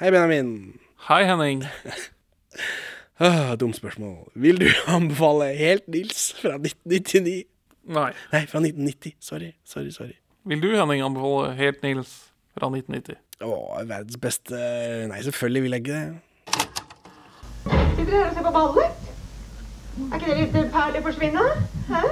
Hei, 0.00 0.10
Benjamin. 0.10 0.78
Hei, 1.08 1.24
Henning. 1.24 1.64
Ah, 3.20 3.56
Dumt 3.56 3.74
spørsmål. 3.76 4.30
Vil 4.34 4.60
du 4.60 4.66
anbefale 4.96 5.44
Helt 5.58 5.88
Nils 5.88 6.34
fra 6.42 6.48
1999? 6.54 7.42
Nei. 7.90 8.12
Nei, 8.32 8.42
fra 8.46 8.60
1990. 8.62 9.16
Sorry, 9.20 9.48
sorry, 9.66 9.90
sorry. 9.90 10.14
Vil 10.46 10.62
du, 10.62 10.68
Henning, 10.76 11.02
anbefale 11.02 11.50
Helt 11.58 11.82
Nils 11.82 12.12
fra 12.54 12.68
1990? 12.70 13.18
Å, 13.42 13.56
verdens 13.90 14.20
beste 14.22 14.60
Nei, 15.10 15.18
selvfølgelig 15.26 15.64
vil 15.64 15.74
jeg 15.74 15.82
ikke 15.82 15.96
det. 15.98 16.06
Sitter 17.66 18.12
dere 18.12 18.20
her 18.22 18.30
og 18.30 18.38
ser 18.38 18.46
på 18.46 18.54
ballet? 18.54 19.10
Er 19.98 20.14
ikke 20.20 20.30
det 20.30 20.38
litt 20.44 20.70
perleforsvinne? 20.78 21.48
Hæ? 21.90 22.04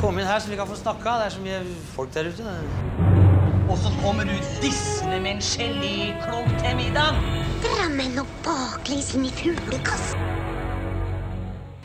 Kom 0.00 0.16
inn 0.16 0.32
her 0.32 0.40
så 0.40 0.48
vi 0.48 0.56
kan 0.56 0.72
få 0.72 0.80
snakka. 0.80 1.18
Det 1.20 1.28
er 1.28 1.36
så 1.36 1.44
mye 1.44 1.60
folk 1.92 2.16
der 2.16 2.32
ute. 2.32 3.23
Og 3.64 3.78
så 3.78 3.90
kommer 4.02 4.24
du 4.24 4.34
dissende 4.62 5.20
med 5.20 5.30
en 5.30 5.40
geléklump 5.40 6.50
til 6.60 6.76
middag. 6.76 7.16
Drammen 7.64 8.18
og 8.20 8.26
baklengs 8.44 9.14
inn 9.16 9.24
i 9.24 9.30
fuglekassen. 9.32 10.20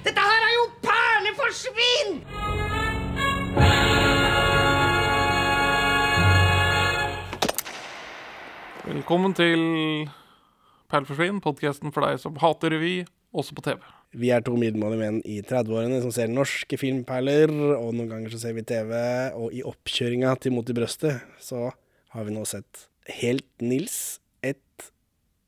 Dette 0.03 0.25
her 0.25 0.47
er 0.47 0.53
jo 0.57 0.65
perleforsvinn! 0.83 2.19
Velkommen 8.89 9.38
til 9.39 9.63
Perleforsvinn, 10.91 11.39
podkasten 11.39 11.95
for 11.95 12.03
deg 12.03 12.19
som 12.19 12.35
hater 12.43 12.75
revy, 12.75 13.05
også 13.35 13.55
på 13.57 13.65
TV. 13.65 13.79
Vi 14.19 14.31
er 14.33 14.41
to 14.41 14.55
middelmådige 14.57 15.01
menn 15.03 15.19
i 15.29 15.38
30-årene 15.45 15.99
som 16.01 16.13
ser 16.13 16.31
norske 16.31 16.79
filmperler, 16.81 17.52
og 17.77 17.91
noen 17.93 18.09
ganger 18.09 18.33
så 18.33 18.41
ser 18.41 18.55
vi 18.57 18.65
TV, 18.65 18.93
og 19.38 19.53
i 19.53 19.61
oppkjøringa 19.65 20.33
til 20.41 20.55
Mot 20.55 20.69
i 20.69 20.75
brøstet 20.77 21.21
så 21.43 21.67
har 22.15 22.25
vi 22.25 22.33
nå 22.33 22.45
sett 22.49 22.88
Helt 23.19 23.49
Nils, 23.61 24.17
et 24.41 24.89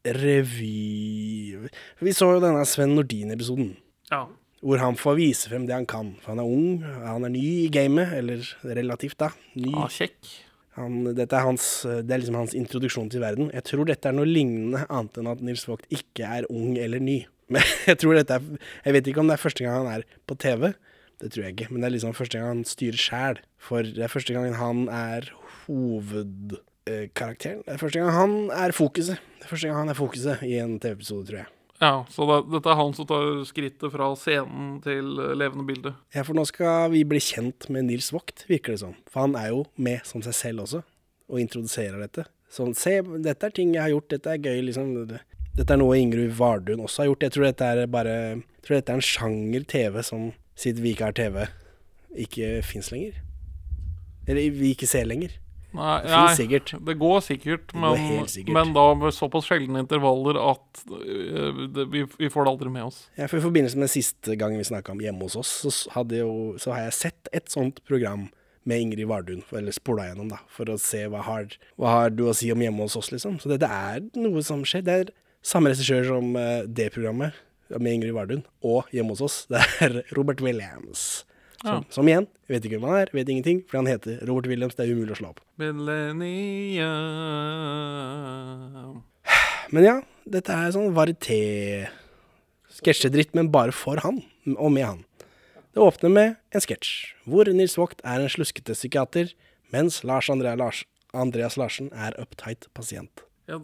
revy... 0.05 1.57
Vi 2.01 2.13
så 2.17 2.29
jo 2.35 2.43
denne 2.43 2.61
Sven 2.69 2.93
Nordin-episoden. 2.97 3.73
Ja. 4.11 4.27
Hvor 4.61 4.81
han 4.81 4.97
får 4.97 5.17
vise 5.17 5.49
frem 5.49 5.65
det 5.69 5.73
han 5.73 5.89
kan. 5.89 6.13
For 6.21 6.35
han 6.35 6.41
er 6.41 6.53
ung, 6.53 6.85
han 6.85 7.25
er 7.25 7.33
ny 7.33 7.43
i 7.65 7.67
gamet, 7.73 8.13
eller 8.17 8.45
relativt, 8.77 9.17
da. 9.21 9.31
Ny. 9.57 9.73
Ah, 9.73 9.89
kjekk. 9.89 10.17
Han, 10.77 11.01
dette 11.17 11.35
er, 11.35 11.43
hans, 11.43 11.67
det 12.05 12.13
er 12.13 12.21
liksom 12.21 12.37
hans 12.39 12.53
introduksjon 12.57 13.09
til 13.11 13.25
verden. 13.25 13.49
Jeg 13.57 13.65
tror 13.67 13.89
dette 13.89 14.09
er 14.09 14.15
noe 14.15 14.29
lignende, 14.29 14.85
annet 14.87 15.17
enn 15.19 15.29
at 15.33 15.41
Nils 15.45 15.65
Vogt 15.69 15.89
ikke 15.93 16.29
er 16.29 16.49
ung 16.53 16.77
eller 16.79 17.01
ny. 17.03 17.23
Men 17.51 17.67
jeg 17.89 17.99
tror 18.01 18.17
dette 18.17 18.39
er 18.39 18.41
Jeg 18.87 18.97
vet 18.97 19.11
ikke 19.11 19.21
om 19.23 19.29
det 19.29 19.37
er 19.37 19.45
første 19.45 19.65
gang 19.65 19.83
han 19.83 19.93
er 19.99 20.07
på 20.29 20.37
TV. 20.39 20.71
Det 21.21 21.29
tror 21.29 21.45
jeg 21.45 21.53
ikke. 21.55 21.69
Men 21.69 21.83
det 21.83 21.87
er 21.89 21.95
liksom 21.97 22.17
første 22.17 22.37
gang 22.39 22.47
han 22.55 22.65
styrer 22.67 22.99
sjæl. 22.99 23.41
For 23.61 23.85
det 23.85 24.03
er 24.05 24.11
første 24.11 24.33
gang 24.35 24.55
han 24.57 24.85
er 24.89 25.29
hovedkarakteren. 25.67 27.63
Det 27.67 27.75
er 27.75 27.81
første 27.81 28.01
gang 28.01 28.13
han 28.15 28.37
er 28.57 28.73
fokuset. 28.75 29.17
Det 29.37 29.45
er 29.45 29.51
første 29.53 29.69
gang 29.69 29.83
han 29.83 29.93
er 29.93 29.99
fokuset 29.99 30.45
i 30.47 30.55
en 30.61 30.79
TV-episode, 30.81 31.27
tror 31.29 31.43
jeg. 31.43 31.51
Ja, 31.81 32.05
så 32.13 32.27
det, 32.29 32.35
dette 32.53 32.69
er 32.69 32.77
han 32.77 32.91
som 32.93 33.07
tar 33.09 33.39
skrittet 33.49 33.89
fra 33.89 34.11
scenen 34.19 34.75
til 34.85 35.17
eh, 35.17 35.31
levende 35.33 35.65
bilde. 35.65 35.95
Ja, 36.13 36.21
for 36.27 36.37
nå 36.37 36.43
skal 36.45 36.91
vi 36.93 37.01
bli 37.09 37.21
kjent 37.25 37.65
med 37.73 37.87
Nils 37.87 38.11
Vogt, 38.13 38.45
virker 38.49 38.75
det 38.75 38.83
som. 38.83 38.93
For 39.09 39.25
han 39.25 39.33
er 39.39 39.49
jo 39.49 39.63
med 39.81 40.05
som 40.05 40.21
seg 40.25 40.35
selv 40.37 40.67
også, 40.67 40.83
og 41.25 41.41
introduserer 41.41 41.97
dette. 42.03 42.27
Sånn, 42.53 42.75
se, 42.77 42.99
dette 43.25 43.47
er 43.47 43.55
ting 43.55 43.73
jeg 43.73 43.81
har 43.81 43.93
gjort, 43.95 44.11
dette 44.13 44.29
er 44.29 44.45
gøy, 44.45 44.59
liksom. 44.67 44.93
Dette 45.57 45.75
er 45.75 45.81
noe 45.81 45.97
Ingrid 45.99 46.31
Vardun 46.37 46.83
også 46.85 47.03
har 47.03 47.11
gjort. 47.11 47.25
Jeg 47.27 47.35
tror 47.35 47.47
dette 47.49 47.67
er 47.67 47.91
bare 47.91 48.15
tror 48.63 48.77
dette 48.77 48.93
er 48.93 49.01
en 49.01 49.05
sjanger 49.05 49.65
TV 49.67 49.99
som, 50.05 50.31
siden 50.59 50.83
vi 50.83 50.93
ikke 50.95 51.09
har 51.09 51.17
TV, 51.17 51.45
ikke 52.25 52.57
fins 52.65 52.91
lenger. 52.93 53.19
Eller 54.29 54.53
vi 54.55 54.75
ikke 54.75 54.89
ser 54.89 55.07
lenger. 55.09 55.33
Nei, 55.71 56.01
Det 56.03 56.11
nei, 56.11 56.33
sikkert. 56.35 56.73
Det 56.83 56.97
går 56.99 57.21
sikkert, 57.23 57.73
men, 57.73 57.93
men, 57.95 58.17
går 58.19 58.25
sikkert. 58.33 58.53
men 58.57 58.73
da 58.75 58.83
med 58.99 59.15
såpass 59.15 59.47
sjeldne 59.47 59.85
intervaller 59.85 60.35
at 60.35 60.81
det, 60.83 61.85
vi, 61.93 62.03
vi 62.19 62.29
får 62.31 62.43
det 62.43 62.51
aldri 62.51 62.73
med 62.73 62.89
oss. 62.89 63.05
Ja, 63.15 63.29
for 63.31 63.39
I 63.39 63.45
forbindelse 63.45 63.79
med 63.79 63.91
siste 63.93 64.35
gang 64.39 64.57
vi 64.59 64.67
snakka 64.67 64.91
om 64.91 64.99
hjemme 65.03 65.23
hos 65.23 65.37
oss, 65.39 65.53
så, 65.63 66.03
jo, 66.11 66.33
så 66.59 66.75
har 66.75 66.89
jeg 66.89 66.97
sett 66.99 67.31
et 67.31 67.47
sånt 67.53 67.79
program 67.87 68.27
med 68.67 68.83
Ingrid 68.83 69.07
Vardun, 69.07 69.45
eller 69.55 69.73
spola 69.73 70.09
gjennom, 70.09 70.27
da, 70.35 70.41
for 70.51 70.69
å 70.69 70.75
se 70.77 71.05
hva 71.09 71.23
har, 71.25 71.47
hva 71.79 71.95
har 71.95 72.11
du 72.13 72.27
å 72.27 72.35
si 72.35 72.51
om 72.53 72.61
hjemme 72.61 72.83
hos 72.83 72.99
oss, 72.99 73.13
liksom. 73.15 73.39
Så 73.41 73.49
det, 73.49 73.61
det 73.63 73.71
er 73.71 74.03
noe 74.19 74.43
som 74.45 74.67
skjer. 74.67 74.83
Det 74.85 74.97
er 74.99 75.15
samme 75.45 75.71
regissør 75.71 76.05
som 76.07 76.35
eh, 76.39 76.63
det 76.67 76.91
programmet 76.95 77.37
med 77.71 77.93
Ingrid 77.95 78.15
Vardun, 78.15 78.43
og 78.67 78.89
hjemme 78.91 79.15
hos 79.15 79.23
oss. 79.25 79.45
Det 79.51 79.61
er 79.81 80.01
Robert 80.17 80.41
Williams. 80.43 81.25
Som, 81.61 81.83
som 81.93 82.07
igjen, 82.09 82.25
jeg 82.49 82.55
vet 82.55 82.63
ikke 82.65 82.79
hvem 82.79 82.87
han 82.89 83.03
er, 83.03 83.11
vet 83.13 83.29
ingenting, 83.29 83.59
for 83.69 83.77
han 83.77 83.89
heter 83.89 84.23
Robert 84.25 84.47
Williams. 84.49 84.73
Det 84.73 84.87
er 84.87 84.95
umulig 84.95 85.13
å 85.13 85.19
slå 85.19 85.29
opp. 85.29 85.43
Millennium 85.61 86.89
Men 89.69 89.85
ja, 89.85 89.95
dette 90.25 90.57
er 90.57 90.73
sånn 90.73 90.95
varieté 90.97 91.37
Sketsjedritt, 92.71 93.35
men 93.37 93.51
bare 93.53 93.75
for 93.75 94.01
han, 94.01 94.23
og 94.55 94.71
med 94.73 94.87
han. 94.87 95.03
Det 95.71 95.83
åpner 95.85 96.11
med 96.11 96.39
en 96.51 96.63
sketsj, 96.65 97.13
hvor 97.29 97.45
Nils 97.53 97.77
Vogt 97.79 98.01
er 98.01 98.23
en 98.23 98.31
sluskete 98.31 98.73
psykiater, 98.75 99.29
mens 99.71 100.01
Lars 100.07 100.31
Andrea 100.33 100.57
Lars 100.57 100.81
Andreas 101.13 101.57
Larsen 101.59 101.91
er 101.93 102.15
uptight 102.19 102.67
pasient. 102.73 103.23
Ja, 103.49 103.57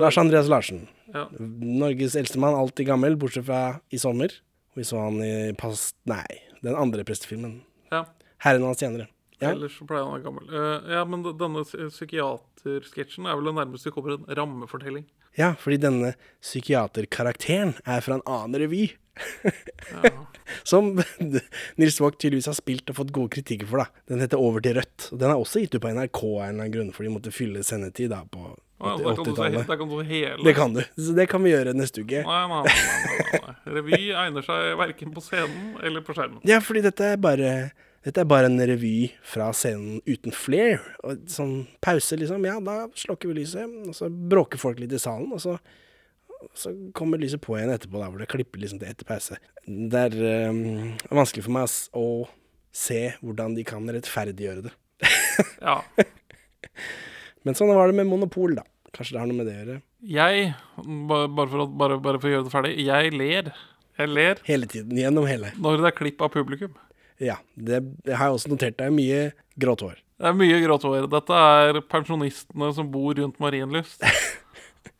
Lars 0.00 0.18
Andreas 0.18 0.48
Larsen, 0.48 0.86
ja. 1.12 1.26
Norges 1.38 2.16
eldste 2.16 2.38
mann, 2.42 2.54
alltid 2.58 2.86
gammel, 2.88 3.16
bortsett 3.20 3.44
fra 3.46 3.80
i 3.92 3.98
sommer. 4.00 4.32
Vi 4.74 4.84
så 4.86 4.98
han 5.02 5.18
i 5.22 5.52
past... 5.58 5.96
Nei, 6.08 6.24
den 6.62 6.76
andre 6.78 7.04
prestefilmen. 7.04 7.60
ja. 7.92 8.04
Herren 8.40 8.62
hans 8.64 8.80
tjenere. 8.80 9.04
Ja. 9.40 9.50
Ellers 9.52 9.74
så 9.76 9.84
pleier 9.88 10.04
han 10.06 10.12
å 10.12 10.16
være 10.16 10.24
gammel. 10.24 10.46
Uh, 10.48 10.90
ja, 10.94 11.02
men 11.08 11.22
denne 11.36 11.60
psy- 11.64 11.90
psykiatersketsjen 11.92 13.26
er 13.28 13.36
vel 13.36 13.50
det 13.50 13.54
nærmeste 13.58 13.90
vi 13.90 13.92
kommer 13.94 14.14
en 14.16 14.24
rammefortelling. 14.38 15.04
ja, 15.36 15.50
fordi 15.60 15.76
denne 15.82 16.14
psykiaterkarakteren 16.40 17.74
er 17.84 18.00
fra 18.04 18.16
en 18.18 18.24
annen 18.28 18.60
revy. 18.62 18.86
Som 20.64 20.94
Nils 21.80 22.00
Vogt 22.00 22.20
tydeligvis 22.22 22.48
har 22.50 22.56
spilt 22.58 22.90
og 22.92 22.96
fått 23.00 23.12
gode 23.16 23.32
kritikker 23.36 23.68
for. 23.68 23.84
da. 23.84 24.02
Den 24.10 24.20
heter 24.24 24.40
Over 24.40 24.64
til 24.64 24.76
rødt. 24.80 25.10
Og 25.12 25.20
Den 25.20 25.30
er 25.32 25.36
også 25.40 25.62
gitt 25.64 25.76
ut 25.76 25.82
på 25.84 25.92
NRK 25.94 26.20
av 26.24 26.32
en 26.32 26.48
eller 26.48 26.64
annen 26.64 26.74
grunn, 26.74 26.92
for 26.96 27.04
de 27.06 27.12
måtte 27.14 27.32
fylle 27.34 27.62
sendetid 27.66 28.10
da 28.14 28.22
på 28.24 28.54
Ja, 28.80 28.94
der 28.96 29.14
kan 29.14 29.26
du 29.26 29.30
se, 29.30 29.36
80-tallet. 29.36 29.66
der 29.68 29.76
kan 29.76 29.90
du 29.90 30.00
hele 30.08 30.44
Det 30.46 30.54
kan 30.56 30.72
du. 30.72 30.80
Så 30.96 31.12
det 31.16 31.26
kan 31.28 31.44
vi 31.44 31.52
gjøre 31.52 31.74
neste 31.76 32.00
uke. 32.00 32.22
Nei, 32.24 32.40
nei, 32.48 32.62
nei, 32.64 33.20
nei, 33.20 33.40
nei. 33.44 33.54
Revy 33.76 34.00
egner 34.08 34.46
seg 34.46 34.72
verken 34.80 35.12
på 35.14 35.22
scenen 35.24 35.76
eller 35.84 36.04
på 36.06 36.16
skjermen. 36.16 36.40
Ja, 36.48 36.62
fordi 36.64 36.82
dette 36.88 37.12
er 37.12 37.20
bare 37.20 37.52
dette 38.00 38.22
er 38.22 38.28
bare 38.28 38.48
en 38.48 38.56
revy 38.56 39.10
fra 39.28 39.50
scenen 39.52 40.00
uten 40.08 40.32
flair. 40.32 40.80
Og 41.04 41.26
sånn 41.28 41.66
pause, 41.84 42.16
liksom. 42.16 42.46
Ja, 42.48 42.56
da 42.64 42.86
slokker 42.96 43.28
vi 43.28 43.42
lyset, 43.42 43.68
og 43.84 43.96
så 43.96 44.08
bråker 44.08 44.60
folk 44.60 44.80
litt 44.80 44.94
i 44.96 45.00
salen, 45.02 45.28
og 45.36 45.42
så, 45.44 45.58
så 46.56 46.72
kommer 46.96 47.20
lyset 47.20 47.42
på 47.44 47.58
igjen 47.58 47.74
etterpå, 47.74 48.00
der 48.00 48.08
hvor 48.08 48.24
det 48.24 48.30
klipper 48.32 48.62
liksom 48.62 48.80
til 48.80 48.88
etter 48.88 49.08
pause. 49.08 49.36
Det 49.68 50.06
er 50.08 50.48
um, 50.48 50.94
vanskelig 51.12 51.44
for 51.44 51.58
meg 51.58 51.76
å 51.92 52.06
se 52.72 53.02
hvordan 53.20 53.58
de 53.58 53.66
kan 53.68 53.96
rettferdiggjøre 53.98 54.70
det. 54.70 54.76
Ja. 55.60 55.80
Men 57.46 57.56
sånn 57.56 57.72
var 57.72 57.88
det 57.90 57.96
med 58.00 58.08
Monopol, 58.10 58.54
da. 58.58 58.64
Kanskje 58.92 59.14
det 59.16 59.20
har 59.22 59.28
noe 59.30 59.38
med 59.38 59.46
det 59.48 59.54
å 59.54 59.60
gjøre. 59.60 59.78
Jeg, 60.10 60.46
bare 61.08 61.48
for, 61.52 61.62
å, 61.62 61.66
bare, 61.82 61.98
bare 62.02 62.20
for 62.20 62.28
å 62.30 62.32
gjøre 62.34 62.46
det 62.48 62.52
ferdig, 62.54 62.72
jeg 62.84 63.12
ler. 63.14 63.50
Jeg 64.00 64.08
ler 64.16 64.38
Hele 64.46 64.66
tiden, 64.70 64.96
gjennom 64.96 65.26
hele. 65.28 65.52
når 65.60 65.82
det 65.84 65.90
er 65.90 65.96
klipp 65.98 66.22
av 66.24 66.32
publikum. 66.34 66.72
Ja, 67.20 67.36
det, 67.54 67.82
det 68.06 68.16
har 68.16 68.30
jeg 68.30 68.38
også 68.38 68.50
notert. 68.52 68.78
Det 68.78 68.86
er 68.88 68.94
mye 68.96 69.18
grått 69.60 69.84
hår. 69.84 69.98
Det 70.20 70.28
er 70.30 70.36
mye 70.36 70.60
grått 70.64 70.84
hår. 70.88 71.06
Dette 71.12 71.40
er 71.52 71.80
pensjonistene 71.92 72.70
som 72.76 72.88
bor 72.92 73.16
rundt 73.20 73.40
Marienlyst. 73.42 74.04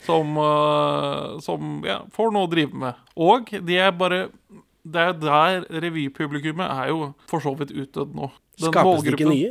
Som, 0.00 0.32
øh, 0.40 1.34
som 1.44 1.82
ja, 1.84 1.98
får 2.16 2.30
noe 2.32 2.46
å 2.46 2.48
drive 2.48 2.76
med. 2.76 2.96
Og 3.20 3.50
de 3.68 3.74
er 3.76 3.90
bare 3.92 4.30
Det 4.80 5.02
er 5.02 5.16
der 5.20 5.66
revypublikummet 5.84 6.64
er 6.72 6.88
jo 6.88 7.10
for 7.28 7.44
så 7.44 7.52
vidt 7.58 7.72
utdødd 7.74 8.14
nå. 8.16 8.30
Den 8.60 8.72
Skapes 8.72 9.04
det 9.04 9.12
ikke 9.12 9.28
nye? 9.28 9.50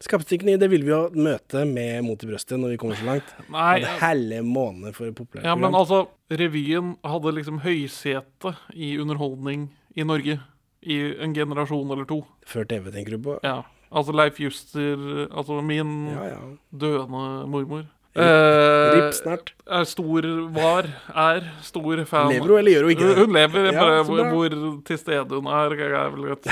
Skapes 0.00 0.26
det 0.62 0.68
vil 0.70 0.84
vi 0.86 0.92
jo 0.92 1.00
møte 1.18 1.64
med 1.66 2.04
Mot 2.06 2.22
i 2.22 2.28
brøstet 2.30 2.60
når 2.60 2.70
vi 2.70 2.76
kommer 2.78 2.94
så 2.94 3.06
langt. 3.08 3.32
Nei, 3.50 3.80
Det 3.82 3.96
hele 4.02 4.42
måned 4.46 4.94
for 4.94 5.10
populært 5.10 5.44
Ja, 5.48 5.56
men 5.58 5.74
altså, 5.74 6.04
revyen 6.30 6.92
hadde 7.02 7.32
liksom 7.34 7.58
høysete 7.64 8.52
i 8.74 8.92
underholdning 9.02 9.70
i 9.98 10.04
Norge 10.06 10.38
i 10.86 10.98
en 11.18 11.34
generasjon 11.34 11.90
eller 11.90 12.06
to. 12.06 12.20
Før 12.46 12.64
TV, 12.70 12.92
tenker 12.94 13.16
du 13.16 13.18
på? 13.26 13.38
Ja. 13.42 13.62
Altså 13.90 14.12
Leif 14.14 14.38
Juster, 14.38 15.00
altså 15.32 15.62
min 15.64 16.10
Ja, 16.12 16.24
ja. 16.36 16.40
døende 16.70 17.46
mormor. 17.50 17.86
Rip 18.18 19.04
Eh, 19.08 19.12
snart. 19.14 19.52
er 19.66 19.84
stor 19.84 20.22
var, 20.54 20.86
er 21.14 21.44
stor 21.62 22.04
fan 22.04 22.30
Lever 22.32 22.48
hun, 22.48 22.58
eller 22.58 22.72
gjør 22.72 22.82
hun 22.86 22.90
ikke 22.94 23.08
det? 23.08 23.16
Hun 23.18 23.32
lever, 23.36 23.72
Ja, 23.72 23.80
bare 23.80 24.04
hvor, 24.04 24.22
hvor 24.32 24.82
til 24.84 24.98
stede 24.98 25.28
hun 25.38 25.46
er, 25.46 25.74
er 25.74 26.10
vel 26.10 26.32
et 26.32 26.48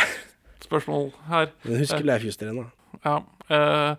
spørsmål 0.62 1.12
her. 1.28 1.46
Men 1.64 1.78
husker 1.78 2.04
Leif 2.04 2.24
Juster 2.24 2.50
ennå. 2.50 2.66
Ja. 3.04 3.16
Eh, 3.50 3.94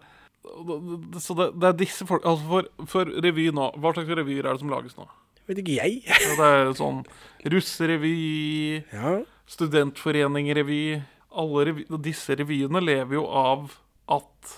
så 1.19 1.35
det, 1.37 1.47
det 1.59 1.67
er 1.69 1.75
disse 1.77 2.05
folk 2.07 2.23
Altså 2.25 2.45
for, 2.47 2.67
for 2.87 3.09
revy 3.23 3.49
nå, 3.53 3.65
hva 3.83 3.91
slags 3.93 4.09
revyer 4.15 4.45
er 4.47 4.55
det 4.55 4.61
som 4.63 4.71
lages 4.71 4.95
nå? 4.97 5.05
Vet 5.47 5.59
ikke 5.61 5.75
jeg. 5.77 5.97
Ja, 6.07 6.17
Det 6.39 6.47
er 6.47 6.71
sånn 6.75 7.01
russerevy, 7.51 8.83
Ja. 8.95 9.17
studentforeningrevy 9.47 10.79
Alle 11.37 11.65
revy, 11.69 11.85
Disse 12.03 12.35
revyene 12.39 12.81
lever 12.83 13.19
jo 13.19 13.25
av 13.27 13.75
at 14.07 14.55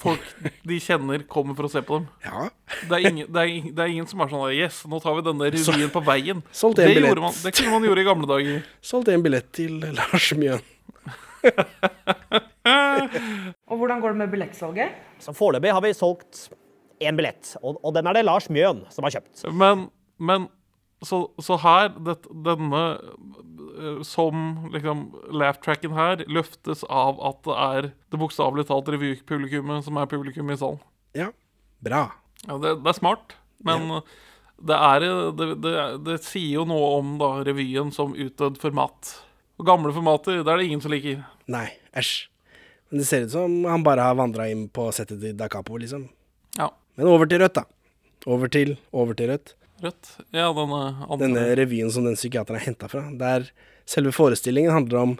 folk 0.00 0.22
de 0.68 0.78
kjenner, 0.80 1.24
kommer 1.28 1.56
for 1.56 1.68
å 1.68 1.72
se 1.72 1.80
på 1.84 1.98
dem. 1.98 2.06
Ja. 2.24 2.46
Det 2.88 2.94
er 3.00 3.08
ingen, 3.10 3.26
det 3.32 3.40
er, 3.42 3.48
ingen, 3.52 3.74
det 3.76 3.82
er 3.84 3.90
ingen 3.92 4.06
som 4.08 4.22
er 4.24 4.30
sånn 4.32 4.46
Yes, 4.56 4.78
nå 4.88 5.00
tar 5.04 5.16
vi 5.18 5.24
denne 5.26 5.50
revyen 5.52 5.92
på 5.92 6.00
veien. 6.06 6.40
solgte 6.56 6.84
en 6.86 6.88
det, 6.94 7.00
billett. 7.02 7.20
man, 7.20 7.36
det 7.44 7.52
kunne 7.56 7.74
man 7.74 7.84
gjøre 7.88 8.00
i 8.00 8.06
gamle 8.08 8.28
dager. 8.30 8.62
Solgte 8.80 9.12
en 9.16 9.24
billett 9.26 9.50
til 9.56 9.76
Lars 9.96 10.30
Mjøen. 10.40 10.64
Og 13.70 13.80
hvordan 13.80 14.00
går 14.02 14.14
det 14.14 14.22
med 14.22 14.32
billettsalget? 14.32 14.96
Så 15.22 15.34
foreløpig 15.36 15.72
har 15.74 15.84
vi 15.84 15.92
solgt 15.96 16.48
én 17.00 17.16
billett, 17.16 17.54
og, 17.62 17.78
og 17.80 17.94
den 17.96 18.08
er 18.08 18.18
det 18.18 18.26
Lars 18.26 18.50
Mjøen 18.52 18.82
som 18.92 19.06
har 19.06 19.14
kjøpt. 19.16 19.44
Men, 19.56 19.86
men 20.20 20.48
så, 21.06 21.22
så 21.40 21.56
her, 21.62 21.92
det, 22.04 22.18
denne 22.44 22.82
eh, 23.00 24.00
Som 24.04 24.66
liksom 24.74 25.06
laugh-tracken 25.32 25.94
her 25.96 26.24
løftes 26.28 26.84
av 26.92 27.20
at 27.24 27.40
det 27.46 27.56
er 27.56 27.88
det 28.12 28.20
bokstavelig 28.20 28.66
talt 28.68 28.90
revypublikummet 28.92 29.86
som 29.86 29.96
er 29.96 30.10
publikum 30.10 30.52
i 30.52 30.58
salen. 30.60 30.82
Ja, 31.16 31.30
bra. 31.80 32.04
Ja, 32.46 32.58
det, 32.60 32.76
det 32.84 32.92
er 32.92 32.98
smart, 32.98 33.34
men 33.64 33.88
det, 34.60 34.76
er, 34.76 35.04
det, 35.36 35.48
det, 35.64 35.74
det 36.04 36.20
sier 36.24 36.60
jo 36.60 36.68
noe 36.68 36.92
om 37.00 37.16
da 37.20 37.32
revyen 37.48 37.92
som 37.96 38.12
utdødd 38.12 38.60
format. 38.60 39.14
Og 39.60 39.66
gamle 39.68 39.92
formater, 39.92 40.40
det 40.40 40.48
er 40.48 40.60
det 40.60 40.68
ingen 40.68 40.84
som 40.84 40.92
liker. 40.92 41.24
Nei, 41.52 41.66
æsj. 41.96 42.29
Men 42.90 43.02
det 43.02 43.06
ser 43.06 43.26
ut 43.26 43.34
som 43.34 43.56
han 43.70 43.84
bare 43.86 44.04
har 44.04 44.18
vandra 44.18 44.48
inn 44.50 44.66
på 44.72 44.88
settet 44.94 45.20
til 45.22 45.36
Da 45.38 45.48
Capo, 45.50 45.78
liksom. 45.78 46.08
Ja. 46.58 46.70
Men 46.98 47.10
over 47.10 47.30
til 47.30 47.42
rødt, 47.42 47.60
da. 47.60 47.64
Over 48.26 48.50
til, 48.52 48.74
over 48.92 49.16
til 49.16 49.30
rødt. 49.30 49.54
Rødt. 49.80 50.12
Ja, 50.34 50.50
denne 50.52 50.80
andre 51.06 51.18
Denne 51.22 51.44
revyen 51.56 51.90
som 51.94 52.04
den 52.04 52.18
psykiateren 52.18 52.58
er 52.58 52.66
henta 52.66 52.90
fra. 52.90 53.06
Der 53.16 53.46
selve 53.88 54.12
forestillingen 54.12 54.74
handler 54.74 54.98
om 55.00 55.16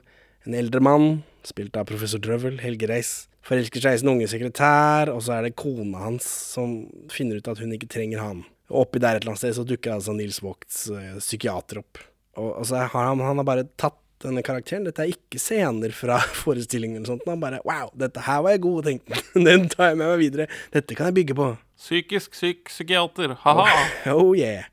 en 0.48 0.56
eldre 0.56 0.82
mann, 0.82 1.22
spilt 1.46 1.76
av 1.78 1.86
professor 1.88 2.20
Drøvel, 2.20 2.58
Helge 2.60 2.88
Reis, 2.90 3.12
forelsker 3.46 3.82
seg 3.84 3.96
i 3.96 4.02
sin 4.02 4.12
unge 4.12 4.28
sekretær, 4.28 5.12
og 5.12 5.22
så 5.24 5.38
er 5.38 5.48
det 5.48 5.56
kona 5.60 6.02
hans 6.04 6.26
som 6.54 6.82
finner 7.12 7.40
ut 7.40 7.48
at 7.48 7.60
hun 7.62 7.72
ikke 7.76 7.88
trenger 7.92 8.20
han. 8.20 8.44
Og 8.70 8.84
oppi 8.84 9.00
der 9.02 9.16
et 9.16 9.24
eller 9.24 9.34
annet 9.34 9.42
sted 9.42 9.56
så 9.56 9.66
dukker 9.66 9.96
altså 9.96 10.14
Nils 10.16 10.42
Vogts 10.44 10.84
eh, 10.94 11.16
psykiater 11.18 11.80
opp. 11.82 12.02
Og, 12.38 12.50
og 12.60 12.68
så 12.68 12.84
har 12.84 13.08
han, 13.10 13.22
han 13.24 13.40
har 13.40 13.46
bare 13.48 13.66
tatt 13.80 13.98
denne 14.24 14.44
karakteren. 14.46 14.86
Dette 14.88 15.04
er 15.04 15.14
ikke 15.14 15.40
scener 15.40 15.94
fra 15.96 16.20
forestillingen 16.42 17.00
eller 17.00 17.14
sånt. 17.14 17.26
Han 17.30 17.42
bare 17.42 17.62
wow, 17.66 17.90
dette 17.98 18.26
her 18.26 18.44
var 18.46 18.56
jeg 18.56 18.64
god, 18.66 18.84
tenkte 18.88 19.16
han. 19.18 19.48
Den 19.48 19.66
tar 19.72 19.92
jeg 19.92 20.00
med 20.02 20.12
meg 20.12 20.22
videre. 20.26 20.50
Dette 20.74 20.98
kan 20.98 21.10
jeg 21.10 21.20
bygge 21.22 21.40
på. 21.40 21.50
Psykisk 21.80 22.36
syk 22.36 22.70
psykiater. 22.72 23.36
Ha-ha. 23.44 23.68
Oh 24.14 24.32
yeah. 24.36 24.68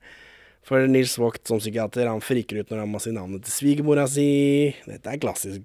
For 0.68 0.84
Nils 0.92 1.14
Vogt 1.16 1.48
som 1.48 1.62
psykiater, 1.62 2.10
han 2.10 2.20
friker 2.20 2.58
ut 2.60 2.72
når 2.74 2.82
han 2.82 2.90
må 2.92 3.00
si 3.00 3.14
navnet 3.16 3.46
til 3.48 3.54
svigermora 3.56 4.04
si. 4.12 4.26
Dette 4.84 5.14
er 5.14 5.22
klassisk, 5.24 5.64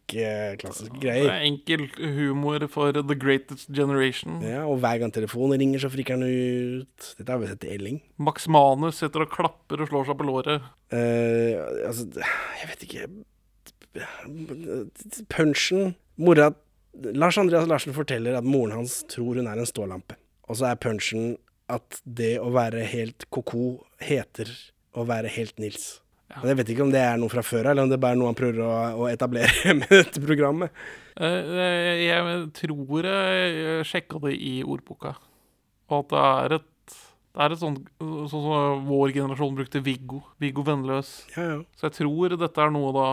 klassisk 0.61 0.94
greier. 1.02 1.26
Det 1.26 1.32
er 1.40 1.46
enkel 1.49 1.82
humor 1.99 2.62
for 2.70 2.94
the 2.94 3.17
greatest 3.19 3.67
generation. 3.75 4.38
Ja, 4.46 4.62
og 4.62 4.79
hver 4.84 5.02
gang 5.02 5.11
telefonen 5.14 5.58
ringer, 5.58 5.82
så 5.82 5.90
friker 5.90 6.14
han 6.14 6.23
ut. 6.23 7.11
Dette 7.19 7.34
har 7.34 7.43
vi 7.43 7.50
sett 7.50 7.67
i 7.67 7.73
Elling. 7.75 7.99
Max 8.23 8.46
Manus 8.46 9.02
sitter 9.02 9.26
og 9.26 9.34
klapper 9.34 9.82
og 9.82 9.90
slår 9.90 10.06
seg 10.12 10.20
på 10.23 10.31
låret. 10.31 10.70
Uh, 10.94 11.58
altså, 11.88 12.06
jeg 12.62 12.70
vet 12.70 12.87
ikke 12.87 13.11
Punchen 15.29 15.94
Mora 16.17 16.53
Lars 17.17 17.39
Andreas 17.41 17.69
Larsen 17.69 17.94
forteller 17.97 18.37
at 18.37 18.44
moren 18.44 18.75
hans 18.77 19.00
tror 19.09 19.39
hun 19.41 19.49
er 19.49 19.61
en 19.62 19.69
stålampe. 19.69 20.19
Og 20.49 20.59
så 20.61 20.69
er 20.69 20.81
punchen 20.81 21.37
at 21.73 22.03
det 22.05 22.35
å 22.43 22.50
være 22.53 22.83
helt 22.85 23.25
ko-ko 23.33 23.83
heter 24.03 24.50
å 24.93 25.06
være 25.09 25.31
helt 25.33 25.56
Nils. 25.62 26.03
Men 26.37 26.53
Jeg 26.53 26.59
vet 26.61 26.73
ikke 26.73 26.85
om 26.85 26.93
det 26.93 27.00
er 27.05 27.17
noe 27.21 27.33
fra 27.33 27.44
før 27.44 27.71
eller 27.71 27.85
om 27.87 27.93
det 27.93 28.00
bare 28.00 28.17
er 28.17 28.21
noe 28.21 28.31
han 28.33 28.37
prøver 28.37 28.61
å, 28.65 28.75
å 29.05 29.09
etablere 29.09 29.73
med 29.81 29.89
dette 29.93 30.21
programmet. 30.25 30.73
Eh, 31.17 31.39
eh, 31.65 32.05
Jeg 32.06 32.44
tror 32.61 33.09
jeg 33.09 33.89
sjekka 33.89 34.21
det 34.27 34.35
i 34.41 34.55
ordboka, 34.65 35.15
og 35.93 35.99
at 35.99 36.12
det 36.12 36.23
er 36.29 36.56
et 36.59 36.69
det 37.32 37.40
er 37.46 37.52
et 37.55 37.61
sånt 37.62 37.79
sånn 37.99 38.29
som 38.29 38.82
vår 38.88 39.12
generasjon 39.17 39.55
brukte 39.56 39.81
Viggo. 39.84 40.19
Viggo 40.43 40.64
Vennløs. 40.67 41.12
Ja, 41.32 41.43
ja. 41.49 41.58
Så 41.81 41.87
jeg 41.88 41.94
tror 42.02 42.34
dette 42.37 42.61
er 42.61 42.73
noe 42.75 42.90
da 42.93 43.06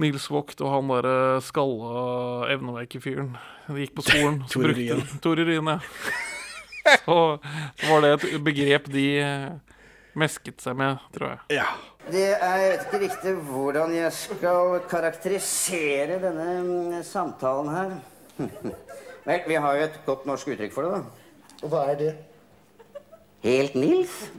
Nils 0.00 0.28
Vogt 0.32 0.62
og 0.64 0.70
han 0.72 0.88
derre 0.88 1.40
skalla 1.44 2.48
evneverkefyren 2.54 3.34
De 3.68 3.82
gikk 3.84 3.92
på 3.98 4.06
skolen. 4.06 4.40
og 4.46 4.48
Tore 4.54 4.72
brukte- 4.72 4.80
Ryen. 4.80 5.04
Tore 5.26 5.44
Ryen, 5.50 5.68
ja. 5.74 5.78
Så, 7.04 7.18
så 7.76 7.90
var 7.92 8.00
det 8.06 8.12
et 8.16 8.26
begrep 8.46 8.88
de 8.88 9.04
mesket 10.18 10.64
seg 10.64 10.76
med, 10.80 10.96
tror 11.14 11.34
jeg. 11.34 11.58
ja. 11.60 11.68
Det 12.08 12.22
er, 12.40 12.54
jeg 12.56 12.68
vet 12.72 12.84
ikke 12.86 12.98
riktig 13.02 13.32
hvordan 13.50 13.90
jeg 13.92 14.12
skal 14.16 14.78
karakterisere 14.88 16.14
denne 16.22 16.46
mm, 16.64 16.94
samtalen 17.04 17.68
her. 17.68 17.90
Vel, 19.28 19.42
vi 19.44 19.58
har 19.60 19.76
jo 19.76 19.82
et 19.90 19.98
godt 20.06 20.24
norsk 20.24 20.48
uttrykk 20.54 20.72
for 20.72 20.88
det, 20.88 21.02
da. 21.02 21.58
Og 21.60 21.68
hva 21.74 21.82
er 21.92 21.98
det? 22.00 22.14
Helt 23.42 23.74
Nils? 23.74 24.30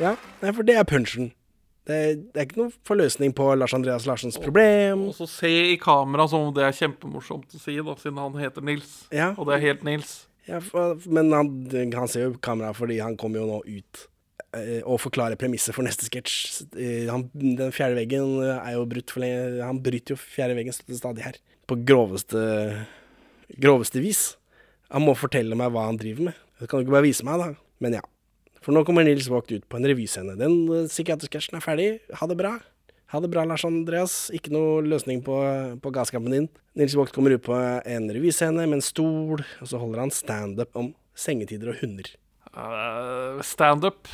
ja. 0.00 0.14
For 0.40 0.62
det 0.66 0.76
er 0.78 0.86
punchen. 0.88 1.32
Det 1.88 1.96
er, 1.96 2.14
det 2.20 2.38
er 2.38 2.46
ikke 2.46 2.60
noen 2.60 2.74
forløsning 2.86 3.32
på 3.34 3.48
Lars 3.58 3.74
Andreas 3.74 4.06
Larsens 4.06 4.38
problem. 4.40 5.08
Og 5.10 5.16
så 5.16 5.26
se 5.30 5.50
i 5.72 5.78
kamera 5.80 6.28
som 6.30 6.48
om 6.48 6.54
det 6.54 6.66
er 6.68 6.76
kjempemorsomt 6.76 7.56
å 7.56 7.60
si, 7.60 7.74
da, 7.80 7.96
siden 7.98 8.20
han 8.20 8.38
heter 8.38 8.64
Nils. 8.64 8.92
Ja. 9.14 9.32
Og 9.36 9.48
det 9.48 9.56
er 9.56 9.64
helt 9.70 9.84
Nils. 9.88 10.14
Ja, 10.46 10.60
for, 10.64 11.00
men 11.10 11.32
han, 11.34 11.50
han 11.94 12.10
ser 12.10 12.28
jo 12.28 12.38
kamera 12.42 12.72
fordi 12.76 13.00
han 13.02 13.16
kommer 13.20 13.42
jo 13.42 13.48
nå 13.48 13.58
ut 13.66 14.04
eh, 14.56 14.80
og 14.82 15.00
forklarer 15.02 15.38
premisset 15.40 15.76
for 15.76 15.86
neste 15.86 16.06
sketsj. 16.08 16.66
Eh, 16.74 17.10
Den 17.34 17.74
fjerde 17.74 17.98
veggen 17.98 18.38
er 18.54 18.76
jo 18.76 18.86
brutt 18.90 19.12
for 19.12 19.24
lenge 19.24 19.60
Han 19.66 19.82
bryter 19.84 20.14
jo 20.16 20.20
fjerde 20.20 20.56
veggen 20.58 20.76
stadig 20.76 21.26
her. 21.26 21.40
På 21.70 21.78
groveste 21.86 22.40
groveste 23.58 24.02
vis. 24.02 24.22
Han 24.90 25.04
må 25.06 25.14
fortelle 25.18 25.58
meg 25.58 25.70
hva 25.74 25.86
han 25.88 25.98
driver 26.00 26.30
med. 26.30 26.40
Det 26.60 26.68
kan 26.68 26.80
du 26.80 26.86
ikke 26.86 26.96
bare 26.96 27.06
vise 27.06 27.26
meg, 27.26 27.40
da. 27.40 27.54
Men 27.82 28.00
ja. 28.00 28.02
For 28.60 28.76
nå 28.76 28.82
kommer 28.84 29.06
Nils 29.06 29.30
Vogt 29.32 29.52
ut 29.54 29.64
på 29.70 29.78
en 29.78 29.86
revyscene. 29.88 30.36
Den 30.36 30.66
uh, 30.68 30.88
psykiatersketsjen 30.90 31.56
er 31.56 31.64
ferdig. 31.64 31.88
Ha 32.20 32.28
det 32.28 32.36
bra. 32.36 32.56
Ha 33.10 33.20
det 33.22 33.30
bra, 33.32 33.46
Lars 33.48 33.64
Andreas. 33.66 34.16
Ikke 34.36 34.52
noe 34.54 34.82
løsning 34.84 35.22
på, 35.26 35.36
på 35.80 35.92
gasskampen 35.94 36.34
din. 36.34 36.50
Nils 36.78 36.94
Vogt 36.98 37.14
kommer 37.16 37.34
ut 37.34 37.46
på 37.46 37.56
en 37.56 38.10
revyscene 38.12 38.66
med 38.66 38.78
en 38.78 38.84
stol, 38.84 39.40
og 39.40 39.70
så 39.70 39.80
holder 39.80 40.04
han 40.04 40.14
standup 40.14 40.76
om 40.78 40.92
sengetider 41.18 41.72
og 41.72 41.80
hunder. 41.80 42.12
Uh, 42.50 43.40
Standup. 43.46 44.10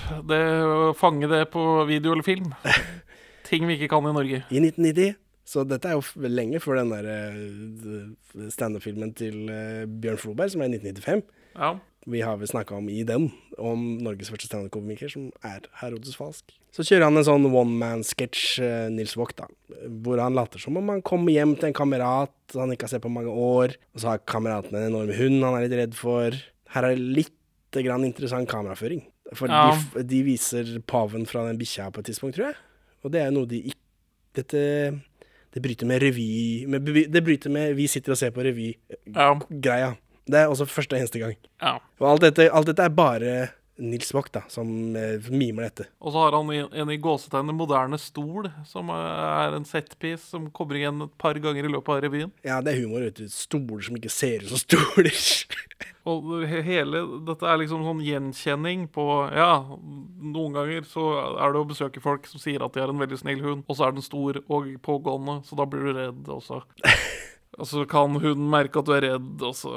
Fange 1.01 1.29
det 1.33 1.47
på 1.53 1.67
video 1.89 2.15
eller 2.15 2.27
film. 2.27 2.53
Ting 3.49 3.67
vi 3.67 3.77
ikke 3.77 3.91
kan 3.95 4.07
i 4.07 4.15
Norge. 4.15 4.45
I 4.53 4.63
1990. 4.63 5.17
Så 5.47 5.63
dette 5.69 5.87
er 5.87 5.95
jo 5.95 6.27
lenge 6.27 6.59
før 6.63 6.81
den 6.81 6.91
der 6.91 7.07
uh, 7.07 8.47
standup-filmen 8.51 9.13
til 9.17 9.45
uh, 9.47 9.85
Bjørn 9.87 10.19
Floberg, 10.19 10.51
som 10.53 10.65
er 10.65 10.73
i 10.73 10.79
1995. 10.81 11.23
Ja. 11.57 11.77
Vi 12.07 12.21
har 12.23 12.37
vel 12.39 12.47
snakka 12.51 12.77
om 12.79 12.87
i 12.91 13.01
den, 13.07 13.29
om 13.59 13.85
Norges 14.03 14.29
første 14.31 14.47
standup-komiker, 14.51 15.11
som 15.11 15.29
er 15.47 15.65
Herodes 15.81 16.15
Falsk. 16.19 16.53
Så 16.75 16.85
kjører 16.87 17.07
han 17.09 17.19
en 17.19 17.27
sånn 17.27 17.47
one 17.49 17.79
man-sketsj, 17.81 18.43
uh, 18.63 18.89
Nils 18.95 19.15
Vogt, 19.19 19.39
da, 19.41 19.47
hvor 20.05 20.21
han 20.23 20.37
later 20.37 20.63
som 20.63 20.77
om 20.79 20.91
han 20.93 21.03
kommer 21.07 21.35
hjem 21.35 21.55
til 21.59 21.71
en 21.71 21.79
kamerat 21.79 22.35
han 22.59 22.75
ikke 22.75 22.87
har 22.87 22.95
sett 22.97 23.07
på 23.07 23.11
mange 23.15 23.33
år, 23.33 23.75
og 23.95 24.03
så 24.03 24.13
har 24.13 24.23
kameraten 24.29 24.77
en 24.79 24.91
enorm 24.91 25.15
hund 25.19 25.43
han 25.47 25.57
er 25.61 25.67
litt 25.67 25.79
redd 25.81 25.97
for. 25.99 26.37
Her 26.75 26.91
er 26.91 26.99
litt 27.01 27.33
grann 27.77 28.07
interessant 28.07 28.49
kameraføring. 28.51 29.03
For 29.35 29.51
Ja. 29.51 29.73
de, 29.95 30.05
de 30.07 30.23
viser 30.27 30.77
paven 30.87 31.27
fra 31.27 31.43
den 31.49 31.59
bikkja 31.59 31.89
på 31.95 32.03
et 32.03 32.11
tidspunkt, 32.11 32.39
tror 32.39 32.53
jeg. 32.53 32.59
Og 33.03 33.11
det 33.15 33.23
er 33.25 33.35
noe 33.35 33.47
de 33.51 33.63
ikke 33.71 33.83
Dette 34.37 34.61
det 35.57 35.63
bryter 35.65 35.89
med 35.89 36.03
revy 36.05 36.67
med, 36.69 36.85
Det 37.13 37.23
bryter 37.25 37.51
med 37.53 37.75
Vi 37.79 37.87
sitter 37.89 38.13
og 38.13 38.19
ser 38.21 38.31
på 38.37 38.45
revy-greia. 38.45 39.87
Ja. 39.89 39.95
Det 40.27 40.41
er 40.43 40.51
også 40.51 40.67
første 40.69 40.97
og 40.97 41.01
eneste 41.01 41.23
gang. 41.23 41.37
ja. 41.63 41.77
Og 42.03 42.11
alt 42.11 42.25
dette, 42.27 42.51
alt 42.53 42.67
dette 42.69 42.83
er 42.85 42.93
bare 42.93 43.35
Nils 43.77 44.13
Vogt, 44.15 44.33
da, 44.37 44.43
som 44.53 44.69
eh, 44.97 45.29
mimer 45.33 45.69
dette. 45.69 45.89
Og 46.01 46.15
så 46.15 46.25
har 46.25 46.37
han 46.37 46.53
en, 46.55 46.93
i 46.93 46.99
gåsetegnet 47.03 47.57
moderne 47.57 47.99
stol, 48.01 48.49
som 48.69 48.91
er 48.95 49.57
en 49.57 49.69
setpiece 49.69 50.31
som 50.33 50.49
kommer 50.55 50.81
igjen 50.81 51.07
et 51.07 51.17
par 51.21 51.39
ganger 51.43 51.69
i 51.69 51.73
løpet 51.73 51.93
av 51.93 52.05
revyen. 52.07 52.33
Ja, 52.47 52.63
det 52.65 52.75
er 52.75 52.85
humor, 52.85 53.05
vet 53.05 53.21
du. 53.21 53.29
Stoler 53.33 53.85
som 53.85 53.99
ikke 53.99 54.13
ser 54.13 54.47
ut 54.47 54.55
som 54.55 54.63
stoler. 54.65 55.13
Og 56.07 56.47
hele 56.47 57.03
dette 57.27 57.49
er 57.51 57.59
liksom 57.59 57.83
sånn 57.83 58.03
gjenkjenning 58.07 58.85
på 58.95 59.05
Ja, 59.35 59.59
noen 59.67 60.55
ganger 60.55 60.87
så 60.87 61.09
er 61.35 61.51
det 61.51 61.63
å 61.63 61.67
besøke 61.67 62.03
folk 62.05 62.29
som 62.31 62.43
sier 62.43 62.63
at 62.63 62.77
de 62.77 62.85
har 62.85 62.93
en 62.93 63.03
veldig 63.03 63.19
snill 63.19 63.43
hund, 63.43 63.67
og 63.67 63.79
så 63.79 63.89
er 63.89 63.97
den 63.97 64.07
stor 64.07 64.39
og 64.47 64.71
pågående, 64.87 65.41
så 65.49 65.59
da 65.59 65.67
blir 65.67 65.89
du 65.89 65.97
redd 65.99 66.31
også. 66.39 66.63
Og 67.59 67.65
så 67.67 67.87
kan 67.89 68.13
hunden 68.21 68.51
merke 68.53 68.79
at 68.83 68.85
du 68.85 68.93
er 68.93 69.01
redd, 69.07 69.43
og 69.43 69.55
så 69.57 69.71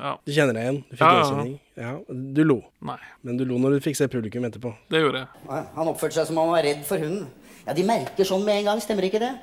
Ja. 0.00 0.14
Du 0.24 0.32
kjenner 0.32 0.54
deg 0.56 0.62
igjen. 0.64 0.78
Du 0.90 0.96
fikk 0.96 1.00
Ja, 1.00 1.12
ja. 1.12 1.22
gjenkjenning. 1.22 1.58
Ja, 1.76 1.90
du 2.34 2.44
lo. 2.44 2.62
Nei, 2.80 2.96
Men 3.22 3.36
du 3.36 3.44
lo 3.44 3.58
når 3.58 3.70
du 3.76 3.80
fikk 3.80 3.96
se 3.96 4.06
publikum 4.08 4.44
etterpå. 4.48 4.74
det 4.90 5.02
gjorde 5.02 5.18
jeg. 5.26 5.66
Han 5.76 5.88
oppførte 5.88 6.12
seg 6.14 6.26
som 6.26 6.38
om 6.38 6.48
han 6.48 6.54
var 6.56 6.62
redd 6.64 6.84
for 6.84 6.96
hunden. 6.98 7.26
Ja, 7.66 7.72
De 7.74 7.82
merker 7.82 8.24
sånn 8.24 8.44
med 8.44 8.58
en 8.60 8.64
gang, 8.64 8.80
stemmer 8.80 9.02
ikke 9.04 9.18
det? 9.20 9.34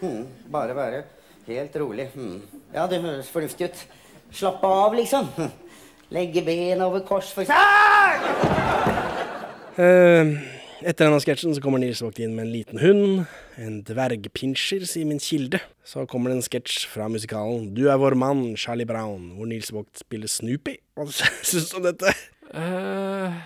Hmm, 0.00 0.26
bare 0.50 0.74
være 0.74 1.04
helt 1.46 1.74
rolig. 1.76 2.08
Hmm. 2.14 2.40
Ja, 2.74 2.86
det 2.86 3.02
høres 3.02 3.28
fornuftig 3.28 3.64
ut. 3.70 3.84
Slappe 4.32 4.64
av, 4.66 4.94
liksom. 4.94 5.26
Hm. 5.36 5.50
Legge 6.10 6.42
bena 6.44 6.86
over 6.86 7.00
kors, 7.00 7.32
for 7.32 7.42
eksempel. 7.42 8.86
Eh, 9.78 10.24
Etter 10.84 11.06
denne 11.06 11.20
sketsjen 11.24 11.54
så 11.56 11.62
kommer 11.64 11.80
Nils 11.80 12.02
Vågt 12.04 12.18
inn 12.20 12.34
med 12.36 12.46
en 12.46 12.52
liten 12.52 12.80
hund. 12.82 13.22
En 13.56 13.78
dvergpinsjer, 13.86 14.84
sier 14.84 15.08
min 15.08 15.20
kilde. 15.22 15.62
Så 15.86 16.04
kommer 16.10 16.28
det 16.28 16.36
en 16.36 16.44
sketsj 16.44 16.84
fra 16.90 17.06
musikalen 17.08 17.70
Du 17.76 17.86
er 17.88 17.96
vår 18.00 18.16
mann, 18.18 18.42
Charlie 18.60 18.88
Brown, 18.88 19.30
hvor 19.38 19.48
Nils 19.48 19.72
Vågt 19.72 20.02
spiller 20.04 20.28
Snoopy. 20.28 20.76
Hva 20.98 21.06
syns 21.48 21.70
du 21.70 21.78
om 21.78 21.86
dette? 21.86 22.12
Uh, 22.52 23.38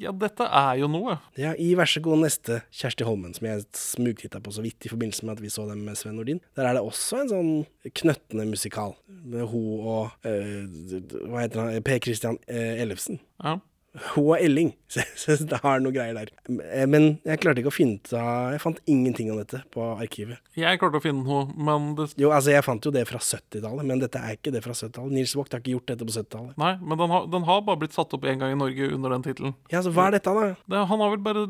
ja, 0.00 0.14
dette 0.16 0.46
er 0.48 0.78
jo 0.80 0.88
noe. 0.88 1.18
Ja, 1.36 1.52
I 1.60 1.74
Vær 1.76 1.90
så 1.92 2.00
god 2.04 2.22
neste, 2.24 2.62
Kjersti 2.72 3.04
Holmen, 3.04 3.34
som 3.36 3.50
jeg 3.50 3.66
smugtitta 3.76 4.40
på 4.40 4.54
så 4.56 4.64
vidt 4.64 4.88
i 4.88 4.92
forbindelse 4.92 5.28
med 5.28 5.36
at 5.36 5.42
vi 5.44 5.52
så 5.52 5.66
dem 5.68 5.82
med 5.84 5.98
Sven 6.00 6.16
Nordin, 6.16 6.40
der 6.56 6.70
er 6.70 6.78
det 6.78 6.84
også 6.86 7.20
en 7.20 7.32
sånn 7.34 7.52
knøttende 8.00 8.46
musikal. 8.48 8.96
Med 9.28 9.44
hun 9.52 9.84
og 9.92 10.24
uh, 10.24 11.20
Hva 11.28 11.44
heter 11.44 11.66
han? 11.66 11.84
Per 11.84 12.00
Christian 12.00 12.40
uh, 12.48 12.80
Ellefsen. 12.80 13.20
Ja. 13.44 13.58
Hun 13.92 14.24
og 14.32 14.38
Elling. 14.40 14.70
Så 14.92 15.02
så 15.36 15.44
det 15.48 15.58
har 15.62 15.80
noe 15.84 15.92
greier 15.92 16.16
der. 16.16 16.30
Eh, 16.48 16.86
Men 16.88 17.18
jeg 17.28 17.40
klarte 17.42 17.60
ikke 17.60 17.70
å 17.72 17.74
finne 17.74 17.98
ut 18.00 18.12
av 18.16 18.54
Jeg 18.54 18.60
fant 18.62 18.80
ingenting 18.88 19.30
om 19.32 19.38
dette 19.40 19.60
på 19.72 19.84
arkivet. 20.00 20.40
Jeg 20.56 20.80
klarte 20.80 21.00
å 21.00 21.04
finne 21.04 21.24
noe, 21.24 21.46
men 21.52 21.90
det 21.98 22.10
Jo, 22.20 22.30
altså, 22.32 22.52
jeg 22.54 22.64
fant 22.64 22.88
jo 22.88 22.92
det 22.94 23.04
fra 23.08 23.20
70-tallet, 23.20 23.84
men 23.88 24.00
dette 24.00 24.20
er 24.20 24.36
ikke 24.38 24.52
det 24.54 24.64
fra 24.64 24.72
70-tallet. 24.76 25.12
Nils 25.16 25.36
Vogt 25.36 25.52
har 25.56 25.60
ikke 25.64 25.74
gjort 25.76 25.92
dette 25.92 26.08
på 26.08 26.16
70-tallet. 26.16 26.56
Nei, 26.60 26.72
men 26.80 27.00
den 27.04 27.12
har, 27.14 27.28
den 27.36 27.46
har 27.48 27.62
bare 27.68 27.82
blitt 27.84 27.96
satt 27.96 28.16
opp 28.16 28.24
én 28.28 28.40
gang 28.40 28.56
i 28.56 28.60
Norge 28.60 28.90
under 28.96 29.16
den 29.16 29.24
tittelen. 29.28 29.56
Ja, 29.72 29.84
så 29.84 29.92
hva 29.92 30.08
er 30.08 30.16
dette, 30.18 30.32
da? 30.40 30.50
Det, 30.72 30.84
han 30.92 31.04
har 31.04 31.12
vel 31.16 31.24
bare 31.28 31.46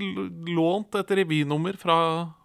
lånt 0.55 0.99
et 0.99 1.15
revynummer 1.23 1.79
fra 1.79 1.99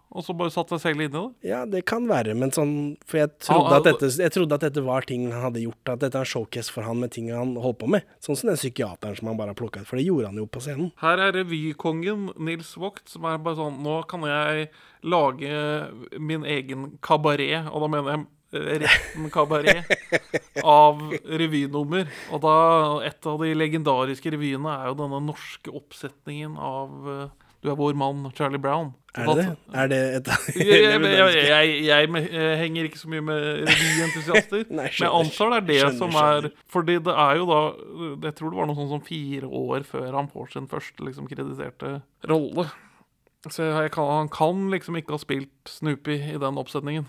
Og 0.08 0.24
så 0.24 0.32
bare 0.36 0.52
satt 0.52 0.70
seg 0.72 0.80
selv 0.80 1.02
inne? 1.04 1.12
da? 1.12 1.24
Ja, 1.44 1.58
det 1.68 1.82
kan 1.88 2.06
være, 2.08 2.32
men 2.38 2.52
sånn 2.54 2.72
For 3.08 3.20
jeg 3.20 3.32
trodde, 3.44 3.76
at 3.76 3.88
dette, 3.88 4.08
jeg 4.22 4.32
trodde 4.32 4.56
at 4.56 4.64
dette 4.64 4.84
var 4.86 5.04
ting 5.08 5.26
han 5.32 5.44
hadde 5.50 5.64
gjort, 5.66 5.92
at 5.92 6.04
dette 6.04 6.16
er 6.16 6.24
en 6.24 6.30
showcase 6.32 6.72
for 6.72 6.86
han 6.88 7.02
med 7.02 7.12
ting 7.12 7.28
han 7.34 7.52
holdt 7.60 7.80
på 7.82 7.90
med. 7.92 8.06
Sånn 8.24 8.38
som 8.38 8.48
den 8.48 8.56
psykiateren 8.60 9.18
som 9.18 9.28
han 9.28 9.38
bare 9.40 9.52
har 9.52 9.58
plukka 9.58 9.82
ut, 9.84 9.88
for 9.90 10.00
det 10.00 10.06
gjorde 10.06 10.30
han 10.30 10.40
jo 10.40 10.46
på 10.48 10.62
scenen. 10.64 10.90
Her 11.02 11.20
er 11.26 11.36
revykongen 11.36 12.30
Nils 12.40 12.72
Vogt, 12.80 13.04
som 13.12 13.28
er 13.28 13.40
bare 13.42 13.60
sånn 13.60 13.82
Nå 13.84 14.00
kan 14.08 14.24
jeg 14.26 14.70
lage 15.06 15.60
min 16.18 16.46
egen 16.48 16.94
kabaret, 17.04 17.68
og 17.68 17.84
da 17.84 17.90
mener 17.92 18.14
jeg 18.14 18.24
eh, 18.56 18.70
retten 18.84 19.28
kabaret, 19.34 19.92
av 20.64 21.04
revynummer. 21.28 22.08
Og 22.32 22.42
da 22.46 22.56
Et 23.08 23.28
av 23.28 23.44
de 23.44 23.52
legendariske 23.54 24.32
revyene 24.34 24.72
er 24.72 24.88
jo 24.90 24.96
denne 25.02 25.20
norske 25.28 25.72
oppsetningen 25.76 26.56
av 26.56 27.12
eh, 27.12 27.44
Du 27.62 27.70
er 27.72 27.78
vår 27.78 27.96
mann, 27.98 28.26
Charlie 28.38 28.60
Brown. 28.62 28.92
Er 29.18 29.26
det 29.26 29.36
det? 29.36 29.46
Er 29.74 29.88
det 29.90 29.98
et 30.18 30.28
Jeg, 30.62 31.00
jeg, 31.02 31.38
jeg, 31.48 31.70
jeg, 31.88 32.24
eh, 32.30 32.52
henger 32.60 32.86
ikke 32.86 33.00
så 33.00 33.10
mye 33.10 33.24
med 33.24 33.46
revyentusiaster. 33.66 34.64
Men 34.70 34.90
jeg 34.92 35.10
antar 35.10 35.54
det 35.54 35.58
er 35.58 35.66
det 35.66 35.78
Skjønner, 35.80 35.98
som 35.98 36.18
er 36.22 36.50
Fordi 36.70 36.98
det 37.02 37.14
er 37.26 37.40
jo 37.40 37.48
da 37.48 37.60
Jeg 38.28 38.36
tror 38.38 38.52
det 38.52 38.60
var 38.60 38.68
noe 38.70 38.78
sånn 38.78 38.92
som 38.92 39.04
fire 39.06 39.48
år 39.48 39.86
før 39.88 40.10
han 40.20 40.30
får 40.30 40.52
sin 40.54 40.68
første 40.70 41.06
liksom 41.06 41.26
krediterte 41.30 41.96
rolle. 42.30 42.68
Så 43.48 43.70
kan, 43.94 44.10
han 44.10 44.30
kan 44.34 44.66
liksom 44.74 44.98
ikke 44.98 45.16
ha 45.16 45.22
spilt 45.22 45.70
Snoopy 45.70 46.18
i 46.34 46.38
den 46.38 46.60
oppsetningen. 46.60 47.06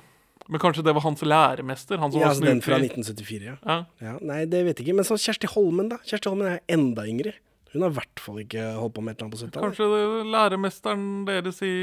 Men 0.50 0.62
kanskje 0.62 0.82
det 0.86 0.96
var 0.98 1.06
hans 1.06 1.22
læremester? 1.22 2.00
Han 2.02 2.12
som 2.12 2.22
Ja, 2.22 2.30
var 2.30 2.34
altså 2.34 2.48
den 2.48 2.62
fra 2.66 2.80
1974, 2.82 3.44
ja. 3.46 3.56
Ja. 3.66 3.84
ja. 4.02 4.16
Nei, 4.26 4.46
det 4.50 4.64
vet 4.66 4.80
jeg 4.80 4.88
ikke. 4.88 4.98
Men 4.98 5.06
så 5.06 5.18
Kjersti 5.20 5.50
Holmen, 5.52 5.92
da. 5.92 6.00
Kjersti 6.10 6.32
Holmen 6.32 6.56
er 6.56 6.64
enda 6.74 7.06
yngre. 7.06 7.36
Hun 7.74 7.84
har 7.86 7.92
i 7.92 7.98
hvert 8.00 8.22
fall 8.24 8.40
ikke 8.42 8.64
holdt 8.80 8.96
på 8.96 9.02
med 9.06 9.14
et 9.14 9.20
eller 9.20 9.28
annet 9.28 9.36
på 9.36 9.42
70-tallet. 9.46 9.66
Kanskje 9.78 9.88
er 10.00 10.30
læremesteren 10.34 11.04
deres 11.28 11.60
i 11.66 11.74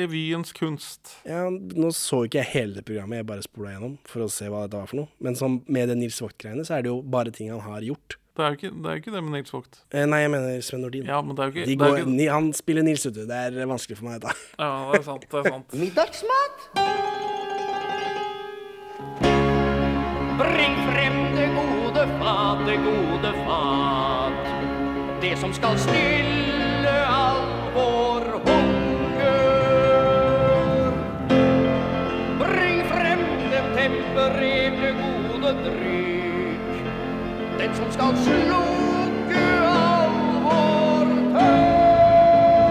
revyens 0.00 0.50
kunst. 0.56 1.12
Ja, 1.28 1.44
nå 1.50 1.92
så 1.94 2.24
ikke 2.26 2.40
jeg 2.42 2.50
hele 2.54 2.80
det 2.80 2.86
programmet, 2.88 3.20
jeg 3.20 3.28
bare 3.28 3.44
spola 3.46 3.76
gjennom 3.76 3.94
for 4.10 4.26
å 4.26 4.30
se 4.32 4.48
hva 4.50 4.64
dette 4.64 4.80
var 4.80 4.90
for 4.90 5.02
noe. 5.04 5.12
Men 5.22 5.38
som 5.38 5.60
med 5.70 5.86
det 5.92 6.00
Nils 6.00 6.18
Vogt-greiene, 6.22 6.66
så 6.66 6.78
er 6.80 6.86
det 6.86 6.90
jo 6.90 6.98
bare 7.14 7.30
ting 7.34 7.52
han 7.54 7.62
har 7.62 7.86
gjort. 7.86 8.16
Det 8.40 8.44
er 8.46 8.52
jo 8.54 8.58
ikke 8.58 8.70
det, 8.74 8.90
er 8.90 9.00
ikke 9.02 9.12
det 9.14 9.22
med 9.26 9.32
Nils 9.36 9.54
Vogt. 9.54 9.80
Eh, 9.92 10.06
nei, 10.08 10.20
jeg 10.24 10.30
mener 10.34 10.60
Sven 10.66 10.82
Nordin. 10.82 11.06
Ja, 11.06 11.20
men 11.22 11.36
det 11.38 11.42
er 11.44 11.50
jo 11.50 11.54
ikke, 11.54 11.66
De 11.66 11.74
det 11.76 11.86
er 11.86 11.94
går, 11.94 12.12
ikke 12.14 12.34
han 12.34 12.50
spiller 12.56 12.86
Nils, 12.86 13.06
vet 13.06 13.18
du. 13.18 13.22
Det 13.30 13.40
er 13.50 13.70
vanskelig 13.70 13.98
for 14.00 14.10
meg, 14.10 14.18
dette. 14.22 14.34
Ja, 14.58 14.70
det 14.90 15.00
er 15.02 15.06
sant. 15.06 15.26
det 15.30 15.42
er 15.44 15.50
sant 15.54 15.74
Middagsmat? 15.82 16.70
Bring 20.40 20.78
frem 20.88 21.18
det 21.36 21.48
gode 21.58 22.06
fat, 22.18 22.64
det 22.66 22.78
gode 22.86 23.34
fat. 23.44 24.49
Det 25.20 25.36
som 25.38 25.52
skal 25.52 25.76
stille 25.78 26.92
all 27.06 27.42
vår 27.74 28.24
hunger. 28.40 29.50
Bring 32.40 32.78
frem 32.88 33.20
det 33.52 33.62
tempererte 33.76 34.90
gode 35.00 35.52
drikk. 35.66 36.72
Den 37.60 37.74
som 37.76 37.88
skal 37.92 38.16
slukke 38.24 39.44
all 39.68 40.16
vår 40.46 41.06
tørst. 41.36 42.64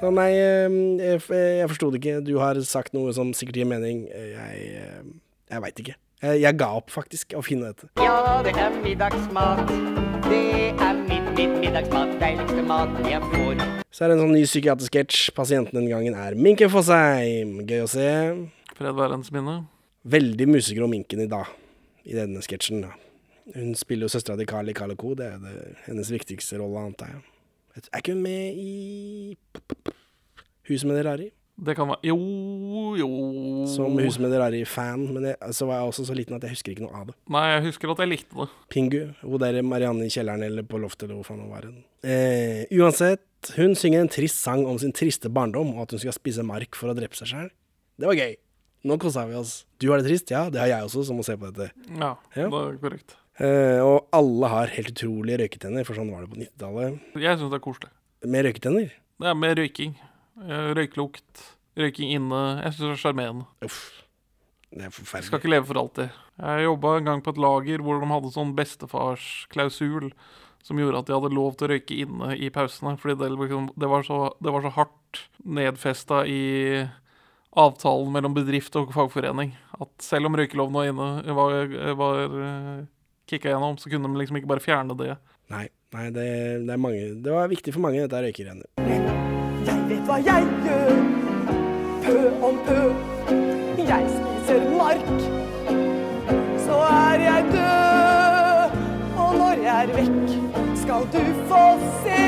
Så 0.00 0.10
nei, 0.16 0.32
eh, 0.40 0.80
jeg, 1.04 1.20
jeg 1.60 1.68
forsto 1.74 1.86
det 1.92 2.00
ikke. 2.00 2.18
Du 2.24 2.34
har 2.40 2.54
sagt 2.64 2.96
noe 2.96 3.12
som 3.16 3.34
sikkert 3.36 3.56
gir 3.62 3.68
mening. 3.68 4.06
Eh, 4.08 4.32
Jeg, 4.32 4.56
eh, 4.80 5.04
jeg 5.52 5.62
veit 5.68 5.78
ikke. 5.84 5.94
Jeg 6.26 6.56
ga 6.56 6.70
opp, 6.80 6.88
faktisk, 6.90 7.36
å 7.36 7.42
finne 7.44 7.68
dette. 7.74 7.92
Ja, 8.00 8.40
det 8.42 8.56
er 8.56 8.70
middagsmat. 8.82 10.15
Det 10.30 10.74
er 10.82 10.98
mitt, 11.06 11.26
mitt 11.36 11.54
middagsmat. 11.62 12.14
Deiligste 12.20 12.62
maten 12.66 13.06
jeg 13.06 13.22
får. 13.32 13.60
Så 13.94 14.04
er 14.04 14.10
det 14.10 14.16
en 14.16 14.22
sånn 14.24 14.34
ny 14.34 14.42
psykiatersketsj. 14.44 15.30
Pasienten 15.36 15.78
den 15.78 15.88
gangen 15.92 16.16
er 16.18 16.34
Minken 16.34 16.70
Fosheim. 16.72 17.60
Gøy 17.68 17.84
å 17.84 17.88
se. 17.90 18.08
Fred 18.76 18.98
være 18.98 19.16
hennes 19.16 19.30
minne. 19.34 19.56
Veldig 20.16 20.48
musegrå 20.50 20.88
Minken 20.90 21.22
i 21.24 21.28
dag, 21.30 21.48
i 22.06 22.18
denne 22.18 22.42
sketsjen. 22.44 22.84
Hun 23.54 23.72
spiller 23.78 24.08
jo 24.08 24.14
søstera 24.16 24.36
til 24.40 24.82
og 24.90 24.98
Co 24.98 25.14
Det 25.14 25.26
er 25.30 25.38
det, 25.38 25.56
hennes 25.86 26.10
viktigste 26.10 26.58
rolle, 26.58 26.82
antar 26.90 27.14
jeg. 27.14 27.24
Er 27.92 28.00
ikke 28.00 28.16
hun 28.16 28.22
med 28.22 28.54
i 28.56 29.36
Huset 30.66 30.88
med 30.88 30.96
det 30.98 31.06
rare 31.06 31.28
i? 31.28 31.30
Det 31.56 31.72
kan 31.76 31.88
være 31.88 32.04
Jo, 32.04 32.16
jo 33.00 33.06
Som 33.72 33.96
Huset 33.96 34.20
med 34.20 34.30
det 34.34 34.40
rare 34.42 34.58
i-fan, 34.60 35.06
men 35.14 35.30
jeg, 35.30 35.36
så 35.56 35.64
var 35.68 35.78
jeg 35.80 35.88
også 35.92 36.04
så 36.10 36.16
liten 36.16 36.36
at 36.36 36.42
jeg 36.44 36.52
husker 36.52 36.74
ikke 36.74 36.84
noe 36.84 36.98
av 37.00 37.06
det. 37.08 37.14
Nei, 37.32 37.44
jeg 37.54 37.62
husker 37.70 37.92
at 37.94 38.02
jeg 38.04 38.10
likte 38.10 38.36
det. 38.42 38.48
Pingu. 38.72 38.98
Hun 39.22 39.38
der 39.40 39.60
Marianne 39.64 40.04
i 40.04 40.12
kjelleren 40.12 40.44
eller 40.44 40.66
på 40.68 40.80
loftet 40.82 41.06
eller 41.08 41.16
hvor 41.22 41.30
faen 41.30 41.40
hun 41.46 41.52
var. 41.54 41.68
Eh, 42.04 42.66
uansett, 42.76 43.24
hun 43.56 43.72
synger 43.78 44.04
en 44.04 44.12
trist 44.12 44.42
sang 44.44 44.66
om 44.68 44.76
sin 44.82 44.92
triste 44.92 45.30
barndom, 45.32 45.72
og 45.78 45.86
at 45.86 45.96
hun 45.96 46.02
skal 46.04 46.12
spise 46.16 46.44
mark 46.46 46.76
for 46.76 46.92
å 46.92 46.96
drepe 46.98 47.16
seg 47.16 47.32
sjøl. 47.32 47.48
Det 47.96 48.10
var 48.10 48.18
gøy. 48.20 48.34
Nå 48.86 48.98
kosa 49.02 49.24
vi 49.26 49.34
oss. 49.40 49.62
Du 49.80 49.88
har 49.90 49.98
det 50.02 50.10
trist? 50.10 50.30
Ja, 50.30 50.44
det 50.52 50.60
har 50.60 50.68
jeg 50.70 50.86
også, 50.90 51.06
som 51.08 51.16
må 51.18 51.24
se 51.26 51.34
på 51.40 51.48
dette. 51.50 51.72
Ja, 51.96 52.12
Ja. 52.36 52.50
det 52.52 52.60
er 52.60 52.76
korrekt. 52.84 53.16
Eh, 53.40 53.80
og 53.84 54.06
alle 54.16 54.48
har 54.52 54.70
helt 54.76 54.92
utrolige 54.92 55.40
røyketenner, 55.42 55.84
for 55.88 55.96
sånn 55.96 56.12
var 56.12 56.22
det 56.24 56.30
på 56.30 56.38
90-tallet. 56.44 57.00
Jeg 57.16 57.40
syns 57.40 57.50
det 57.50 57.58
er 57.58 57.64
koselig. 57.64 57.90
Med 58.24 58.44
røyketenner? 58.46 58.92
Det 59.20 59.28
er 59.32 59.34
med 59.34 59.56
røyking. 59.58 59.96
Eh, 60.44 60.72
Røyklukt. 60.76 61.44
Røyking 61.76 62.14
inne. 62.16 62.42
Jeg 62.64 62.74
syns 62.74 62.82
det 62.84 62.94
er 62.94 63.02
sjarmerende. 63.04 63.46
Det 63.60 64.88
er 64.88 64.92
forferdelig. 64.92 65.28
skal 65.28 65.40
ikke 65.40 65.52
leve 65.52 65.68
for 65.68 65.80
alltid. 65.80 66.18
Jeg 66.40 66.66
jobba 66.66 66.96
en 66.96 67.08
gang 67.08 67.22
på 67.24 67.32
et 67.32 67.40
lager 67.40 67.84
hvor 67.84 68.00
de 68.00 68.10
hadde 68.10 68.32
sånn 68.34 68.56
bestefarsklausul 68.56 70.10
som 70.66 70.80
gjorde 70.80 71.00
at 71.00 71.08
de 71.08 71.14
hadde 71.14 71.36
lov 71.36 71.54
til 71.56 71.68
å 71.68 71.70
røyke 71.72 71.98
inne 72.02 72.32
i 72.36 72.50
pausene. 72.50 72.96
Fordi 73.00 73.16
det, 73.20 73.30
liksom, 73.36 73.70
det, 73.76 73.90
var, 73.92 74.06
så, 74.08 74.20
det 74.42 74.52
var 74.52 74.64
så 74.66 74.74
hardt 74.76 75.22
nedfesta 75.46 76.24
i 76.26 76.42
avtalen 77.56 78.10
mellom 78.12 78.34
bedrift 78.36 78.74
og 78.76 78.90
fagforening 78.92 79.54
at 79.80 80.04
selv 80.04 80.28
om 80.28 80.36
røykeloven 80.36 80.76
var 80.76 80.90
inne, 80.90 81.36
var, 81.38 81.70
var 81.96 82.36
eh, 82.48 82.82
kicka 83.30 83.48
gjennom, 83.52 83.78
så 83.80 83.92
kunne 83.92 84.10
de 84.10 84.20
liksom 84.20 84.40
ikke 84.40 84.50
bare 84.50 84.64
fjerne 84.64 84.98
det. 84.98 85.14
Nei, 85.54 85.64
nei 85.94 86.10
det, 86.10 86.28
det 86.66 86.74
er 86.74 86.82
mange 86.82 87.14
Det 87.22 87.32
var 87.32 87.48
viktig 87.48 87.72
for 87.76 87.86
mange, 87.86 88.02
dette 88.04 88.26
røykegreiene. 88.26 88.85
Hva 90.06 90.20
jeg 90.22 90.44
gjør. 90.62 90.98
Pø 92.04 92.18
om 92.46 92.58
pø. 92.62 92.82
Jeg 93.88 94.04
spiser 94.12 94.68
mark. 94.70 95.08
Så 96.62 96.76
er 96.86 97.24
jeg 97.24 97.48
død. 97.50 98.76
Og 99.24 99.32
når 99.40 99.64
jeg 99.64 99.88
er 99.88 99.90
vekk, 99.96 100.36
skal 100.84 101.08
du 101.10 101.18
få 101.50 101.64
se. 102.04 102.22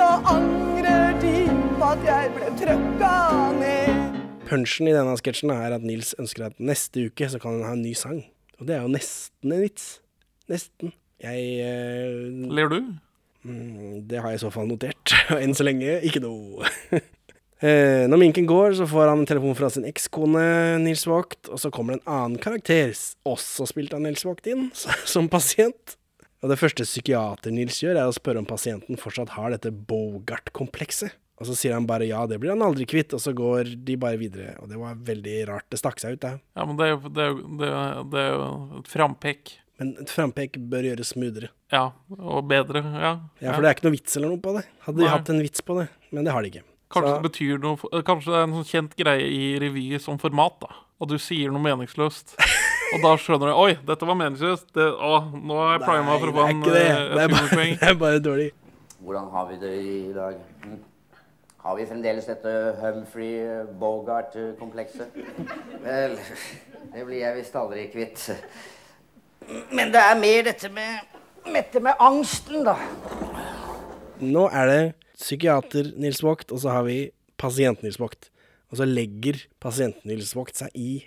Da 0.00 0.10
angrer 0.34 1.14
de 1.22 1.46
på 1.78 1.92
at 1.92 2.04
jeg 2.08 2.34
ble 2.40 2.50
trøkka 2.64 3.14
ned. 3.60 4.18
Punchen 4.50 4.90
i 4.90 4.98
denne 4.98 5.14
sketsjen 5.22 5.54
er 5.54 5.78
at 5.78 5.86
Nils 5.86 6.10
ønsker 6.18 6.48
at 6.50 6.58
neste 6.58 7.06
uke 7.06 7.30
så 7.30 7.38
kan 7.38 7.60
han 7.60 7.68
ha 7.70 7.78
en 7.78 7.86
ny 7.86 7.94
sang. 7.94 8.24
Og 8.58 8.66
det 8.66 8.80
er 8.80 8.82
jo 8.82 8.90
nesten 8.98 9.54
en 9.54 9.62
vits. 9.62 9.88
Nesten. 10.50 10.90
Jeg 11.22 11.70
uh... 11.70 12.50
Ler 12.50 12.74
du? 12.74 12.80
Mm, 13.44 14.06
Det 14.08 14.20
har 14.22 14.30
jeg 14.32 14.40
i 14.40 14.44
så 14.44 14.50
fall 14.54 14.66
notert. 14.70 15.14
Og 15.34 15.40
enn 15.42 15.54
så 15.56 15.66
lenge 15.66 16.00
ikke 16.06 16.22
noe. 16.24 16.64
Eh, 17.64 18.04
Når 18.10 18.18
minken 18.20 18.44
går, 18.50 18.74
så 18.76 18.84
får 18.84 19.08
han 19.08 19.22
telefon 19.24 19.54
fra 19.56 19.70
sin 19.72 19.86
ekskone 19.88 20.42
Nils 20.82 21.06
Vogt, 21.08 21.48
og 21.48 21.56
så 21.62 21.70
kommer 21.72 21.94
det 21.94 22.02
en 22.02 22.10
annen 22.12 22.40
karakter, 22.42 22.90
også 23.24 23.64
spilt 23.70 23.94
av 23.96 24.02
Nils 24.04 24.24
Vogt, 24.26 24.44
inn 24.50 24.66
som 25.14 25.30
pasient. 25.32 25.94
Og 26.42 26.50
det 26.50 26.58
første 26.60 26.84
psykiater 26.84 27.54
Nils 27.54 27.78
gjør, 27.80 27.96
er 28.02 28.10
å 28.10 28.12
spørre 28.12 28.42
om 28.42 28.48
pasienten 28.50 28.98
fortsatt 29.00 29.32
har 29.38 29.54
dette 29.54 29.72
Bogart-komplekset. 29.72 31.14
Og 31.40 31.48
så 31.48 31.56
sier 31.56 31.72
han 31.78 31.86
bare 31.88 32.06
ja, 32.10 32.20
det 32.28 32.36
blir 32.42 32.52
han 32.52 32.62
aldri 32.66 32.84
kvitt, 32.90 33.14
og 33.16 33.22
så 33.22 33.32
går 33.34 33.72
de 33.86 33.96
bare 34.02 34.20
videre. 34.20 34.58
Og 34.60 34.68
det 34.70 34.76
var 34.82 35.00
veldig 35.08 35.38
rart. 35.48 35.64
Det 35.72 35.80
stakk 35.80 36.02
seg 36.02 36.18
ut, 36.18 36.22
det. 36.26 36.34
Ja, 36.58 36.66
men 36.68 36.76
det 36.78 36.84
er 36.90 36.92
jo 36.98 37.08
det 37.08 37.24
er 37.24 37.32
jo- 37.32 37.48
det 37.56 37.70
er- 38.26 38.34
jo 38.34 38.82
et 38.82 38.92
frampek. 38.92 39.54
Men 39.80 39.96
et 39.98 40.10
frampek 40.12 40.54
bør 40.70 40.86
gjøres 40.86 41.08
smoothere. 41.14 41.48
Ja, 41.74 41.88
og 42.18 42.44
bedre. 42.48 42.78
Ja. 42.84 43.12
Ja, 43.42 43.52
for 43.56 43.64
det 43.64 43.70
er 43.72 43.74
ikke 43.74 43.88
noe 43.88 43.96
vits 43.96 44.16
eller 44.16 44.30
noe 44.30 44.38
på 44.44 44.52
det. 44.58 44.62
Hadde 44.86 45.02
de 45.02 45.08
hatt 45.10 45.30
en 45.34 45.40
vits 45.42 45.64
på 45.66 45.74
det, 45.80 45.88
men 46.14 46.24
det 46.28 46.32
har 46.36 46.42
de 46.46 46.52
ikke. 46.52 46.62
Kanskje 46.94 47.10
Så- 47.10 47.16
det 47.22 47.26
betyr 47.32 47.58
noe 47.58 48.02
Kanskje 48.06 48.30
det 48.30 48.38
er 48.38 48.42
en 48.44 48.52
sånn 48.54 48.68
kjent 48.70 48.92
greie 48.96 49.26
i 49.26 49.58
revy 49.58 49.98
som 49.98 50.18
format, 50.18 50.60
da. 50.60 50.68
Og 51.00 51.08
du 51.10 51.16
sier 51.18 51.50
noe 51.50 51.60
meningsløst. 51.64 52.36
Og 52.94 53.02
da 53.02 53.16
skjønner 53.18 53.50
du 53.50 53.54
Oi, 53.58 53.74
dette 53.84 54.06
var 54.06 54.14
meningsløst. 54.14 54.68
Det, 54.72 54.86
å, 54.94 55.32
nå 55.34 55.56
er 55.58 55.78
jeg 55.78 55.86
prima 55.88 56.18
for 56.20 56.30
å 56.30 56.34
få 56.36 56.48
en 56.50 56.60
det. 56.62 56.86
eh, 56.86 57.08
Det 57.16 57.24
er 57.24 57.28
bare, 57.34 57.48
det 57.80 57.88
er 57.90 57.94
bare 57.98 58.20
dårlig. 58.22 58.52
Hvordan 59.02 59.30
har 59.32 59.48
vi 59.50 59.56
det 59.58 59.72
i 59.82 60.12
dag? 60.14 60.36
Hm? 60.62 60.78
Har 61.64 61.76
vi 61.76 61.86
fremdeles 61.88 62.26
dette 62.28 62.76
Humphrey 62.78 63.64
Bogart-komplekset? 63.80 65.10
Vel, 65.82 66.14
det 66.92 67.04
blir 67.08 67.18
jeg 67.24 67.36
visst 67.40 67.54
aldri 67.56 67.88
kvitt. 67.90 68.28
Men 69.74 69.92
det 69.92 70.00
er 70.00 70.20
mer 70.20 70.46
dette 70.46 70.70
med, 70.72 71.16
dette 71.46 71.82
med 71.84 72.00
angsten, 72.02 72.64
da. 72.66 72.76
Nå 74.22 74.46
er 74.48 74.70
det 74.70 74.82
psykiater 75.18 75.92
Nils 76.00 76.22
Vogt, 76.24 76.52
og 76.52 76.62
så 76.62 76.72
har 76.74 76.86
vi 76.88 76.98
pasient 77.40 77.82
Nils 77.84 78.00
Vogt. 78.00 78.30
Og 78.72 78.80
så 78.80 78.86
legger 78.88 79.42
pasient 79.62 80.00
Nils 80.08 80.32
Vogt 80.36 80.58
seg 80.58 80.72
i 80.74 81.04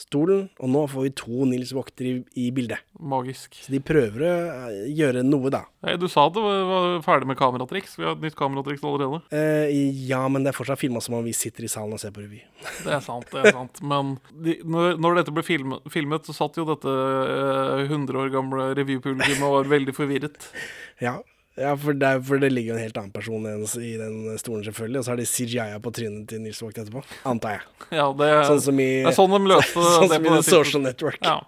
stolen, 0.00 0.46
og 0.60 0.68
nå 0.72 0.82
får 0.92 1.06
vi 1.06 1.10
to 1.16 1.46
Nils 1.48 1.72
Vogter 1.76 2.08
i, 2.08 2.14
i 2.36 2.50
bildet. 2.54 2.82
Magisk. 3.00 3.56
Så 3.64 3.72
de 3.72 3.80
prøver 3.84 4.24
å 4.26 4.32
eh, 4.68 4.80
gjøre 4.96 5.22
noe, 5.24 5.50
da. 5.52 5.62
Nei, 5.86 5.94
du 6.00 6.06
sa 6.12 6.26
at 6.28 6.34
det 6.36 6.42
var, 6.44 6.62
var 6.68 6.88
ferdig 7.06 7.30
med 7.30 7.38
kameratriks. 7.40 7.96
Vi 7.96 8.04
har 8.04 8.16
et 8.16 8.24
nytt 8.24 8.36
kameratriks 8.38 8.84
allerede. 8.84 9.22
Eh, 9.32 9.72
ja, 10.08 10.20
men 10.32 10.44
det 10.44 10.52
er 10.52 10.58
fortsatt 10.58 10.80
filma 10.82 11.00
som 11.04 11.16
om 11.18 11.24
vi 11.26 11.34
sitter 11.36 11.64
i 11.66 11.70
salen 11.72 11.96
og 11.96 12.02
ser 12.02 12.12
på 12.16 12.24
revy. 12.24 12.42
Det 12.86 12.92
er 12.92 13.02
sant, 13.04 13.26
det 13.32 13.40
er 13.40 13.56
sant. 13.56 13.80
Men 13.82 14.16
de, 14.44 14.58
når, 14.68 14.98
når 15.02 15.20
dette 15.20 15.32
ble 15.34 15.42
filmet, 15.46 15.86
filmet, 15.92 16.28
så 16.28 16.34
satt 16.36 16.58
jo 16.60 16.66
dette 16.68 16.92
eh, 16.92 17.86
100 17.88 18.20
år 18.20 18.34
gamle 18.34 18.68
revypublikummet 18.78 19.40
og 19.46 19.60
var 19.60 19.72
veldig 19.76 19.96
forvirret. 19.96 20.50
Ja, 20.96 21.18
ja 21.56 21.72
for, 21.80 21.96
det 21.96 22.12
for 22.28 22.42
det 22.42 22.50
ligger 22.52 22.74
jo 22.74 22.78
en 22.78 22.84
helt 22.84 22.98
annen 23.00 23.12
person 23.14 23.46
i 23.48 23.92
den 24.00 24.38
stolen, 24.40 24.64
selvfølgelig. 24.66 25.00
Og 25.00 25.06
så 25.06 25.14
har 25.14 25.20
de 25.20 25.28
CGI-a 25.30 25.80
på 25.82 25.92
trynet 25.96 26.28
til 26.30 26.42
Nils 26.44 26.60
Vogt 26.62 26.80
etterpå. 26.82 27.02
Antar 27.28 27.58
jeg. 27.58 27.66
Ja, 27.98 28.08
det, 28.18 28.30
Sånn 28.50 28.64
som 28.68 28.80
i, 28.82 28.90
det 29.02 29.12
er 29.12 29.18
sånn 29.18 29.36
de 29.36 29.52
løste 29.52 29.86
sånn 29.96 30.12
det 30.12 30.22
på 30.24 30.34
det 30.36 30.42
Social. 30.48 30.84
Network. 30.86 31.20
Ja. 31.24 31.38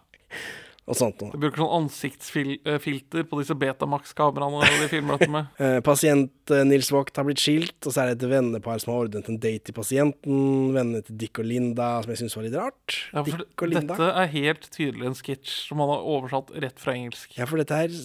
Sånt. 0.97 1.21
De 1.21 1.41
bruker 1.41 1.61
sånn 1.61 1.83
ansiktsfilter 1.83 3.27
på 3.29 3.39
disse 3.41 3.57
Betamax-kameraene 3.59 4.69
de 4.81 4.89
filmer 4.91 5.19
dette 5.19 5.33
med. 5.33 5.51
Eh, 5.59 5.81
pasient 5.85 6.53
eh, 6.55 6.63
Nils 6.65 6.89
Vogt 6.95 7.19
har 7.19 7.27
blitt 7.27 7.41
skilt, 7.43 7.77
og 7.83 7.93
så 7.93 8.03
er 8.03 8.11
det 8.13 8.21
et 8.23 8.31
vennepar 8.31 8.79
som 8.81 8.93
har 8.93 9.07
ordnet 9.07 9.27
en 9.29 9.41
date 9.43 9.67
til 9.69 9.75
pasienten. 9.77 10.39
Vennene 10.75 11.03
til 11.05 11.19
Dick 11.19 11.41
og 11.43 11.49
Linda, 11.49 11.89
som 12.05 12.13
jeg 12.13 12.21
syns 12.23 12.37
var 12.39 12.47
litt 12.47 12.57
rart. 12.57 12.99
Ja, 13.13 13.25
Dick 13.27 13.65
og 13.65 13.73
Linda. 13.73 13.97
dette 13.97 14.09
er 14.23 14.31
helt 14.37 14.69
tydelig 14.75 15.11
en 15.11 15.19
sketsj 15.19 15.57
som 15.67 15.83
han 15.83 15.93
har 15.93 16.07
oversatt 16.15 16.55
rett 16.65 16.81
fra 16.81 16.95
engelsk. 16.95 17.35
Ja, 17.41 17.49
for 17.51 17.61
dette 17.61 17.83
er, 17.89 17.99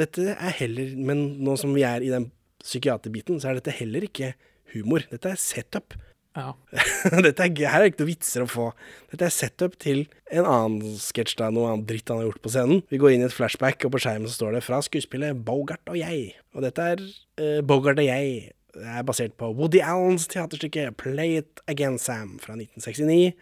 dette 0.00 0.32
er 0.34 0.58
heller 0.62 0.96
Men 0.96 1.26
nå 1.44 1.56
som 1.60 1.74
vi 1.76 1.84
er 1.86 2.04
i 2.04 2.10
den 2.12 2.30
psykiaterbiten, 2.64 3.38
så 3.42 3.50
er 3.50 3.60
dette 3.60 3.76
heller 3.76 4.08
ikke 4.08 4.32
humor. 4.74 5.04
Dette 5.12 5.34
er 5.34 5.40
setup. 5.40 5.94
Ja. 6.36 6.52
dette 7.24 7.46
er, 7.46 7.52
her 7.64 7.80
er 7.80 7.86
det 7.86 7.94
ikke 7.94 8.02
noen 8.02 8.12
vitser 8.12 8.44
å 8.44 8.48
få. 8.50 8.66
Dette 9.12 9.24
er 9.28 9.32
setup 9.34 9.78
til 9.82 10.04
en 10.28 10.44
annen 10.44 10.98
sketsj, 11.00 11.38
da, 11.40 11.48
noe 11.54 11.70
annet 11.72 11.88
dritt 11.88 12.12
han 12.12 12.20
har 12.20 12.28
gjort 12.28 12.42
på 12.44 12.52
scenen. 12.52 12.82
Vi 12.92 13.00
går 13.00 13.14
inn 13.14 13.24
i 13.24 13.28
et 13.28 13.36
flashback, 13.36 13.86
og 13.88 13.94
på 13.94 14.02
skjermen 14.04 14.28
så 14.28 14.36
står 14.36 14.56
det 14.56 14.64
'Fra 14.66 14.82
skuespillet 14.84 15.44
Bogart 15.46 15.88
og 15.88 15.96
jeg'. 15.96 16.36
Og 16.54 16.66
dette 16.66 16.90
er 16.92 17.00
uh, 17.00 17.60
Bogart 17.64 18.02
og 18.02 18.08
jeg. 18.08 18.52
Det 18.76 18.84
er 18.92 19.06
basert 19.08 19.32
på 19.40 19.48
Woody 19.56 19.80
Allens 19.80 20.28
teaterstykke 20.28 20.90
'Play 21.00 21.38
It 21.40 21.62
Again, 21.66 21.96
Sam' 21.96 22.36
fra 22.40 22.52
1969. 22.52 23.32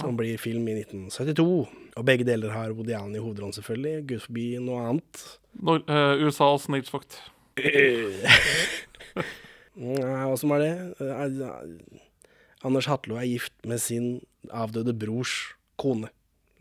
Som 0.00 0.16
blir 0.16 0.38
film 0.38 0.68
i 0.68 0.80
1972. 0.80 1.68
Og 1.96 2.04
begge 2.04 2.24
deler 2.24 2.50
har 2.52 2.72
Woody 2.72 2.92
Allen 2.96 3.16
i 3.16 3.20
hovedrollen, 3.20 3.52
selvfølgelig. 3.52 4.06
Gud 4.08 4.20
forbi 4.20 4.46
noe 4.58 4.80
annet. 4.80 5.24
Nor 5.60 5.84
uh, 5.88 6.16
USAs 6.24 6.68
Nils 6.68 6.92
Vogt. 6.92 7.20
Ja, 9.74 10.26
Åssen 10.30 10.52
var 10.52 10.62
det? 10.62 10.94
Eh, 11.02 11.54
Anders 12.64 12.86
Hatlo 12.90 13.16
er 13.20 13.26
gift 13.28 13.52
med 13.68 13.80
sin 13.82 14.06
avdøde 14.52 14.94
brors 14.96 15.34
kone. 15.80 16.08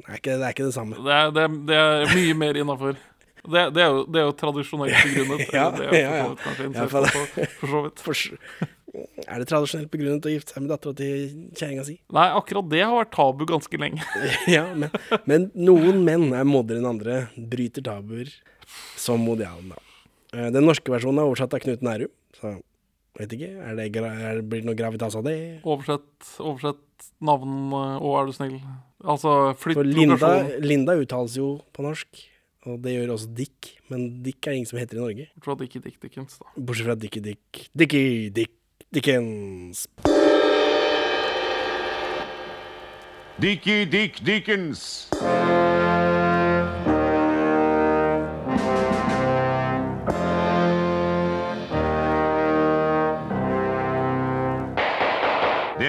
Det 0.03 0.09
er 0.09 0.19
ikke 0.19 0.35
det, 0.37 0.45
er 0.47 0.55
ikke 0.55 0.67
det 0.67 0.75
samme. 0.75 0.97
Det 1.05 1.13
er, 1.15 1.31
det, 1.35 1.43
er, 1.47 1.57
det 1.69 1.77
er 1.79 2.15
mye 2.17 2.37
mer 2.41 2.59
innafor. 2.59 2.97
Det, 3.43 3.61
det, 3.75 3.81
er 3.83 3.89
jo- 3.91 4.05
det 4.07 4.19
er 4.21 4.25
jo 4.29 4.33
tradisjonelt 4.39 4.95
begrunnet. 5.03 5.45
Ja, 5.57 5.65
det 5.75 5.87
er 5.89 5.99
ja, 5.99 6.15
ja. 6.23 6.87
for 6.87 7.07
så 7.07 7.23
vidt 7.35 7.55
for 7.59 7.73
så 7.73 7.81
vidt. 7.85 8.03
For, 8.03 8.59
er 9.27 9.41
det 9.41 9.47
tradisjonelt 9.49 9.89
begrunnet 9.93 10.27
å 10.29 10.33
gifte 10.33 10.53
seg 10.55 10.63
med 10.65 10.71
dattera 10.73 10.95
til 10.97 11.31
kjerringa 11.57 11.85
si? 11.87 11.95
Nei, 12.13 12.25
akkurat 12.39 12.67
det 12.71 12.83
har 12.85 12.93
vært 12.99 13.13
tabu 13.15 13.45
ganske 13.49 13.79
lenge. 13.81 14.03
ja, 14.55 14.65
men, 14.77 14.91
men 15.29 15.47
noen 15.57 16.03
menn 16.07 16.27
er 16.37 16.45
modigere 16.47 16.83
enn 16.83 16.91
andre. 16.93 17.17
Bryter 17.37 17.85
tabuer, 17.87 18.29
som 18.99 19.23
Modialen, 19.27 19.71
da. 19.73 19.81
Eh, 20.33 20.49
Den 20.53 20.65
norske 20.67 20.93
versjonen 20.93 21.21
er 21.23 21.29
oversatt 21.31 21.55
av 21.57 21.63
Knut 21.65 21.83
Nærum, 21.85 22.11
så 22.39 22.55
vet 23.19 23.35
ikke. 23.37 23.49
Er 23.61 23.77
det, 23.77 23.87
er, 24.01 24.41
blir 24.41 24.63
det 24.63 24.69
noe 24.69 24.77
gravitas 24.77 25.17
av 25.19 25.25
det? 25.27 25.37
Oversett, 25.63 26.11
oversett 26.41 27.09
navn 27.23 27.73
eh, 27.77 27.95
og 27.99 28.17
er 28.19 28.29
du 28.29 28.35
snill. 28.35 28.57
Altså, 29.03 29.33
flytt 29.59 29.79
For 29.79 29.89
Linda, 29.89 30.15
lokasjon. 30.17 30.63
Linda 30.63 30.97
uttales 30.99 31.37
jo 31.39 31.49
på 31.75 31.85
norsk, 31.85 32.23
og 32.69 32.79
det 32.85 32.95
gjør 32.95 33.15
også 33.17 33.31
Dick. 33.37 33.73
Men 33.91 34.07
Dick 34.25 34.47
er 34.47 34.57
ingen 34.57 34.69
som 34.69 34.79
heter 34.81 34.99
i 34.99 35.03
Norge. 35.03 35.29
Fra 35.43 35.57
Dickie 35.59 35.83
Dick 35.83 35.99
Dickens, 36.01 36.39
da. 36.41 36.49
Bortsett 36.57 36.89
fra 36.89 36.97
Dickie 36.99 37.23
Dick. 37.25 37.67
Dickie 37.75 38.29
Dick 38.33 38.55
Dickens. 38.93 39.87
Dickie 43.41 43.85
Dick 43.89 44.23
Dickens. 44.23 45.09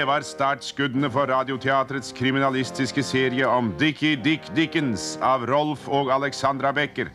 Var 0.09 0.25
startskuddene 0.27 1.09
for 1.13 1.29
Radioteatrets 1.31 2.13
kriminalistiske 2.17 3.03
serie 3.05 3.47
om 3.49 3.71
Dickie 3.81 4.17
Dick 4.21 4.47
Dickens 4.57 5.15
av 5.25 5.47
Rolf 5.49 5.87
og 5.89 6.11
Alexandra 6.13 6.73
Becker. 6.77 7.09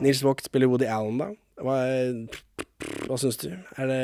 Nils 0.00 0.22
Vogt 0.24 0.48
spiller 0.48 0.70
Woody 0.70 0.88
Allen, 0.88 1.18
da. 1.20 1.28
Hva, 1.60 1.76
hva 3.08 3.18
syns 3.20 3.40
du? 3.42 3.50
Er 3.76 3.90
det, 3.90 4.02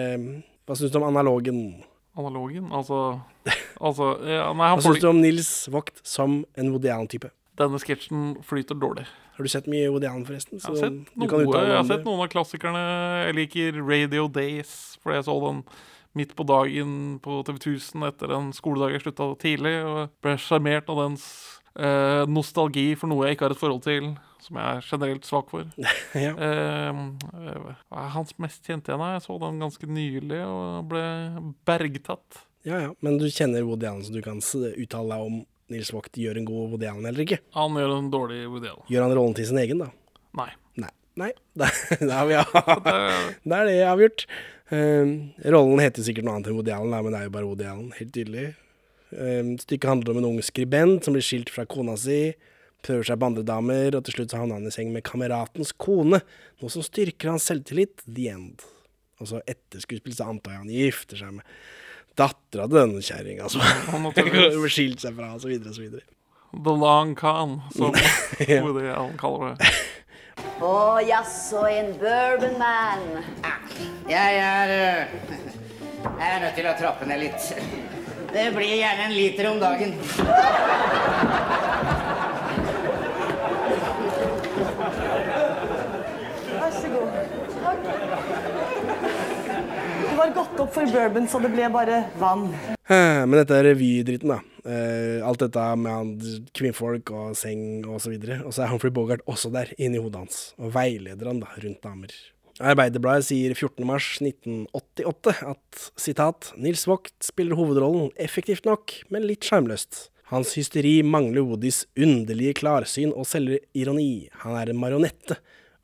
hva 0.68 0.76
syns 0.76 0.92
du 0.92 0.98
om 1.00 1.08
analogen? 1.08 1.60
Analogen? 2.16 2.68
Altså, 2.72 3.20
altså 3.80 4.12
ja, 4.24 4.50
Nei, 4.52 4.72
han 4.72 4.80
Hva 4.80 4.84
syns 4.90 5.04
du 5.04 5.08
om 5.08 5.22
Nils 5.24 5.52
Vogt 5.72 6.04
som 6.04 6.42
en 6.56 6.72
Woody 6.74 6.92
Allen-type? 6.92 7.32
Denne 7.56 7.80
sketsjen 7.80 8.34
flyter 8.44 8.76
dårlig. 8.76 9.06
Har 9.36 9.44
du 9.44 9.52
sett 9.52 9.66
mye 9.68 9.90
Woody 9.92 10.08
Allen, 10.08 10.24
forresten? 10.24 10.56
Jeg 10.56 10.64
har 10.70 10.78
sett, 10.80 11.10
noe, 11.12 11.40
jeg 11.44 11.74
har 11.76 11.84
sett 11.84 12.06
noen 12.06 12.22
av 12.24 12.30
klassikerne. 12.32 12.84
Jeg 13.26 13.36
liker 13.36 13.82
Radio 13.84 14.30
Days, 14.32 14.70
fordi 15.02 15.18
jeg 15.18 15.26
så 15.26 15.34
den 15.42 15.58
midt 16.16 16.32
på 16.38 16.46
dagen 16.48 16.94
på 17.20 17.42
TV 17.44 17.58
1000 17.58 18.06
etter 18.08 18.32
en 18.32 18.48
skoledag 18.56 18.94
jeg 18.94 19.04
slutta 19.04 19.26
tidlig, 19.42 19.74
og 19.84 20.14
ble 20.24 20.38
sjarmert 20.40 20.88
av 20.88 21.02
dens 21.02 21.26
eh, 21.76 22.22
nostalgi 22.32 22.94
for 22.96 23.12
noe 23.12 23.26
jeg 23.26 23.36
ikke 23.36 23.50
har 23.50 23.54
et 23.56 23.60
forhold 23.60 23.84
til, 23.84 24.08
som 24.46 24.60
jeg 24.60 24.78
er 24.78 24.88
generelt 24.88 25.28
svak 25.28 25.52
for. 25.52 25.68
ja. 26.24 26.32
Eh, 26.32 27.02
er 28.00 28.08
hans 28.16 28.32
mest 28.40 28.64
kjente 28.64 28.94
igjen? 28.94 29.04
Jeg 29.18 29.26
så 29.26 29.36
den 29.42 29.60
ganske 29.60 29.90
nylig 29.90 30.40
og 30.46 30.88
ble 30.94 31.04
bergtatt. 31.68 32.40
Ja, 32.66 32.80
ja. 32.86 32.96
Men 33.04 33.20
du 33.20 33.28
kjenner 33.28 33.68
Woody 33.68 33.90
Allen, 33.90 34.06
så 34.06 34.16
du 34.16 34.22
kan 34.24 34.40
uttale 34.40 35.12
deg 35.12 35.28
om 35.28 35.44
Nils 35.72 35.90
Vogt 35.94 36.18
gjør 36.20 36.38
en 36.38 36.46
god 36.46 36.74
Woody 36.74 36.86
Allen 36.86 37.08
eller 37.08 37.24
ikke? 37.24 37.40
Han 37.56 37.78
gjør 37.78 37.94
en 37.96 38.10
dårlig 38.12 38.42
Woody 38.46 38.68
Allen. 38.70 38.84
Gjør 38.92 39.06
han 39.06 39.14
rollen 39.18 39.34
til 39.38 39.48
sin 39.48 39.58
egen, 39.62 39.82
da? 39.82 39.88
Nei. 40.38 40.50
Nei. 40.82 40.92
Nei. 41.18 41.32
Da, 41.58 41.70
da 42.02 42.20
har 42.20 42.28
vi 42.28 42.36
Da 43.50 43.62
er 43.62 43.70
det 43.70 43.78
avgjort. 43.88 44.26
Um, 44.70 45.12
rollen 45.46 45.82
heter 45.82 46.06
sikkert 46.06 46.26
noe 46.26 46.36
annet 46.36 46.50
enn 46.52 46.58
Woody 46.58 46.74
Allen, 46.74 46.94
men 46.94 47.14
det 47.14 47.22
er 47.22 47.28
jo 47.28 47.34
bare 47.38 47.48
Woody 47.48 47.66
Allen. 47.70 47.88
Helt 47.98 48.12
tydelig. 48.14 48.46
Um, 49.10 49.54
stykket 49.62 49.90
handler 49.90 50.12
om 50.12 50.20
en 50.22 50.28
ung 50.32 50.38
skribent 50.44 51.06
som 51.06 51.16
blir 51.16 51.24
skilt 51.24 51.50
fra 51.54 51.66
kona 51.70 51.94
si, 51.98 52.20
prøver 52.86 53.06
seg 53.08 53.18
på 53.22 53.28
andre 53.30 53.44
damer, 53.46 53.96
og 53.98 54.06
til 54.06 54.18
slutt 54.18 54.34
så 54.34 54.42
havner 54.42 54.60
han 54.60 54.68
i 54.68 54.74
seng 54.74 54.90
med 54.94 55.06
kameratens 55.06 55.72
kone, 55.82 56.20
noe 56.60 56.72
som 56.72 56.84
styrker 56.84 57.32
hans 57.32 57.46
selvtillit. 57.48 58.04
The 58.06 58.28
end. 58.34 58.66
Og 59.22 59.30
så 59.32 59.42
etter 59.48 59.82
skuespillet 59.82 60.18
så 60.20 60.28
antar 60.30 60.54
jeg 60.56 60.62
han 60.62 60.74
gifter 60.74 61.22
seg 61.22 61.38
med 61.38 61.54
dattera 62.18 62.66
til 62.68 62.78
denne 62.78 63.02
kjerringa, 63.04 63.48
som 63.52 63.64
Han 63.92 64.08
har 64.08 64.68
skilt 64.76 65.02
seg 65.04 65.16
fra, 65.18 65.34
så 65.40 65.50
videre. 65.50 66.04
The 66.56 66.72
Long 66.72 67.14
Con, 67.18 67.60
som. 67.74 67.92
Woody 68.64 68.88
Allen 68.88 69.18
kaller 69.20 69.56
det. 69.56 69.72
Å 70.64 71.00
jaså, 71.04 71.66
en 71.68 71.92
bourbonman. 72.00 73.04
Jeg 74.08 74.38
er 74.40 74.72
øh, 74.76 75.14
Jeg 76.06 76.28
er 76.30 76.40
nødt 76.44 76.56
til 76.56 76.68
å 76.70 76.74
trappe 76.78 77.08
ned 77.08 77.24
litt. 77.24 77.50
Det 78.32 78.46
blir 78.56 78.76
gjerne 78.78 79.08
en 79.08 79.16
liter 79.16 79.48
om 79.50 79.60
dagen. 79.60 79.94
Vær 86.56 86.70
så 86.80 86.88
god. 86.88 87.08
Takk. 87.62 88.35
Det 90.16 90.22
var 90.22 90.30
gått 90.32 90.60
opp 90.62 90.70
for 90.72 90.88
bourbon, 90.88 91.26
så 91.28 91.36
det 91.44 91.50
ble 91.52 91.66
bare 91.68 91.96
vann. 92.16 92.46
Men 92.88 93.34
dette 93.36 93.52
er 93.52 93.66
revydritten, 93.68 94.30
da. 94.32 94.38
Eh, 94.64 95.18
alt 95.20 95.42
dette 95.42 95.64
med 95.76 96.22
kvinnfolk 96.56 97.10
og 97.12 97.34
seng 97.36 97.84
og 97.84 97.98
så 98.00 98.14
videre. 98.14 98.38
Og 98.48 98.54
så 98.56 98.64
er 98.64 98.70
Humphrey 98.70 98.94
Bogart 98.96 99.20
også 99.28 99.50
der, 99.52 99.74
inni 99.76 100.00
hodet 100.00 100.22
hans, 100.22 100.38
og 100.56 100.72
veileder 100.72 101.28
han 101.28 101.42
da 101.42 101.50
rundt 101.60 101.84
damer. 101.84 102.14
Arbeiderbladet 102.56 103.26
sier 103.28 103.52
14.3.1988 103.52 105.36
at 105.52 105.84
sitat 106.00 106.48
Nils 106.56 106.86
Vogt 106.88 107.12
spiller 107.28 107.60
hovedrollen 107.60 108.08
effektivt 108.16 108.64
nok, 108.64 108.96
men 109.12 109.28
litt 109.28 109.44
sjarmløst. 109.44 110.06
Hans 110.32 110.56
hysteri 110.56 111.02
mangler 111.04 111.44
Woodys 111.44 111.84
underlige 111.92 112.56
klarsyn 112.62 113.12
og 113.12 113.28
selvironi. 113.28 114.30
Han 114.46 114.56
er 114.56 114.72
en 114.72 114.80
marionette, 114.80 115.36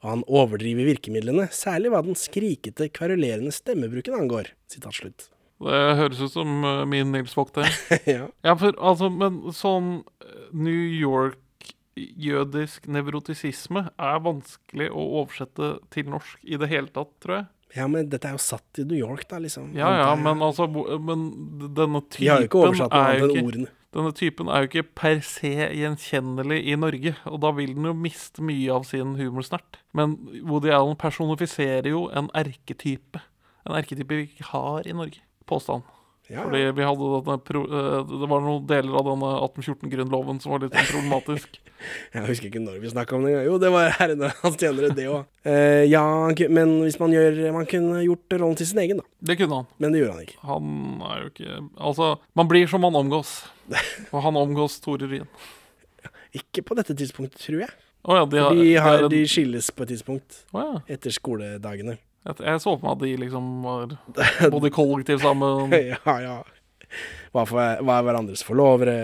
og 0.03 0.09
han 0.11 0.25
overdriver 0.27 0.89
virkemidlene, 0.89 1.47
særlig 1.55 1.93
hva 1.93 2.01
den 2.05 2.19
skrikete, 2.19 2.89
kverulerende 2.95 3.53
stemmebruken 3.55 4.17
angår. 4.19 4.51
Det 5.63 5.83
høres 5.99 6.19
ut 6.25 6.33
som 6.35 6.65
eh, 6.67 6.83
min 6.91 7.13
Nils 7.15 7.37
Vogt, 7.39 7.55
det. 7.61 7.69
ja. 8.17 8.27
ja, 8.43 8.55
for 8.59 8.75
altså, 8.83 9.07
men 9.15 9.37
sånn 9.55 9.93
eh, 10.25 10.49
New 10.59 10.83
York-jødisk 10.99 12.89
nevrotisisme 12.91 13.85
er 13.95 14.23
vanskelig 14.25 14.89
å 14.91 15.05
oversette 15.23 15.77
til 15.95 16.11
norsk 16.11 16.43
i 16.43 16.59
det 16.59 16.71
hele 16.73 16.91
tatt, 16.91 17.13
tror 17.23 17.37
jeg. 17.39 17.47
Ja, 17.79 17.87
men 17.89 18.11
dette 18.13 18.29
er 18.29 18.35
jo 18.37 18.43
satt 18.43 18.83
i 18.83 18.85
New 18.85 18.99
York, 18.99 19.23
da, 19.31 19.39
liksom. 19.41 19.71
Ja, 19.79 19.89
ja, 20.03 20.11
men 20.19 20.43
altså 20.45 20.67
Men 21.01 21.23
denne 21.73 22.03
typen 22.05 22.19
Vi 22.27 22.29
har 22.29 22.43
jo 22.43 22.51
ikke 22.51 22.65
oversatt 22.67 22.93
noe 22.93 22.99
er 23.07 23.15
jo 23.17 23.23
annet 23.23 23.23
enn 23.23 23.31
ikke- 23.39 23.47
ordene. 23.53 23.71
Denne 23.93 24.15
typen 24.17 24.49
er 24.49 24.63
jo 24.63 24.71
ikke 24.71 24.89
per 24.97 25.19
se 25.27 25.51
gjenkjennelig 25.53 26.63
i 26.65 26.77
Norge, 26.81 27.13
og 27.29 27.43
da 27.45 27.51
vil 27.53 27.75
den 27.77 27.91
jo 27.91 27.93
miste 27.93 28.45
mye 28.45 28.73
av 28.73 28.87
sin 28.89 29.19
humorsnert. 29.19 29.83
Men 29.93 30.17
Woody 30.49 30.73
Allen 30.73 30.97
personifiserer 30.97 31.91
jo 31.93 32.07
en 32.09 32.31
erketype. 32.33 33.21
En 33.69 33.77
erketype 33.77 34.17
vi 34.17 34.31
ikke 34.31 34.49
har 34.55 34.89
i 34.89 34.97
Norge. 34.97 35.21
Påstand. 35.47 35.85
Ja. 36.33 36.47
Fordi 36.47 36.63
vi 36.79 36.85
hadde 36.87 37.09
denne 37.27 37.35
pro 37.45 37.61
eh, 37.69 37.97
Det 38.09 38.29
var 38.31 38.41
noen 38.41 38.63
deler 38.71 38.95
av 38.97 39.05
denne 39.11 39.33
1814-grunnloven 39.45 40.39
som 40.41 40.55
var 40.55 40.63
litt 40.65 40.77
problematisk. 40.91 41.59
Jeg 42.15 42.25
husker 42.29 42.49
ikke 42.49 42.63
når 42.63 42.79
vi 42.81 42.93
snakka 42.93 43.17
om 43.19 43.27
det. 43.27 43.35
Jo, 43.45 43.59
det 43.61 43.69
var 43.75 43.91
herrene 43.99 44.31
hans 44.41 44.57
tjenere, 44.61 44.93
det 44.97 45.09
òg. 45.11 45.27
Uh, 45.45 45.83
ja, 45.91 46.03
men 46.55 46.77
hvis 46.85 46.97
man 47.03 47.11
gjør 47.13 47.41
Man 47.57 47.67
kunne 47.67 48.05
gjort 48.07 48.37
rollen 48.39 48.57
til 48.61 48.69
sin 48.71 48.79
egen, 48.85 49.01
da. 49.03 49.09
Det 49.33 49.37
kunne 49.41 49.59
han. 49.61 49.69
Men 49.83 49.93
det 49.93 50.01
gjorde 50.05 50.15
han 50.15 50.27
ikke. 50.29 50.39
Han 50.47 50.69
er 51.11 51.25
jo 51.25 51.33
ikke 51.33 51.57
Altså, 51.91 52.13
man 52.39 52.49
blir 52.53 52.71
som 52.71 52.85
man 52.87 52.97
omgås. 53.03 53.35
Og 54.15 54.23
han 54.25 54.39
omgås 54.39 54.79
Tore 54.85 55.11
Ryen. 55.11 55.29
Ikke 56.33 56.63
på 56.65 56.79
dette 56.79 56.95
tidspunktet, 56.97 57.43
tror 57.45 57.67
jeg. 57.67 57.75
Oh, 58.09 58.17
ja, 58.17 58.25
de 58.27 58.39
har- 58.41 58.55
de, 58.57 58.71
har, 58.83 59.05
de 59.13 59.21
skilles 59.31 59.69
på 59.71 59.85
et 59.85 59.93
tidspunkt. 59.93 60.41
Oh, 60.55 60.63
ja. 60.65 60.81
Etter 60.97 61.13
skoledagene. 61.15 61.99
Jeg, 62.23 62.59
så 62.63 62.77
for 62.77 62.85
meg 62.85 62.93
at 62.95 63.03
de 63.03 63.13
liksom 63.19 63.47
var 63.65 63.95
både 64.55 64.71
kollektiv 64.75 65.23
sammen. 65.25 65.73
ja, 65.93 66.17
ja. 66.23 66.37
Hva, 67.33 67.47
for, 67.49 67.59
var 67.59 68.05
hverandres 68.07 68.45
forlovere, 68.47 68.97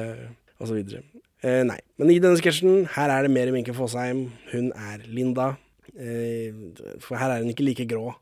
osv. 0.62 0.78
Eh, 0.78 1.62
nei. 1.66 1.78
Men 1.98 2.12
i 2.12 2.20
denne 2.22 2.38
sketsjen, 2.38 2.84
her 2.94 3.14
er 3.14 3.26
det 3.26 3.32
mer 3.34 3.50
Minke 3.54 3.74
Fåsheim. 3.74 4.28
Hun 4.52 4.70
er 4.74 5.02
Linda. 5.06 5.52
Eh, 5.98 6.54
for 7.02 7.18
her 7.18 7.34
er 7.34 7.42
hun 7.42 7.50
ikke 7.54 7.66
like 7.66 7.88
grå. 7.90 8.12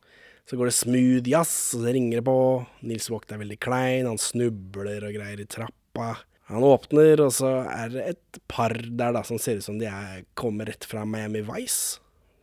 Så 0.47 0.57
går 0.59 0.71
det 0.71 0.77
smooth 0.79 1.29
jazz, 1.29 1.75
og 1.75 1.83
så 1.83 1.93
ringer 1.93 2.21
det 2.21 2.27
på. 2.29 2.39
Nils 2.87 3.11
Vogt 3.11 3.35
er 3.35 3.43
veldig 3.43 3.59
klein, 3.59 4.07
han 4.07 4.21
snubler 4.23 5.09
og 5.09 5.17
greier 5.17 5.43
i 5.43 5.49
trappa. 5.51 6.13
Han 6.53 6.63
åpner, 6.63 7.19
og 7.25 7.33
så 7.35 7.51
er 7.67 7.91
det 7.91 8.05
et 8.13 8.41
par 8.47 8.71
der 8.71 9.17
da 9.17 9.25
som 9.27 9.41
ser 9.43 9.59
ut 9.59 9.67
som 9.67 9.81
de 9.81 9.89
er, 9.91 10.23
kommer 10.39 10.71
rett 10.71 10.87
fra 10.87 11.03
Miami 11.03 11.43
Vice. 11.49 11.99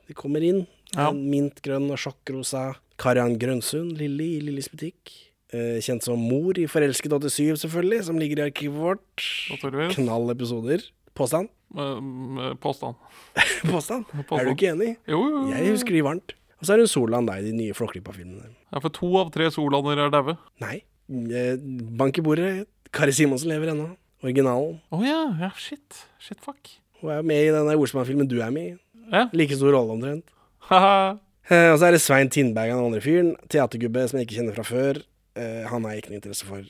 De 0.10 0.16
kommer 0.18 0.44
inn. 0.44 0.66
Ja. 0.96 1.10
Mintgrønn 1.14 1.90
og 1.94 2.00
sjokkrosa. 2.02 2.74
Karian 3.02 3.38
Grønsund, 3.42 3.96
Lilly 3.98 4.36
i 4.38 4.42
Lillys 4.46 4.70
butikk. 4.72 5.12
Eh, 5.54 5.78
kjent 5.86 6.06
som 6.06 6.22
mor 6.22 6.58
i 6.58 6.66
Forelsket 6.70 7.14
87, 7.14 7.60
selvfølgelig, 7.66 8.04
som 8.08 8.18
ligger 8.22 8.42
i 8.42 8.46
arkivet 8.48 8.78
vårt. 8.80 9.26
Naturligvis. 9.54 9.98
Knall 9.98 10.32
episoder. 10.34 10.86
Påstand? 11.18 11.50
Eh, 11.78 12.54
Påstand. 12.62 12.96
Påstand? 13.72 14.06
Påstand. 14.14 14.40
Er 14.40 14.48
du 14.50 14.54
ikke 14.56 14.72
enig? 14.74 14.96
Jo, 15.10 15.20
jo, 15.22 15.44
jo. 15.44 15.52
Jeg 15.54 15.74
husker 15.76 15.98
de 15.98 16.06
varmt. 16.06 16.36
Og 16.62 16.68
så 16.68 16.76
er 16.76 16.84
hun 16.86 16.90
Solan 16.90 17.28
da 17.28 17.36
i 17.42 17.46
de 17.46 17.54
nye 17.58 17.76
Flåklypa-filmene. 17.76 18.54
Ja, 18.72 18.80
for 18.80 18.94
to 18.96 19.10
av 19.20 19.34
tre 19.36 19.50
Solander 19.54 20.00
er 20.06 20.14
daue. 20.14 20.38
Nei. 20.64 20.80
Eh, 21.12 21.58
Bank 22.00 22.18
i 22.18 22.24
bordet. 22.26 22.52
Kari 22.94 23.14
Simonsen 23.14 23.52
lever 23.52 23.74
ennå. 23.74 23.90
Originalen. 24.24 24.78
Å 24.94 25.02
ja, 25.04 25.20
ja, 25.42 25.50
shit. 25.60 26.06
Shit, 26.24 26.40
fuck. 26.46 26.72
Hun 27.02 27.12
er 27.18 27.26
med 27.28 27.50
i 27.50 27.52
den 27.52 27.68
Olsmann-filmen 27.74 28.30
du 28.32 28.38
er 28.42 28.54
med 28.56 28.70
i. 28.72 28.76
Ja. 29.12 29.26
Like 29.36 29.58
stor 29.60 29.74
rolle 29.76 29.98
omtrent. 29.98 30.30
Eh, 30.72 31.70
og 31.74 31.78
så 31.82 31.90
er 31.90 31.96
det 31.98 32.02
Svein 32.04 32.30
Tindberg, 32.32 32.72
han 32.72 32.86
andre 32.86 33.02
fyren. 33.04 33.34
Teatergubbe 33.52 34.06
som 34.10 34.20
jeg 34.20 34.28
ikke 34.30 34.38
kjenner 34.40 34.56
fra 34.58 34.64
før. 34.68 35.02
Eh, 35.36 35.64
han 35.70 35.84
har 35.84 35.96
jeg 35.96 36.04
ikke 36.04 36.14
noe 36.14 36.22
interesse 36.22 36.48
for. 36.48 36.64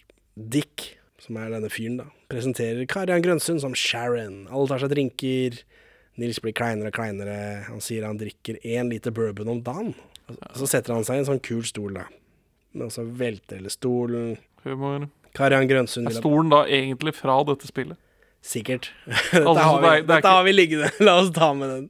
Dick, 0.55 0.87
som 1.21 1.37
er 1.37 1.51
denne 1.53 1.69
fyren, 1.71 1.99
da, 2.01 2.07
presenterer 2.33 2.87
Karian 2.89 3.21
Grønsund 3.23 3.61
som 3.61 3.75
Sharon. 3.77 4.47
Alle 4.49 4.71
tar 4.71 4.81
seg 4.83 4.93
drinker. 4.95 5.59
Nils 6.21 6.39
blir 6.43 6.53
kleinere 6.57 6.89
og 6.91 6.97
kleinere. 6.97 7.37
Han 7.69 7.81
sier 7.81 8.05
han 8.05 8.17
drikker 8.19 8.59
én 8.65 8.89
liter 8.91 9.13
bourbon 9.13 9.49
om 9.55 9.61
dagen. 9.65 9.93
Og 10.29 10.57
så 10.61 10.67
setter 10.69 10.93
han 10.95 11.05
seg 11.05 11.19
i 11.19 11.23
en 11.23 11.29
sånn 11.31 11.41
kul 11.43 11.63
stol, 11.67 11.95
da. 11.97 12.07
Men 12.73 12.89
så 12.93 13.03
velter 13.05 13.59
hele 13.59 13.69
stolen. 13.73 14.35
Karian 15.33 15.67
Grønsund 15.69 16.07
Er 16.09 16.15
stolen 16.17 16.49
da 16.53 16.63
egentlig 16.69 17.13
fra 17.17 17.39
dette 17.45 17.67
spillet? 17.69 17.97
Sikkert. 18.43 18.89
Dette, 19.07 19.39
Altså, 19.45 19.63
har, 19.63 19.79
det 19.81 19.83
vi, 19.83 19.87
er- 19.87 20.01
det 20.01 20.03
er 20.03 20.07
dette 20.17 20.31
har 20.35 20.43
vi 20.47 20.53
liggende. 20.53 20.89
La 21.07 21.13
oss 21.21 21.29
ta 21.35 21.49
med 21.57 21.69
den. 21.73 21.85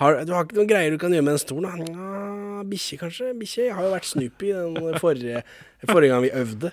Har, 0.00 0.24
du 0.26 0.32
har 0.34 0.42
ikke 0.46 0.56
noen 0.58 0.70
greier 0.70 0.90
du 0.90 0.98
kan 0.98 1.12
gjøre 1.14 1.22
med 1.22 1.36
den 1.36 1.42
stolen? 1.42 1.82
Nja, 1.86 2.64
Bikkje, 2.66 2.98
kanskje? 2.98 3.30
Bikkje 3.38 3.68
Jeg 3.68 3.76
har 3.76 3.86
jo 3.86 3.92
vært 3.92 4.08
Snoopy 4.10 4.50
den 4.50 4.98
forrige, 4.98 5.42
forrige 5.86 6.10
gang 6.10 6.24
vi 6.24 6.32
øvde. 6.34 6.72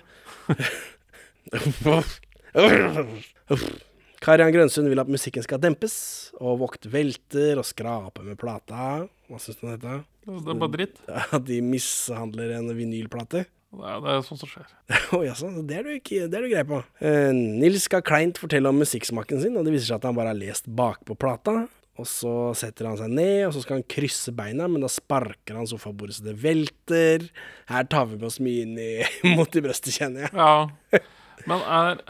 Karian 4.22 4.52
Grønsund 4.54 4.90
vil 4.90 5.02
at 5.02 5.10
musikken 5.10 5.42
skal 5.46 5.60
dempes, 5.62 5.94
og 6.42 6.60
Vogt 6.62 6.86
velter 6.90 7.58
og 7.62 7.66
skraper 7.66 8.26
med 8.26 8.38
plata. 8.40 9.04
Hva 9.30 9.38
syns 9.42 9.58
du 9.60 9.66
om 9.68 9.74
dette? 9.74 10.00
Det 10.26 10.54
er 10.54 10.58
bare 10.58 10.74
dritt. 10.74 10.98
At 11.36 11.44
de 11.46 11.58
mishandler 11.64 12.56
en 12.58 12.70
vinylplate? 12.74 13.44
Er, 13.72 14.02
det 14.04 14.10
er 14.12 14.24
sånt 14.26 14.42
som 14.42 14.50
skjer. 14.50 14.66
oh, 15.16 15.22
jaså, 15.24 15.48
det 15.64 15.78
er 15.78 15.86
du 15.86 15.94
ikke 15.94 16.26
Det 16.28 16.36
er 16.38 16.44
du 16.44 16.50
grei 16.52 16.64
på. 16.68 16.82
Eh, 17.00 17.30
Nils 17.32 17.86
skal 17.88 18.02
kleint 18.04 18.38
fortelle 18.42 18.68
om 18.68 18.82
musikksmaken 18.82 19.40
sin, 19.42 19.56
og 19.56 19.64
det 19.66 19.72
viser 19.74 19.92
seg 19.92 20.02
at 20.02 20.10
han 20.10 20.18
bare 20.18 20.34
har 20.34 20.38
lest 20.42 20.66
bakpå 20.68 21.16
plata. 21.18 21.62
Og 22.00 22.06
så 22.08 22.30
setter 22.56 22.86
han 22.88 22.96
seg 22.96 23.10
ned, 23.12 23.42
og 23.46 23.52
så 23.52 23.60
skal 23.64 23.76
han 23.80 23.86
krysse 23.92 24.32
beina, 24.34 24.64
men 24.70 24.80
da 24.80 24.88
sparker 24.88 25.58
han 25.58 25.66
sofabordet 25.68 26.16
så 26.16 26.24
det 26.24 26.38
velter. 26.40 27.26
Her 27.68 27.84
tar 27.92 28.06
vi 28.08 28.16
med 28.16 28.28
oss 28.30 28.38
mye 28.40 28.62
inn 28.64 28.78
i 28.80 28.90
mot 29.36 29.58
i 29.58 29.62
brøstet, 29.64 29.92
kjenner 29.98 30.24
jeg. 30.24 30.32
Ja. 30.32 31.02
Men 31.48 31.58
er 31.66 32.00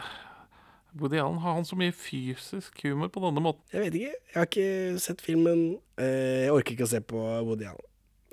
Woody 1.01 1.17
Allen 1.17 1.39
har 1.41 1.55
han 1.57 1.65
så 1.65 1.75
mye 1.81 1.95
fysisk 1.97 2.83
humor 2.85 3.09
på 3.09 3.23
denne 3.25 3.41
måten? 3.41 3.63
Jeg 3.73 3.87
vet 3.87 3.95
ikke. 3.97 4.11
Jeg 4.29 4.37
har 4.37 4.49
ikke 4.51 5.01
sett 5.01 5.23
filmen. 5.25 5.63
Eh, 5.97 6.43
Jeg 6.45 6.53
orker 6.53 6.75
ikke 6.77 6.85
å 6.85 6.91
se 6.93 7.01
på 7.01 7.23
Woody 7.49 7.65
Allen. 7.71 7.87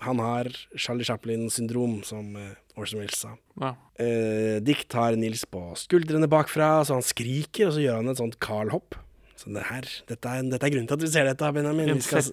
Han 0.03 0.19
har 0.23 0.47
Charlie 0.79 1.07
Chaplin-syndrom, 1.07 2.01
som 2.07 2.35
eh, 2.39 2.53
Orson 2.79 2.99
Wills 3.01 3.17
sa. 3.23 3.33
Ja. 3.63 3.73
Eh, 3.99 4.59
Dick 4.63 4.85
tar 4.91 5.15
Nils 5.19 5.45
på 5.49 5.63
skuldrene 5.79 6.27
bakfra, 6.31 6.83
så 6.87 6.99
han 6.99 7.03
skriker, 7.07 7.71
og 7.71 7.77
så 7.77 7.83
gjør 7.87 8.01
han 8.03 8.11
et 8.13 8.19
sånt 8.21 8.37
Carl-hopp. 8.43 8.99
Så 9.39 9.53
det 9.55 9.63
her, 9.69 9.85
dette 10.09 10.31
er, 10.35 10.47
dette 10.51 10.67
er 10.67 10.71
grunnen 10.73 10.87
til 10.89 10.97
at 10.97 11.03
vi 11.05 11.09
ser 11.13 11.27
dette, 11.29 11.49
Benjamin. 11.55 11.93
Vi 11.95 12.03
skal, 12.03 12.25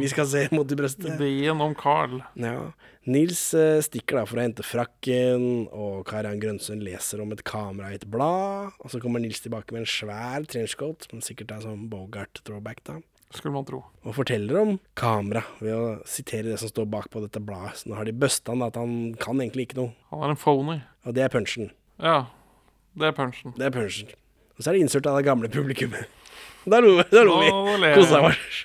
vi 0.00 0.08
skal 0.08 0.28
se 0.30 0.44
mot 0.54 0.70
i 0.72 0.76
brøstet. 0.78 1.10
Ideen 1.12 1.60
om 1.60 1.74
Carl. 1.76 2.22
Ja. 2.40 2.70
Nils 3.04 3.42
eh, 3.52 3.82
stikker 3.84 4.16
da 4.16 4.22
for 4.24 4.40
å 4.40 4.46
hente 4.46 4.64
frakken, 4.64 5.66
og 5.68 6.06
Karian 6.08 6.40
Grønsund 6.40 6.80
leser 6.86 7.20
om 7.20 7.34
et 7.36 7.42
kamera 7.44 7.90
i 7.92 7.98
et 7.98 8.06
blad. 8.08 8.72
Og 8.80 8.94
så 8.94 9.00
kommer 9.02 9.20
Nils 9.20 9.44
tilbake 9.44 9.76
med 9.76 9.84
en 9.84 9.90
svær 9.92 10.48
trenchcoat, 10.48 11.04
som 11.10 11.20
sikkert 11.24 11.52
er 11.52 11.66
sånn 11.66 11.84
Bogart-throwback, 11.92 12.80
da. 12.88 12.96
Skulle 13.34 13.58
man 13.58 13.68
tro. 13.68 13.82
Og 14.06 14.16
forteller 14.16 14.62
om 14.62 14.74
kamera 14.96 15.44
ved 15.58 15.76
å 15.76 15.86
sitere 16.08 16.54
det 16.54 16.58
som 16.62 16.70
står 16.70 16.88
bak 16.96 17.12
på 17.12 17.20
dette 17.26 17.44
bladet. 17.44 17.82
Så 17.82 17.90
nå 17.90 17.98
har 17.98 18.08
de 18.08 18.16
busta 18.16 18.54
han 18.54 18.64
at 18.64 18.80
han 18.80 18.98
kan 19.20 19.36
egentlig 19.36 19.68
ikke 19.68 19.82
noe. 19.82 19.92
Han 20.14 20.24
er 20.24 20.32
en 20.32 20.40
phony. 20.40 20.80
Og 21.04 21.16
det 21.18 21.26
er 21.26 21.32
punchen. 21.34 21.74
Ja. 22.00 22.20
Det 22.96 23.10
er 23.10 23.16
punchen. 23.16 23.52
Det 23.58 23.68
er 23.68 23.74
punchen. 23.74 24.14
Og 24.54 24.62
så 24.62 24.70
er 24.70 24.78
det 24.78 24.84
insert 24.86 25.08
av 25.10 25.18
det 25.18 25.26
gamle 25.26 25.50
publikummet. 25.50 26.06
Da 26.64 26.80
lo 26.80 26.96
der 27.02 27.26
lo 27.28 27.40
vi. 27.42 27.50
Kosa 27.96 28.22
oss. 28.30 28.62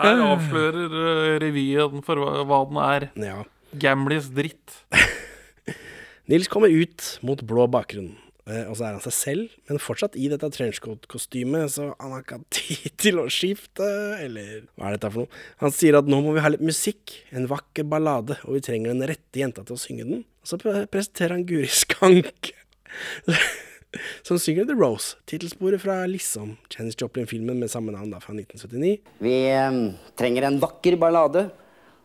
Her 0.00 0.22
avslører 0.24 0.94
eh, 0.96 1.34
revyen 1.42 2.00
for 2.06 2.16
hva, 2.22 2.40
hva 2.48 2.60
den 2.70 2.80
er. 2.82 3.08
Ja. 3.20 3.42
Gamlis 3.82 4.30
dritt. 4.34 4.78
Nils 6.30 6.48
kommer 6.50 6.70
ut 6.72 7.18
mot 7.26 7.42
blå 7.46 7.66
bakgrunn. 7.70 8.14
Eh, 8.48 8.64
Og 8.70 8.78
så 8.78 8.86
er 8.88 8.94
han 8.96 9.02
seg 9.04 9.14
selv, 9.14 9.52
men 9.68 9.78
fortsatt 9.82 10.16
i 10.18 10.30
dette 10.32 10.48
trenchcoat-kostymet, 10.56 11.68
så 11.74 11.90
han 12.00 12.14
har 12.16 12.24
ikke 12.24 12.38
hatt 12.40 12.48
tid 12.58 12.96
til 13.04 13.20
å 13.22 13.26
skifte, 13.30 13.86
eller 14.24 14.64
hva 14.78 14.88
er 14.88 14.96
dette 14.96 15.10
for 15.12 15.26
noe? 15.26 15.42
Han 15.62 15.74
sier 15.76 15.98
at 16.00 16.08
nå 16.10 16.22
må 16.24 16.32
vi 16.34 16.42
ha 16.46 16.50
litt 16.54 16.64
musikk, 16.64 17.18
en 17.36 17.46
vakker 17.50 17.86
ballade, 17.92 18.38
og 18.46 18.56
vi 18.56 18.64
trenger 18.66 18.94
den 18.94 19.04
rette 19.10 19.42
jenta 19.44 19.66
til 19.68 19.76
å 19.76 19.82
synge 19.84 20.08
den. 20.08 20.24
Og 20.40 20.48
så 20.54 20.58
presenterer 20.64 21.36
han 21.36 21.44
Guri 21.46 21.68
Skanke, 21.70 22.56
som 24.26 24.38
synger 24.38 24.64
The 24.64 24.76
Rose, 24.78 25.16
tittelsporet 25.26 25.82
fra 25.82 26.06
Lissom, 26.06 26.56
Janis 26.70 26.98
Joplin-filmen 27.00 27.58
med 27.58 27.70
samme 27.70 27.92
navn 27.94 28.12
da, 28.12 28.20
fra 28.22 28.34
1979. 28.36 28.98
Vi 29.24 29.36
eh, 29.50 29.80
trenger 30.18 30.48
en 30.48 30.60
vakker 30.62 30.98
ballade, 31.00 31.48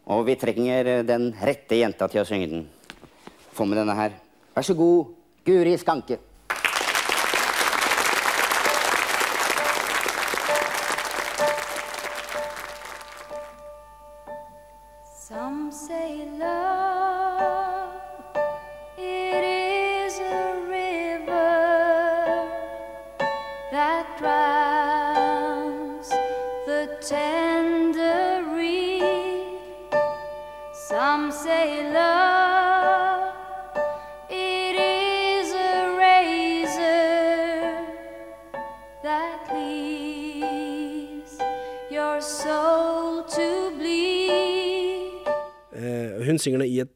og 0.09 0.25
vi 0.29 0.37
trenger 0.39 0.91
eh, 0.91 1.03
den 1.07 1.31
rette 1.45 1.79
jenta 1.79 2.09
til 2.11 2.23
å 2.23 2.27
synge 2.27 2.51
den. 2.51 2.65
Få 3.55 3.67
med 3.69 3.79
denne 3.81 3.95
her. 3.97 4.17
Vær 4.55 4.67
så 4.67 4.75
god, 4.77 5.13
Guri 5.45 5.75
Skanke. 5.79 6.19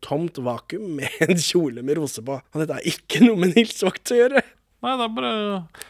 Tomt 0.10 0.42
vakuum 0.44 0.96
med 1.00 1.20
en 1.30 1.38
kjole 1.38 1.86
med 1.86 2.02
rose 2.02 2.24
på. 2.26 2.40
Og 2.42 2.64
dette 2.64 2.80
er 2.80 2.90
ikke 2.90 3.22
noe 3.28 3.40
med 3.46 3.54
Nils 3.58 3.78
Vogt 3.86 4.16
å 4.16 4.24
gjøre. 4.24 4.44
Nei, 4.80 4.94
det 4.96 5.04
er 5.04 5.12
bare 5.12 5.32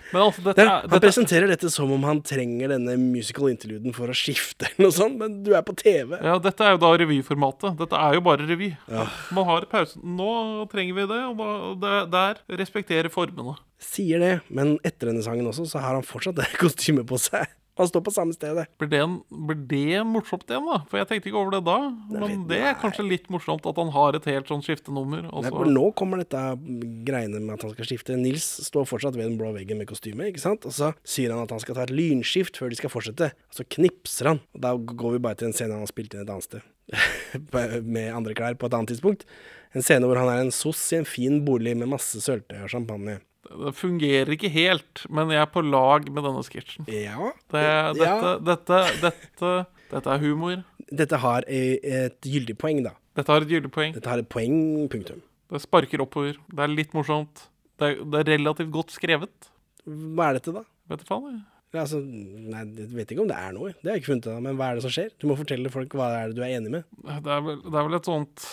Men 0.10 0.24
altså, 0.24 0.42
dette 0.48 0.64
er 0.64 0.70
han 0.70 0.86
dette, 0.90 1.00
presenterer 1.04 1.52
dette 1.52 1.70
som 1.70 1.92
om 1.94 2.06
han 2.08 2.24
trenger 2.26 2.72
denne 2.74 2.96
musical 2.98 3.52
interluden 3.52 3.94
for 3.94 4.10
å 4.10 4.16
skifte 4.18 4.66
eller 4.66 4.88
noe 4.88 4.96
sånt, 4.96 5.20
men 5.22 5.36
du 5.46 5.52
er 5.54 5.62
på 5.66 5.76
TV. 5.78 6.16
Ja, 6.18 6.40
dette 6.42 6.66
er 6.66 6.74
jo 6.74 6.82
da 6.82 6.90
revyformatet. 6.98 7.78
Dette 7.78 8.00
er 8.02 8.18
jo 8.18 8.24
bare 8.26 8.48
revy. 8.50 8.72
Ja. 8.90 9.06
Man 9.36 9.46
har 9.46 9.70
pausen. 9.70 10.02
Nå 10.18 10.66
trenger 10.74 10.98
vi 10.98 11.06
det, 11.12 11.22
og 11.30 11.78
da, 11.84 12.02
der 12.10 12.42
respekterer 12.64 13.14
formene. 13.14 13.60
Sier 13.80 14.26
det, 14.26 14.34
men 14.50 14.80
etter 14.82 15.12
denne 15.12 15.22
sangen 15.24 15.46
også, 15.54 15.70
så 15.70 15.86
har 15.86 15.94
han 16.00 16.08
fortsatt 16.08 16.42
det 16.42 16.50
kostymet 16.64 17.06
på 17.10 17.22
seg. 17.22 17.46
Han 17.80 17.88
står 17.88 18.04
på 18.04 18.12
samme 18.12 18.36
stedet. 18.36 18.66
Blir 18.82 18.90
det, 18.92 19.00
en, 19.06 19.14
blir 19.48 19.60
det 19.72 20.02
morsomt 20.06 20.44
igjen, 20.52 20.66
da? 20.68 20.82
For 20.92 21.00
jeg 21.00 21.08
tenkte 21.10 21.30
ikke 21.32 21.40
over 21.40 21.54
det 21.56 21.62
da. 21.64 21.78
Men 22.12 22.42
det 22.50 22.60
er 22.60 22.76
kanskje 22.82 23.06
litt 23.08 23.30
morsomt 23.32 23.66
at 23.72 23.80
han 23.80 23.92
har 23.96 24.18
et 24.20 24.28
helt 24.28 24.52
sånn 24.52 24.64
skiftenummer. 24.66 25.24
Nei, 25.30 25.44
så- 25.48 25.54
for 25.56 25.70
nå 25.72 25.86
kommer 25.96 26.20
dette 26.20 26.42
greiene 27.08 27.40
med 27.40 27.54
at 27.56 27.64
han 27.64 27.72
skal 27.78 27.88
skifte. 27.88 28.18
Nils 28.20 28.44
står 28.68 28.84
fortsatt 28.90 29.16
ved 29.16 29.30
den 29.30 29.38
blå 29.40 29.54
veggen 29.56 29.80
med 29.80 29.88
kostyme, 29.88 30.28
ikke 30.28 30.44
sant? 30.44 30.68
Og 30.68 30.76
så 30.76 30.92
sier 31.08 31.32
han 31.32 31.44
at 31.48 31.50
han 31.56 31.60
skal 31.64 31.76
ta 31.80 31.88
et 31.88 31.96
lynskift 31.96 32.60
før 32.60 32.70
de 32.70 32.76
skal 32.82 32.92
fortsette. 32.92 33.32
Og 33.32 33.62
så 33.62 33.64
knipser 33.78 34.34
han. 34.34 34.42
Og 34.54 34.62
da 34.68 34.76
går 34.76 35.16
vi 35.16 35.24
bare 35.24 35.40
til 35.40 35.48
en 35.48 35.54
scene 35.56 35.72
han 35.72 35.86
har 35.88 35.92
spilt 35.94 36.14
inn 36.14 36.22
et 36.28 36.30
annet 36.36 36.44
sted. 36.50 36.62
med 37.86 38.12
andre 38.14 38.34
klær 38.36 38.56
på 38.60 38.66
et 38.68 38.74
annet 38.76 38.90
tidspunkt. 38.94 39.26
En 39.78 39.84
scene 39.86 40.08
hvor 40.10 40.18
han 40.18 40.30
er 40.32 40.42
en 40.44 40.52
soss 40.52 40.82
i 40.94 40.98
en 41.00 41.06
fin 41.08 41.40
bolig 41.46 41.76
med 41.78 41.92
masse 41.92 42.20
sølvtøy 42.24 42.64
og 42.64 42.70
champagne. 42.74 43.20
Det 43.48 43.72
fungerer 43.80 44.30
ikke 44.36 44.50
helt, 44.52 45.06
men 45.10 45.32
jeg 45.34 45.40
er 45.42 45.50
på 45.54 45.62
lag 45.64 46.10
med 46.12 46.26
denne 46.28 46.42
sketsjen. 46.46 46.88
Ja. 46.92 47.30
Det, 47.54 47.64
dette, 47.98 48.34
dette, 48.46 48.80
dette, 49.06 49.52
dette 49.94 50.12
er 50.16 50.24
humor. 50.26 50.60
Dette 50.90 51.20
har 51.24 51.46
e- 51.48 51.80
et 51.80 52.20
gyldig 52.28 52.58
poeng, 52.60 52.82
da. 52.86 52.92
Dette 53.18 53.32
har 53.32 53.46
et 53.46 53.52
gyldig 53.54 53.72
poeng. 53.74 53.94
Dette 53.96 54.10
har 54.12 54.22
et 54.22 54.30
poeng, 54.30 54.58
punktum. 54.92 55.22
Det 55.50 55.62
sparker 55.64 56.04
oppover. 56.04 56.36
Det 56.52 56.66
er 56.66 56.74
litt 56.74 56.92
morsomt. 56.98 57.46
Det 57.80 57.88
er, 57.94 58.04
det 58.04 58.20
er 58.22 58.30
relativt 58.36 58.74
godt 58.76 58.92
skrevet. 58.94 59.50
Hva 59.88 60.30
er 60.30 60.38
dette, 60.38 60.54
da? 60.60 60.66
Vet 60.92 61.02
du 61.06 61.08
faen, 61.10 61.32
jeg. 61.32 61.40
Ja, 61.70 61.84
Altså, 61.86 62.00
nei, 62.02 62.64
jeg 62.80 62.88
vet 62.98 63.12
ikke 63.14 63.22
om 63.22 63.30
det 63.30 63.38
er 63.38 63.52
noe. 63.54 63.72
Det 63.78 63.86
har 63.86 63.96
jeg 63.98 64.02
ikke 64.04 64.10
funnet 64.12 64.26
ut 64.26 64.32
av. 64.34 64.40
Men 64.46 64.56
hva 64.58 64.70
er 64.72 64.80
det 64.80 64.84
som 64.88 64.94
skjer? 64.94 65.12
Du 65.22 65.28
må 65.30 65.36
fortelle 65.38 65.70
folk 65.74 65.94
hva 65.98 66.08
det 66.12 66.20
er 66.24 66.32
du 66.34 66.40
er 66.42 66.54
enig 66.58 66.72
med. 66.74 66.88
Det 67.06 67.34
er 67.36 67.44
vel, 67.46 67.60
det 67.62 67.76
er 67.78 67.86
vel 67.90 67.98
et 68.00 68.10
sånt 68.10 68.46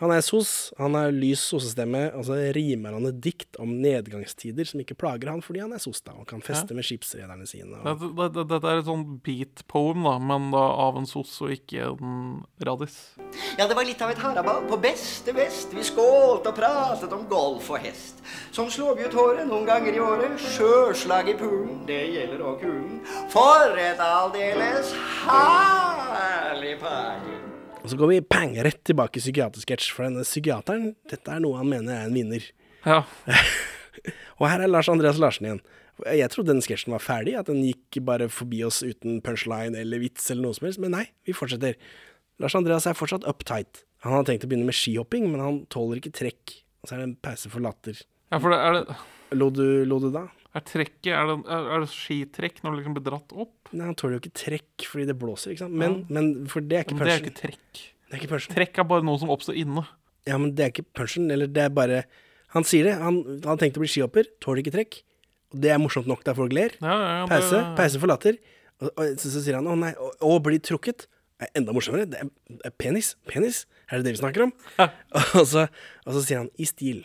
Han 0.00 0.10
er 0.10 0.24
sos, 0.26 0.72
han 0.78 0.96
har 0.98 1.12
lys 1.14 1.38
sossestemme, 1.52 2.00
og 2.18 2.24
så 2.26 2.34
rimer 2.56 2.96
han 2.96 3.06
et 3.06 3.20
dikt 3.22 3.54
om 3.62 3.76
nedgangstider 3.78 4.66
som 4.66 4.80
ikke 4.82 4.96
plager 4.98 5.30
han 5.30 5.38
fordi 5.44 5.60
han 5.62 5.72
er 5.76 5.78
sos, 5.82 6.00
da, 6.02 6.16
og 6.18 6.26
kan 6.26 6.42
feste 6.42 6.74
Ja. 6.74 6.78
med 6.80 6.84
skipsrederne 6.88 7.46
sine. 7.46 7.78
Og... 7.78 7.84
Dette, 7.86 8.08
dette, 8.18 8.44
dette 8.50 8.72
er 8.72 8.82
et 8.82 8.88
sånn 8.88 9.04
beat 9.22 9.62
poem, 9.70 10.02
da, 10.02 10.16
men 10.18 10.50
da 10.50 10.64
av 10.82 10.98
en 10.98 11.06
sos 11.06 11.36
og 11.46 11.54
ikke 11.54 11.92
en 11.92 12.42
radis. 12.66 12.96
Ja, 13.54 13.68
det 13.70 13.78
var 13.78 13.86
litt 13.86 14.02
av 14.02 14.10
et 14.10 14.18
haraball 14.18 14.66
på 14.66 14.80
beste 14.82 15.30
vest. 15.36 15.70
Vi 15.78 15.86
skålte 15.86 16.50
og 16.50 16.58
pratet 16.58 17.14
om 17.14 17.24
golf 17.30 17.70
og 17.70 17.78
hest. 17.86 18.18
Som 18.50 18.66
slår 18.74 18.98
vi 18.98 19.06
ut 19.06 19.14
håret 19.14 19.46
noen 19.46 19.66
ganger 19.70 19.94
i 19.94 20.02
året. 20.02 20.34
Sjøslag 20.56 21.30
i 21.30 21.38
poolen, 21.38 21.84
det 21.86 22.02
gjelder 22.16 22.42
òg 22.42 22.60
kulen. 22.66 22.98
For 23.30 23.78
et 23.78 24.02
aldeles 24.02 24.90
herlig 25.30 26.78
party. 26.82 27.43
Og 27.84 27.92
så 27.92 27.98
går 28.00 28.14
vi 28.14 28.24
pang 28.24 28.54
rett 28.64 28.80
tilbake 28.88 29.20
i 29.20 29.22
psykiatersketsj, 29.22 29.90
for 29.92 30.06
denne 30.06 30.24
psykiateren, 30.24 30.94
dette 31.10 31.28
er 31.28 31.42
noe 31.44 31.58
han 31.60 31.68
mener 31.68 31.98
er 31.98 32.08
en 32.08 32.16
vinner. 32.16 32.46
Ja. 32.86 33.02
og 34.40 34.46
her 34.48 34.64
er 34.64 34.70
Lars 34.72 34.88
Andreas 34.88 35.20
Larsen 35.20 35.50
igjen. 35.50 35.60
Jeg 36.08 36.32
trodde 36.32 36.50
den 36.50 36.64
sketsjen 36.64 36.94
var 36.96 37.04
ferdig, 37.04 37.36
at 37.38 37.50
den 37.50 37.60
gikk 37.62 38.00
bare 38.08 38.30
forbi 38.32 38.64
oss 38.66 38.80
uten 38.82 39.20
punchline 39.22 39.76
eller 39.78 40.00
vits 40.02 40.26
eller 40.32 40.48
noe 40.48 40.56
som 40.56 40.66
helst, 40.66 40.80
men 40.82 40.96
nei, 40.96 41.04
vi 41.28 41.36
fortsetter. 41.36 41.76
Lars 42.42 42.56
Andreas 42.58 42.88
er 42.88 42.96
fortsatt 42.98 43.28
uptight. 43.30 43.84
Han 44.04 44.16
har 44.16 44.24
tenkt 44.26 44.48
å 44.48 44.50
begynne 44.50 44.66
med 44.66 44.76
skihopping, 44.76 45.28
men 45.30 45.44
han 45.44 45.60
tåler 45.72 46.00
ikke 46.00 46.16
trekk. 46.16 46.56
Og 46.82 46.88
så 46.88 46.96
er 46.96 47.04
det 47.04 47.10
en 47.10 47.18
pause 47.28 47.52
for 47.52 47.64
latter. 47.64 48.00
Ja, 48.32 48.40
for 48.40 48.52
det 48.52 48.62
er 48.64 48.80
det 48.80 48.96
Lo 49.34 49.48
du, 49.50 49.84
lo 49.88 49.98
du 49.98 50.10
da? 50.14 50.26
Er 50.54 50.62
trekket 50.62 51.10
Er 51.10 51.26
det, 51.30 51.36
er, 51.50 51.82
det 51.82 51.90
skitrekk 51.90 52.60
når 52.62 52.70
det 52.74 52.78
liksom 52.80 52.94
blir 52.98 53.06
dratt 53.08 53.32
opp? 53.34 53.72
Nei, 53.72 53.88
han 53.88 53.96
tåler 53.98 54.16
jo 54.18 54.22
ikke 54.22 54.36
trekk 54.38 54.84
fordi 54.86 55.06
det 55.10 55.16
blåser, 55.18 55.54
ikke 55.54 55.64
sant. 55.64 55.74
Men, 55.80 55.96
men 56.14 56.28
for 56.50 56.62
det 56.62 56.78
er 56.78 56.84
ikke 56.86 56.98
punchen. 57.00 57.08
det 57.10 57.14
er 57.16 57.24
ikke 57.24 57.40
trekk. 57.40 57.80
Det 58.04 58.14
er 58.14 58.20
ikke 58.22 58.30
punchen. 58.34 58.54
Trekk 58.54 58.78
er 58.78 58.86
bare 58.92 59.06
noe 59.06 59.18
som 59.22 59.32
oppstår 59.34 59.58
inne. 59.64 59.82
Ja, 60.28 60.38
men 60.40 60.54
det 60.56 60.62
er 60.66 60.70
ikke 60.72 60.86
punchen, 60.96 61.26
eller 61.34 61.50
det 61.50 61.66
er 61.66 61.72
bare 61.74 62.04
Han 62.54 62.62
sier 62.68 62.86
det. 62.86 62.94
Han 63.02 63.18
han 63.42 63.48
har 63.50 63.58
tenkt 63.58 63.80
å 63.80 63.82
bli 63.82 63.90
skihopper, 63.90 64.28
tåler 64.44 64.62
ikke 64.62 64.76
trekk. 64.76 65.00
Og 65.54 65.58
det 65.64 65.72
er 65.74 65.80
morsomt 65.82 66.06
nok 66.10 66.22
der 66.26 66.36
folk 66.38 66.54
ler. 66.54 66.76
Ja, 66.78 66.94
ja, 66.94 67.10
ja, 67.22 67.26
pause, 67.30 67.58
det- 67.58 67.74
pause 67.80 68.00
for 68.02 68.10
latter. 68.12 68.38
Og, 68.82 68.88
og 68.94 69.18
så, 69.18 69.30
så 69.34 69.42
sier 69.42 69.58
han 69.58 69.66
å 69.70 69.74
nei, 69.78 69.90
å, 69.98 70.12
å 70.26 70.38
bli 70.42 70.60
trukket 70.62 71.08
er 71.42 71.50
enda 71.58 71.74
morsommere. 71.74 72.06
Det 72.10 72.20
er, 72.22 72.30
er 72.70 72.74
penis. 72.78 73.14
Penis. 73.30 73.64
Er 73.90 73.98
det 74.00 74.06
det 74.06 74.14
vi 74.16 74.22
snakker 74.22 74.46
om? 74.46 74.52
og, 75.34 75.42
så, 75.50 75.66
og 76.06 76.14
så 76.14 76.22
sier 76.24 76.40
han 76.44 76.50
i 76.62 76.66
stil. 76.70 77.02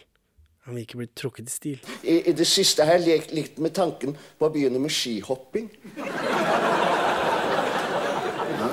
Han 0.66 0.76
vil 0.76 0.84
ikke 0.84 0.98
bli 1.00 1.08
trukket 1.16 1.48
i 1.48 1.54
stil. 1.54 1.80
I, 2.04 2.20
I 2.30 2.34
det 2.36 2.48
siste 2.48 2.86
har 2.86 3.00
jeg 3.00 3.08
lekt 3.08 3.32
litt 3.34 3.60
med 3.64 3.74
tanken 3.78 4.16
på 4.16 4.48
å 4.48 4.52
begynne 4.54 4.82
med 4.82 4.94
skihopping. 4.94 5.70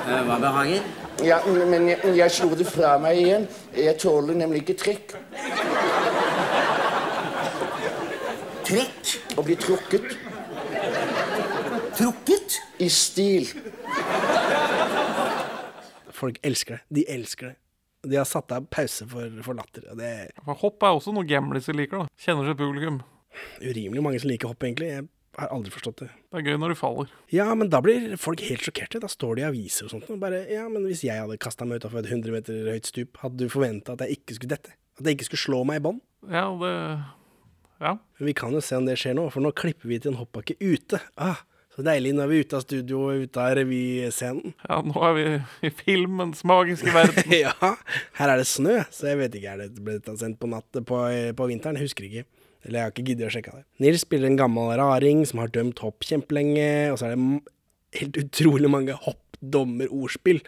Hva 0.07 0.37
behager? 0.39 0.83
Ja, 1.25 1.39
men 1.47 1.87
jeg, 1.89 1.99
jeg 2.19 2.31
slo 2.35 2.51
det 2.55 2.67
fra 2.69 2.97
meg 3.01 3.17
igjen. 3.23 3.47
Jeg 3.75 3.97
tåler 4.03 4.37
nemlig 4.37 4.61
ikke 4.65 4.77
trekk. 4.83 5.15
Trekk? 8.67 9.13
Å 9.37 9.45
bli 9.47 9.55
trukket. 9.59 10.11
Trukket? 11.97 12.59
I 12.77 12.89
stil. 12.93 13.47
Folk 16.13 16.37
elsker 16.45 16.77
det. 16.77 16.83
De 16.93 17.05
elsker 17.09 17.53
det. 17.53 17.57
De 18.07 18.17
har 18.19 18.27
satt 18.29 18.51
av 18.55 18.65
pause 18.73 19.05
for, 19.11 19.37
for 19.45 19.57
latter. 19.57 19.85
Og 19.91 19.99
det 19.99 20.09
er 20.23 20.57
hopp 20.63 20.83
er 20.87 20.95
også 20.97 21.13
noe 21.15 21.27
gamliser 21.27 21.75
liker, 21.77 22.05
da. 22.05 22.17
Kjenner 22.23 22.47
sitt 22.49 22.59
publikum. 22.59 23.01
urimelig 23.61 24.01
mange 24.03 24.19
som 24.23 24.31
liker 24.31 24.49
hopp, 24.51 24.63
egentlig. 24.63 24.89
Jeg 24.95 25.07
har 25.37 25.51
aldri 25.53 25.69
forstått 25.75 25.99
det. 26.01 26.07
Det 26.33 26.39
er 26.39 26.47
gøy 26.49 26.55
når 26.57 26.73
du 26.73 26.77
faller. 26.79 27.11
Ja, 27.29 27.45
men 27.53 27.69
da 27.69 27.81
blir 27.85 28.15
folk 28.17 28.41
helt 28.47 28.63
sjokkerte. 28.65 29.01
Da 29.03 29.09
står 29.11 29.37
de 29.37 29.43
i 29.43 29.47
aviser 29.49 29.85
og 29.85 29.93
sånt. 29.93 30.07
Og 30.09 30.17
bare, 30.21 30.39
ja, 30.49 30.63
men 30.71 30.87
hvis 30.89 31.03
jeg 31.05 31.21
hadde 31.21 31.37
kasta 31.43 31.67
meg 31.67 31.83
utafor 31.83 32.01
et 32.01 32.09
100 32.09 32.33
meter 32.33 32.71
høyt 32.71 32.89
stup, 32.89 33.19
hadde 33.21 33.43
du 33.43 33.51
forventa 33.53 33.93
at 33.93 34.01
jeg 34.07 34.17
ikke 34.17 34.39
skulle 34.39 34.55
dette? 34.55 34.73
At 34.97 35.05
jeg 35.05 35.19
ikke 35.19 35.27
skulle 35.29 35.43
slå 35.43 35.59
meg 35.69 35.81
i 35.81 35.85
bånn? 35.89 36.01
Ja, 36.31 36.47
det 36.63 36.73
Ja. 37.77 37.91
Men 38.17 38.31
vi 38.31 38.33
kan 38.33 38.55
jo 38.57 38.61
se 38.65 38.73
om 38.79 38.87
det 38.87 38.95
skjer 38.97 39.13
nå, 39.13 39.27
for 39.29 39.45
nå 39.45 39.51
klipper 39.53 39.85
vi 39.91 39.99
til 40.01 40.15
en 40.15 40.17
hoppbakke 40.17 40.55
ute. 40.57 40.97
Ah, 41.21 41.43
så 41.77 41.83
deilig. 41.85 42.11
Nå 42.17 42.23
er 42.25 42.31
vi 42.31 42.39
ute 42.41 42.57
av 42.57 42.63
studio 42.65 43.03
og 43.11 43.25
ute 43.27 43.43
av 43.43 43.51
revyscenen. 43.59 44.55
Ja, 44.65 44.79
nå 44.81 45.03
er 45.05 45.13
vi 45.17 45.25
i 45.69 45.71
filmens 45.83 46.41
magiske 46.47 46.89
verden. 46.95 47.35
ja, 47.45 47.53
her 48.17 48.33
er 48.33 48.41
det 48.41 48.47
snø, 48.49 48.79
så 48.93 49.11
jeg 49.11 49.19
vet 49.21 49.37
ikke. 49.37 49.53
Er 49.53 49.67
det 49.67 49.83
ble 49.85 49.99
sendt 50.17 50.39
på 50.41 50.49
natt 50.49 50.81
på, 50.89 51.01
på 51.37 51.49
vinteren? 51.51 51.77
Husker 51.81 52.07
ikke. 52.09 52.25
Eller 52.65 52.79
jeg 52.81 52.87
har 52.87 52.95
ikke 52.95 53.05
giddet 53.11 53.27
å 53.29 53.33
sjekke 53.37 53.53
det. 53.59 53.63
Nils 53.85 54.01
spiller 54.03 54.27
en 54.31 54.39
gammel 54.39 54.73
raring 54.79 55.21
som 55.29 55.39
har 55.43 55.53
dømt 55.53 55.79
hopp 55.85 56.03
kjempelenge, 56.03 56.65
og 56.91 56.97
så 56.99 57.11
er 57.11 57.13
det 57.15 58.01
helt 58.01 58.17
utrolig 58.25 58.71
mange 58.73 58.97
hoppdommerordspill. 59.05 60.41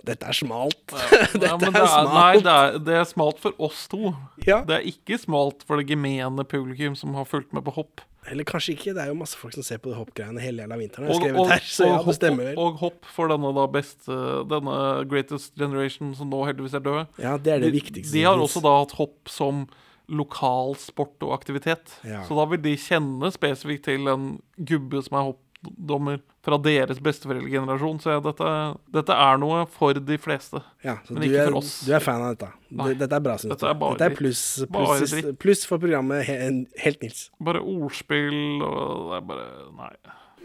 Og 0.00 0.06
Dette 0.08 0.30
er 0.30 0.36
smalt. 0.38 0.94
Dette 1.34 1.50
Ja, 1.50 1.58
men 1.60 1.68
er 1.68 1.74
det 1.74 1.82
er, 1.82 1.90
smalt. 1.90 2.14
nei, 2.14 2.36
det 2.46 2.54
er, 2.54 2.78
det 2.86 2.94
er 3.02 3.08
smalt 3.10 3.42
for 3.42 3.58
oss 3.66 3.82
to. 3.92 4.14
Ja. 4.46 4.62
Det 4.64 4.78
er 4.78 4.86
ikke 4.88 5.18
smalt 5.20 5.66
for 5.68 5.82
det 5.82 5.90
gemene 5.90 6.46
publikum 6.48 6.96
som 6.96 7.12
har 7.18 7.28
fulgt 7.28 7.52
med 7.56 7.66
på 7.66 7.74
hopp. 7.76 8.06
Eller 8.30 8.46
kanskje 8.46 8.76
ikke, 8.76 8.94
det 8.94 9.02
er 9.02 9.10
jo 9.10 9.18
masse 9.18 9.38
folk 9.38 9.54
som 9.56 9.64
ser 9.66 9.80
på 9.82 9.92
hoppgreiene 9.96 10.42
hele 10.42 10.62
jævla 10.62 10.78
vinteren. 10.78 11.10
Og, 11.10 11.26
og, 11.32 11.50
her, 11.50 11.64
så 11.66 11.88
ja, 11.88 11.98
det 12.06 12.16
stemmer 12.16 12.50
vel. 12.50 12.60
og 12.62 12.80
hopp 12.84 13.08
for 13.10 13.30
denne 13.32 13.50
da 13.56 13.66
beste 13.70 14.18
Denne 14.50 14.78
Greatest 15.10 15.56
Generation 15.58 16.14
som 16.18 16.30
nå 16.30 16.44
heldigvis 16.48 16.76
er 16.78 16.84
død. 16.86 17.20
Ja, 17.22 17.36
det 17.36 17.56
er 17.56 17.64
det 17.64 17.72
de, 17.72 17.76
viktigste 17.80 18.14
De 18.14 18.26
har 18.28 18.38
også 18.40 18.62
da 18.64 18.76
hatt 18.82 18.94
hopp 19.00 19.30
som 19.32 19.66
lokal 20.10 20.74
sport 20.78 21.22
og 21.22 21.34
aktivitet. 21.36 21.92
Ja. 22.06 22.24
Så 22.26 22.38
da 22.38 22.46
vil 22.50 22.62
de 22.64 22.74
kjenne 22.80 23.30
spesifikt 23.34 23.86
til 23.86 24.10
en 24.10 24.32
gubbe 24.58 25.02
som 25.06 25.18
er 25.20 25.28
hopp, 25.30 25.44
spådommer 25.60 26.20
fra 26.44 26.56
deres 26.58 27.00
besteforeldregenerasjon, 27.04 27.98
så 28.00 28.14
ja, 28.14 28.20
dette, 28.24 28.52
dette 28.94 29.12
er 29.12 29.40
noe 29.40 29.66
for 29.68 29.92
de 29.94 30.16
fleste. 30.18 30.62
Ja, 30.84 30.96
så 31.04 31.12
men 31.14 31.22
du 31.22 31.28
ikke 31.28 31.42
er, 31.42 31.50
for 31.50 31.60
oss. 31.60 31.72
du 31.84 31.92
er 31.94 32.04
fan 32.04 32.22
av 32.24 32.34
dette. 32.34 32.48
Nei. 32.70 32.94
Dette 33.00 33.18
er 33.18 33.24
bra, 33.26 33.36
syns 33.36 33.50
du. 33.50 33.54
Dette 33.56 33.68
er 33.68 33.82
Dette 33.82 34.08
er 34.08 34.16
pluss 34.16 34.44
plus, 34.70 35.14
plus, 35.42 35.66
for 35.68 35.82
programmet 35.82 36.24
he, 36.28 36.38
Helt 36.80 37.04
Nils. 37.04 37.28
Bare 37.44 37.60
ordspill 37.60 38.64
og 38.64 39.12
det 39.12 39.20
er 39.20 39.28
bare 39.28 39.46
Nei. 39.76 39.92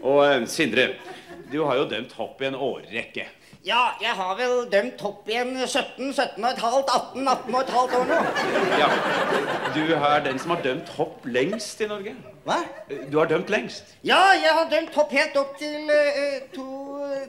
Og 0.06 0.20
eh, 0.26 0.44
Sindre, 0.52 0.90
du 1.50 1.62
har 1.64 1.80
jo 1.80 1.88
dømt 1.88 2.12
hopp 2.18 2.42
i 2.42 2.50
en 2.50 2.58
årrekke. 2.60 3.24
Ja, 3.66 3.96
jeg 3.98 4.12
har 4.14 4.36
vel 4.38 4.66
dømt 4.70 5.00
hopp 5.02 5.26
i 5.32 5.38
en 5.40 5.56
17, 5.56 6.12
17 6.12 6.44
og 6.44 6.50
et 6.52 6.60
halvt, 6.62 6.92
18, 6.92 7.28
18 7.32 7.54
og 7.56 7.60
et 7.62 7.72
halvt 7.74 7.96
år 7.98 8.04
nå. 8.12 8.20
Ja, 8.78 8.90
Du 9.74 9.80
er 9.96 10.20
den 10.28 10.38
som 10.38 10.54
har 10.54 10.62
dømt 10.62 10.92
hopp 11.00 11.24
lengst 11.26 11.80
i 11.82 11.88
Norge. 11.90 12.14
Hva? 12.46 12.60
Du 13.10 13.16
har 13.18 13.26
dømt 13.26 13.48
lengst. 13.50 13.96
Ja, 14.06 14.20
jeg 14.38 14.52
har 14.54 14.68
dømt 14.70 14.94
hopp 14.94 15.10
helt 15.16 15.34
opp 15.40 15.56
til 15.58 15.88
uh, 15.90 16.36
to, 16.54 16.66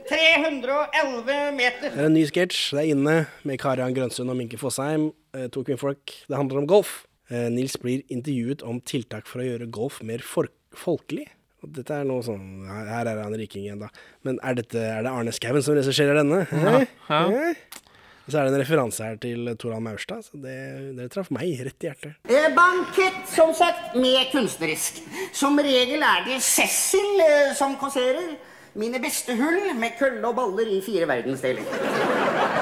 311 0.06 1.56
meter. 1.56 1.90
Det 1.90 1.98
er 2.04 2.06
en 2.06 2.14
ny 2.16 2.22
sketsj. 2.28 2.60
Det 2.76 2.82
er 2.84 2.92
inne 2.94 3.16
med 3.48 3.58
Karian 3.62 3.94
Grønsund 3.96 4.30
og 4.30 4.38
Minke 4.38 4.60
Fossheim. 4.60 5.08
Uh, 5.34 5.48
To 5.54 5.64
kvinnfolk. 5.66 6.14
Det 6.30 6.38
handler 6.38 6.62
om 6.62 6.68
golf. 6.70 7.00
Uh, 7.32 7.48
Nils 7.52 7.74
blir 7.82 8.04
intervjuet 8.14 8.62
om 8.66 8.78
tiltak 8.86 9.26
for 9.28 9.42
å 9.42 9.48
gjøre 9.48 9.66
golf 9.74 9.98
mer 10.06 10.22
for 10.24 10.48
folkelig. 10.78 11.26
Og 11.64 11.72
Dette 11.74 11.90
er 11.98 12.06
noe 12.06 12.22
sånn 12.22 12.62
Her 12.70 13.08
er 13.10 13.18
han 13.24 13.34
riking 13.34 13.64
igjen, 13.66 13.80
da. 13.82 13.88
Men 14.22 14.38
er, 14.46 14.54
dette, 14.60 14.78
er 14.78 15.02
det 15.02 15.10
Arne 15.10 15.32
Skouen 15.34 15.64
som 15.66 15.74
regisserer 15.74 16.20
denne? 16.22 16.44
Ja, 16.54 16.78
Eh? 16.78 16.92
ja. 17.10 17.84
Eh? 18.28 18.32
Så 18.32 18.38
er 18.42 18.44
det 18.48 18.54
en 18.54 18.60
referanse 18.62 19.04
her 19.08 19.16
til 19.22 19.48
Toran 19.58 19.82
Maurstad, 19.86 20.22
så 20.28 20.36
det, 20.42 20.56
det 20.98 21.08
traff 21.14 21.30
meg 21.34 21.56
rett 21.64 21.84
i 21.86 21.88
hjertet. 21.88 22.18
Eh, 22.28 22.50
Bankett, 22.56 23.24
som 23.32 23.54
sagt, 23.56 23.96
med 23.96 24.28
kunstnerisk. 24.34 25.00
Som 25.32 25.56
regel 25.64 26.04
er 26.04 26.26
det 26.28 26.38
Cecil 26.44 27.24
eh, 27.24 27.54
som 27.58 27.74
kåserer. 27.80 28.36
Mine 28.78 29.00
beste 29.02 29.34
hull 29.34 29.72
med 29.80 29.96
kølle 29.98 30.20
og 30.28 30.36
baller 30.36 30.68
i 30.70 30.76
fire 30.84 31.08
verdensdeler. 31.08 31.64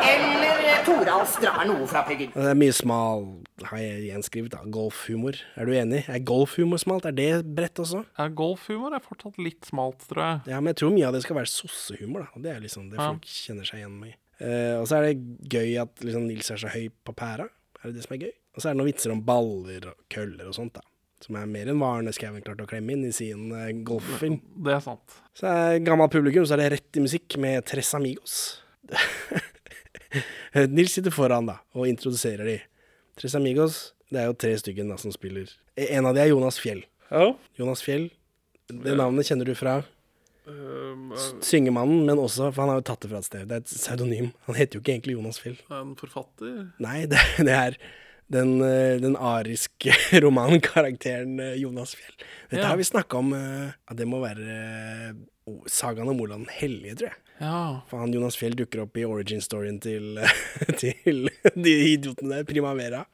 Eller 0.07 0.63
eh, 0.71 0.79
Toralf 0.87 1.35
drar 1.43 1.65
noe 1.69 1.87
fra 1.91 2.05
Peggy. 2.07 2.29
Det 2.33 2.47
er 2.53 2.57
mye 2.59 2.75
smal, 2.75 3.27
har 3.67 3.81
jeg 3.83 4.05
gjenskrevet, 4.07 4.55
da. 4.55 4.63
Golfhumor. 4.73 5.37
Er 5.59 5.69
du 5.69 5.75
enig? 5.77 6.05
Er 6.09 6.23
golfhumor 6.25 6.81
smalt? 6.81 7.09
Er 7.11 7.17
det 7.17 7.31
bredt 7.59 7.83
også? 7.83 8.05
Ja, 8.17 8.29
golfhumor 8.31 8.95
er 8.97 9.03
fortsatt 9.05 9.37
litt 9.43 9.67
smalt, 9.69 10.07
tror 10.09 10.23
jeg. 10.23 10.45
Ja, 10.55 10.61
men 10.63 10.73
jeg 10.73 10.81
tror 10.83 10.95
mye 10.95 11.11
av 11.11 11.19
det 11.19 11.25
skal 11.27 11.41
være 11.43 11.53
sossehumor, 11.53 12.25
da. 12.29 12.45
Det 12.47 12.55
er 12.55 12.63
liksom 12.65 12.89
det 12.93 13.01
Ja. 13.03 13.11
folk 13.11 13.27
kjenner 13.27 13.69
seg 13.69 13.83
igjen 13.83 13.99
med. 14.07 14.15
Eh, 14.43 14.75
og 14.77 14.85
så 14.89 14.99
er 14.99 15.09
det 15.09 15.49
gøy 15.53 15.77
at 15.81 16.05
liksom 16.05 16.27
Nils 16.29 16.51
er 16.53 16.61
så 16.61 16.73
høy 16.73 16.91
på 17.05 17.15
pæra. 17.17 17.49
Er 17.81 17.89
det 17.89 17.99
det 17.99 18.05
som 18.07 18.17
er 18.17 18.27
gøy? 18.27 18.35
Og 18.57 18.63
så 18.63 18.69
er 18.69 18.75
det 18.75 18.81
noen 18.81 18.91
vitser 18.91 19.15
om 19.15 19.25
baller 19.25 19.91
og 19.93 20.05
køller 20.13 20.49
og 20.49 20.57
sånt, 20.57 20.77
da. 20.77 20.85
Som 21.25 21.39
er 21.41 21.49
mer 21.49 21.71
enn 21.73 21.81
hva 21.81 21.95
Arne 21.97 22.13
Skouen 22.13 22.45
klarte 22.45 22.67
å 22.67 22.69
klemme 22.69 22.93
inn 22.93 23.07
i 23.09 23.15
sin 23.15 23.49
uh, 23.53 23.71
golffilm. 23.89 24.37
Det 24.65 24.75
er 24.75 24.83
sant. 24.85 25.17
Så 25.37 25.49
er 25.49 25.81
gammelt 25.85 26.13
publikum, 26.13 26.45
så 26.45 26.57
er 26.57 26.65
det 26.65 26.71
rett 26.75 26.99
i 27.01 27.05
musikk 27.05 27.39
med 27.41 27.65
Tres 27.69 27.95
Amigos. 27.97 28.37
Nils 30.77 30.93
sitter 30.97 31.15
foran 31.15 31.49
da, 31.49 31.59
og 31.77 31.89
introduserer 31.89 32.49
de. 32.49 32.59
Tres 33.17 33.37
Amigos, 33.39 33.81
det 34.13 34.21
er 34.23 34.29
jo 34.29 34.37
tre 34.37 34.53
stykker 34.61 34.89
da 34.89 35.01
som 35.01 35.13
spiller. 35.15 35.49
En 35.89 36.09
av 36.09 36.17
de 36.17 36.23
er 36.23 36.31
Jonas 36.31 36.61
Fjell. 36.61 36.85
Jonas 37.57 37.85
Fjell, 37.85 38.11
det 38.69 38.97
navnet 38.99 39.29
kjenner 39.29 39.49
du 39.49 39.57
fra 39.57 39.81
Syngemannen, 41.43 42.05
men 42.07 42.19
også, 42.23 42.51
for 42.55 42.63
han 42.65 42.71
har 42.75 42.81
jo 42.81 42.87
tatt 42.89 43.03
det 43.05 43.11
fra 43.13 43.21
et 43.23 43.29
sted. 43.29 43.47
Det 43.51 43.57
er 43.57 43.63
et 43.65 43.71
pseudonym. 43.71 44.33
Han 44.49 44.59
heter 44.59 44.79
jo 44.79 44.83
ikke 44.85 44.95
egentlig 44.97 45.17
Jonas 45.17 45.41
Fjell. 45.43 45.57
en 45.75 45.95
forfatter 45.99 46.59
Nei, 46.83 47.07
det, 47.11 47.21
det 47.47 47.55
er 47.57 47.79
den, 48.33 48.57
eh, 48.67 48.97
den 49.03 49.17
ariske 49.19 49.95
romankarakteren 50.25 51.39
eh, 51.43 51.55
Jonas 51.63 51.95
Fjell. 51.99 52.15
Dette 52.51 52.63
Ja. 52.63 52.69
har 52.73 52.77
vi 52.81 52.87
snakka 52.89 53.19
om 53.23 53.33
ja, 53.37 53.73
at 53.91 53.97
det 54.01 54.07
må 54.11 54.21
være 54.23 54.47
eh, 54.47 55.13
sagaen 55.71 56.09
om 56.11 56.21
Olav 56.25 56.41
den 56.43 56.51
hellige, 56.61 56.97
tror 57.03 57.11
jeg. 57.13 57.21
Ja. 57.41 57.59
For 57.91 58.01
han 58.01 58.15
Jonas 58.17 58.39
Fjell 58.41 58.55
dukker 58.57 58.87
opp 58.87 58.97
i 58.99 59.05
origin-storyen 59.07 59.77
til, 59.85 60.19
til 60.81 61.29
de 61.55 61.75
idiotene 61.93 62.39
der, 62.41 62.47
Primavera. 62.49 63.05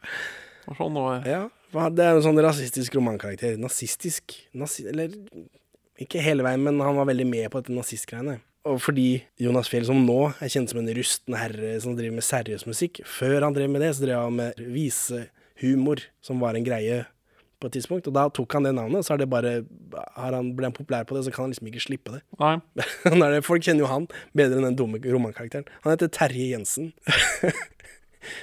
Og 0.71 0.77
sånn 0.79 0.95
var 0.95 1.25
Ja, 1.27 1.43
for 1.73 1.91
det 1.91 2.05
er 2.07 2.15
en 2.21 2.23
sånn 2.25 2.39
rasistisk 2.45 2.95
romankarakter. 3.01 3.57
Nazistisk. 3.61 4.37
Nazi 4.55 4.85
eller 4.93 5.11
ikke 6.05 6.25
hele 6.25 6.45
veien, 6.47 6.63
men 6.65 6.81
han 6.83 6.99
var 6.99 7.09
veldig 7.11 7.29
med 7.29 7.49
på 7.53 7.63
dette 7.63 7.77
nazistgreiene. 7.77 8.41
Og 8.69 8.79
fordi 8.79 9.25
Jonas 9.43 9.71
Fjell, 9.71 9.87
som 9.89 10.05
nå 10.07 10.19
er 10.39 10.51
kjent 10.53 10.71
som 10.71 10.79
en 10.79 10.91
rusten 10.95 11.35
herre 11.35 11.75
som 11.83 11.97
driver 11.99 12.15
med 12.15 12.27
seriøs 12.27 12.67
musikk, 12.69 13.01
før 13.09 13.49
han 13.49 13.57
drev 13.57 13.73
med 13.73 13.83
det, 13.83 13.91
så 13.97 14.05
drev 14.05 14.21
han 14.23 14.37
med 14.39 14.61
visehumor, 14.75 16.05
som 16.23 16.43
var 16.43 16.59
en 16.59 16.67
greie 16.67 17.01
på 17.63 17.71
et 17.71 17.77
tidspunkt. 17.79 18.07
Og 18.11 18.15
da 18.15 18.29
tok 18.35 18.55
han 18.55 18.67
det 18.67 18.75
navnet, 18.77 19.07
så 19.07 19.15
har 19.15 19.23
det 19.23 19.31
bare, 19.31 19.55
har 20.19 20.37
han, 20.37 20.53
ble 20.59 20.71
han 20.71 20.77
populær 20.77 21.07
på 21.09 21.17
det, 21.17 21.25
så 21.27 21.35
kan 21.35 21.47
han 21.47 21.55
liksom 21.55 21.71
ikke 21.73 21.85
slippe 21.89 22.15
det. 22.15 22.23
Nei. 22.43 22.57
Er. 23.33 23.41
Folk 23.47 23.67
kjenner 23.67 23.87
jo 23.87 23.91
han 23.91 24.09
bedre 24.37 24.61
enn 24.61 24.71
den 24.71 24.79
dumme 24.79 25.03
romankarakteren. 25.03 25.67
Han 25.83 25.95
heter 25.95 26.11
Terje 26.15 26.53
Jensen. 26.55 26.93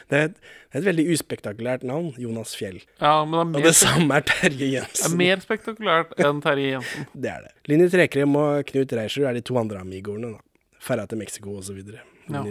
det, 0.10 0.20
er 0.20 0.28
et, 0.30 0.36
det 0.70 0.78
er 0.78 0.82
et 0.84 0.88
veldig 0.89 1.06
uspektakulært 1.15 1.86
navn, 1.88 2.12
Jonas 2.22 2.54
Fjell. 2.60 2.82
Ja, 3.02 3.13
men 3.26 3.54
det 3.54 3.62
er 3.62 3.63
Og 3.63 3.70
det 3.70 3.76
samme 3.80 4.20
er 4.20 4.28
Terje 4.28 4.70
Jensen. 4.76 5.00
Det 5.00 5.10
er 5.12 5.18
mer 5.24 5.44
spektakulært 5.46 6.13
enn 6.20 6.44
Terje 6.46 6.76
Jensen. 6.76 7.10
Det 7.24 7.32
er 7.34 7.48
det. 7.48 7.54
Linni 7.72 7.89
Trekrem 7.92 8.36
og 8.39 8.63
Knut 8.70 8.94
Reischer 9.00 9.28
er 9.30 9.38
de 9.39 9.42
to 9.46 9.58
andre 9.62 9.82
amigoene. 9.86 10.36
da. 10.38 10.46
Ferda 10.80 11.06
til 11.12 11.20
Mexico 11.20 11.58
osv. 11.60 11.82
Ja. 12.30 12.44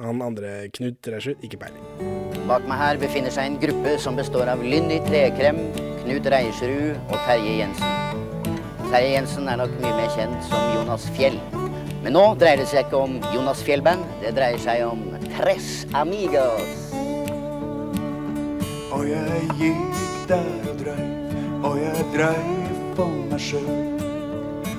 Han 0.00 0.22
andre, 0.22 0.68
Knut 0.72 1.08
Reischer, 1.12 1.34
ikke 1.42 1.58
peiling. 1.60 1.82
Bak 2.46 2.62
meg 2.70 2.78
her 2.78 3.00
befinner 3.02 3.34
seg 3.34 3.50
en 3.50 3.58
gruppe 3.60 3.96
som 3.98 4.16
består 4.16 4.46
av 4.52 4.62
Lynni 4.62 5.00
Trekrem, 5.08 5.58
Knut 6.04 6.28
Reiersrud 6.30 6.94
og 7.10 7.18
Terje 7.26 7.56
Jensen. 7.58 8.22
Terje 8.86 9.14
Jensen 9.16 9.50
er 9.50 9.58
nok 9.64 9.74
mye 9.82 9.96
mer 9.98 10.12
kjent 10.14 10.38
som 10.46 10.62
Jonas 10.76 11.10
Fjell. 11.18 11.40
Men 12.06 12.14
nå 12.14 12.20
dreier 12.38 12.60
det 12.60 12.68
seg 12.70 12.84
ikke 12.84 12.98
om 13.02 13.14
Jonas 13.34 13.58
Fjell-band, 13.66 14.04
det 14.22 14.30
dreier 14.36 14.60
seg 14.62 14.84
om 14.86 15.00
Tres 15.24 15.80
Amigos. 15.90 16.84
Og 18.94 19.08
jeg 19.10 19.40
gikk 19.58 19.96
der 20.30 20.68
og 20.70 20.76
drøy, 20.84 21.08
og 21.66 21.80
jeg 21.80 22.04
drøy 22.12 22.52
for 22.94 23.16
meg 23.32 23.42
sjøl. 23.42 23.66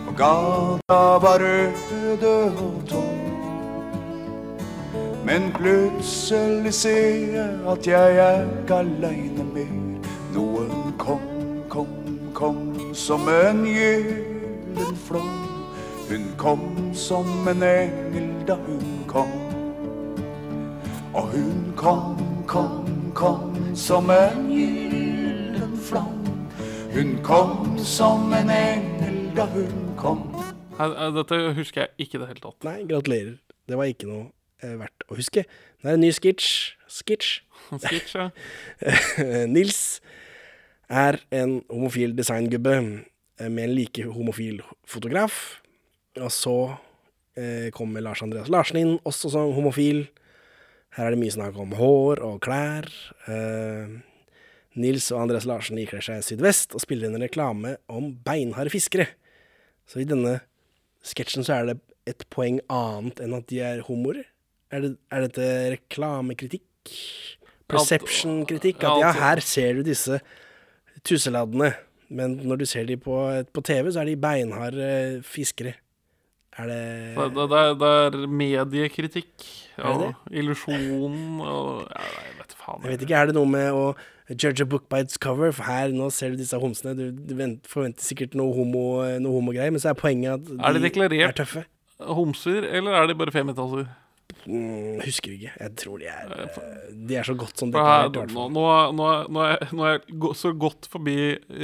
Og 0.07 0.13
gata 0.21 0.99
var 1.25 1.43
røde 1.43 2.31
og 2.47 2.77
tom. 2.93 3.19
Men 5.27 5.49
plutselig 5.57 6.73
ser 6.79 7.09
jeg 7.33 7.57
at 7.73 7.89
jeg 7.91 8.21
er 8.29 8.47
ikke 8.61 8.79
aleine 8.85 9.49
mer. 9.51 9.75
Noen 10.31 10.95
kom, 10.95 11.27
kom, 11.67 11.91
kom 12.31 12.63
som 12.95 13.27
en 13.35 13.67
gyllen 13.67 14.95
flom. 15.09 15.46
Hun 16.07 16.23
kom 16.39 16.61
som 16.95 17.47
en 17.51 17.63
engel 17.67 18.29
da 18.47 18.55
hun 18.63 18.83
kom. 19.11 19.31
Og 21.11 21.33
hun 21.33 21.73
kom, 21.75 22.15
kom, 22.47 22.85
kom 23.11 23.57
som 23.75 24.07
en 24.15 24.45
gyllen 24.47 25.73
flom. 25.83 26.23
Hun 26.95 27.11
kom 27.27 27.75
som 27.83 28.31
en 28.39 28.53
engel 28.55 29.19
da 29.35 29.49
hun 29.51 29.91
kom. 29.99 30.23
Dette 31.19 31.41
husker 31.59 31.83
jeg 31.83 32.07
ikke 32.07 32.21
i 32.21 32.23
det 32.23 32.31
hele 32.31 32.45
tatt. 32.45 32.59
Nei, 32.63 32.77
gratulerer. 32.87 33.35
Det 33.67 33.75
var 33.75 33.91
ikke 33.91 34.07
noe 34.07 34.29
eh, 34.63 34.79
verdt 34.79 35.07
å 35.11 35.19
huske. 35.19 35.43
Det 35.43 35.91
er 35.91 35.99
en 35.99 36.05
ny 36.07 36.15
skitsj. 36.15 36.49
Skitsj. 36.87 37.35
Skitsj, 37.83 38.15
ja. 38.15 38.29
Nils 39.57 39.99
er 40.87 41.19
en 41.35 41.59
homofil 41.67 42.15
designgubbe 42.15 42.79
eh, 42.79 43.49
med 43.51 43.65
en 43.67 43.79
like 43.83 44.07
homofil 44.07 44.63
fotograf. 44.87 45.57
Og 46.23 46.33
så 46.33 46.57
eh, 47.37 47.69
kommer 47.75 48.03
Lars 48.03 48.23
Andreas 48.25 48.51
Larsen 48.51 48.81
inn, 48.81 48.93
også 49.07 49.31
som 49.33 49.53
homofil. 49.55 50.05
Her 50.97 51.09
er 51.09 51.15
det 51.15 51.21
mye 51.21 51.33
snakk 51.33 51.57
om 51.61 51.75
hår 51.77 52.21
og 52.25 52.39
klær. 52.45 52.89
Eh, 53.29 53.97
Nils 54.77 55.09
og 55.13 55.23
Andreas 55.25 55.47
Larsen 55.49 55.79
ikler 55.81 56.03
seg 56.05 56.23
sydvest 56.25 56.75
og 56.77 56.83
spiller 56.83 57.09
en 57.09 57.21
reklame 57.21 57.75
om 57.89 58.11
beinharde 58.25 58.73
fiskere. 58.73 59.09
Så 59.89 60.01
i 60.03 60.07
denne 60.09 60.39
sketsjen 61.05 61.45
så 61.45 61.59
er 61.59 61.71
det 61.71 61.77
et 62.07 62.25
poeng 62.33 62.59
annet 62.71 63.21
enn 63.23 63.35
at 63.37 63.47
de 63.51 63.61
er 63.63 63.83
homoer. 63.87 64.23
Er, 64.73 64.83
det, 64.83 64.93
er 65.13 65.25
dette 65.27 65.47
reklamekritikk? 65.77 66.93
Perception-kritikk? 67.67 68.83
At 68.87 69.01
ja, 69.03 69.11
her 69.15 69.41
ser 69.43 69.79
du 69.79 69.83
disse 69.87 70.21
tusseladdene, 71.07 71.73
men 72.07 72.37
når 72.47 72.61
du 72.61 72.65
ser 72.69 72.87
de 72.87 72.97
på, 72.99 73.17
på 73.53 73.63
TV, 73.65 73.91
så 73.91 74.03
er 74.03 74.11
de 74.11 74.19
beinharde 74.23 74.89
fiskere. 75.27 75.75
Er 76.57 76.69
det 76.71 76.81
Det, 77.17 77.47
det, 77.51 77.63
det, 77.81 77.89
er, 77.89 78.27
mediekritikk 78.27 79.47
Er 79.77 79.99
det 80.01 80.11
og 81.45 81.83
ja, 81.85 82.05
Jeg 82.25 82.37
vet 82.39 82.55
faen. 82.57 82.81
Jeg 82.83 82.93
vet 82.93 83.03
ikke, 83.05 83.19
er 83.19 83.29
det 83.29 83.35
noe 83.37 83.49
med 83.49 83.69
å 83.77 83.83
judge 84.33 84.65
a 84.65 84.67
book 84.67 84.87
by 84.89 85.03
its 85.05 85.19
cover? 85.21 85.53
For 85.55 85.69
her, 85.69 85.93
nå 85.93 86.09
ser 86.13 86.33
du 86.33 86.41
disse 86.41 86.57
homsene, 86.59 86.95
du, 86.97 87.11
du 87.13 87.35
forventer 87.69 88.03
sikkert 88.03 88.33
noe 88.37 88.55
homo, 88.57 88.87
noe 89.21 89.37
homogreier, 89.37 89.71
men 89.71 89.83
så 89.83 89.93
er 89.93 90.01
poenget 90.01 90.33
at 90.39 90.49
de 90.49 90.57
Er 90.57 90.75
det 90.75 90.83
deklarert 90.89 91.29
er 91.29 91.37
tøffe. 91.43 91.63
homser, 92.01 92.65
eller 92.65 92.97
er 92.97 93.07
de 93.11 93.17
bare 93.21 93.35
femmetallser? 93.35 93.87
Mm, 94.47 94.99
husker 95.03 95.33
ikke. 95.33 95.53
Jeg 95.59 95.71
tror 95.79 95.97
de 95.99 96.07
er 96.07 96.33
eh, 96.35 96.59
De 97.07 97.15
er 97.19 97.25
så 97.27 97.33
godt 97.35 97.59
som 97.59 97.71
For 97.71 97.83
her, 97.83 98.09
deklarert, 98.11 98.33
nå, 98.35 98.49
nå, 98.55 98.67
nå, 98.97 99.07
nå, 99.35 99.47
er, 99.47 99.73
nå 99.75 99.87
er 99.87 99.97
jeg 99.97 100.35
så 100.39 100.53
godt 100.55 100.87
forbi 100.91 101.17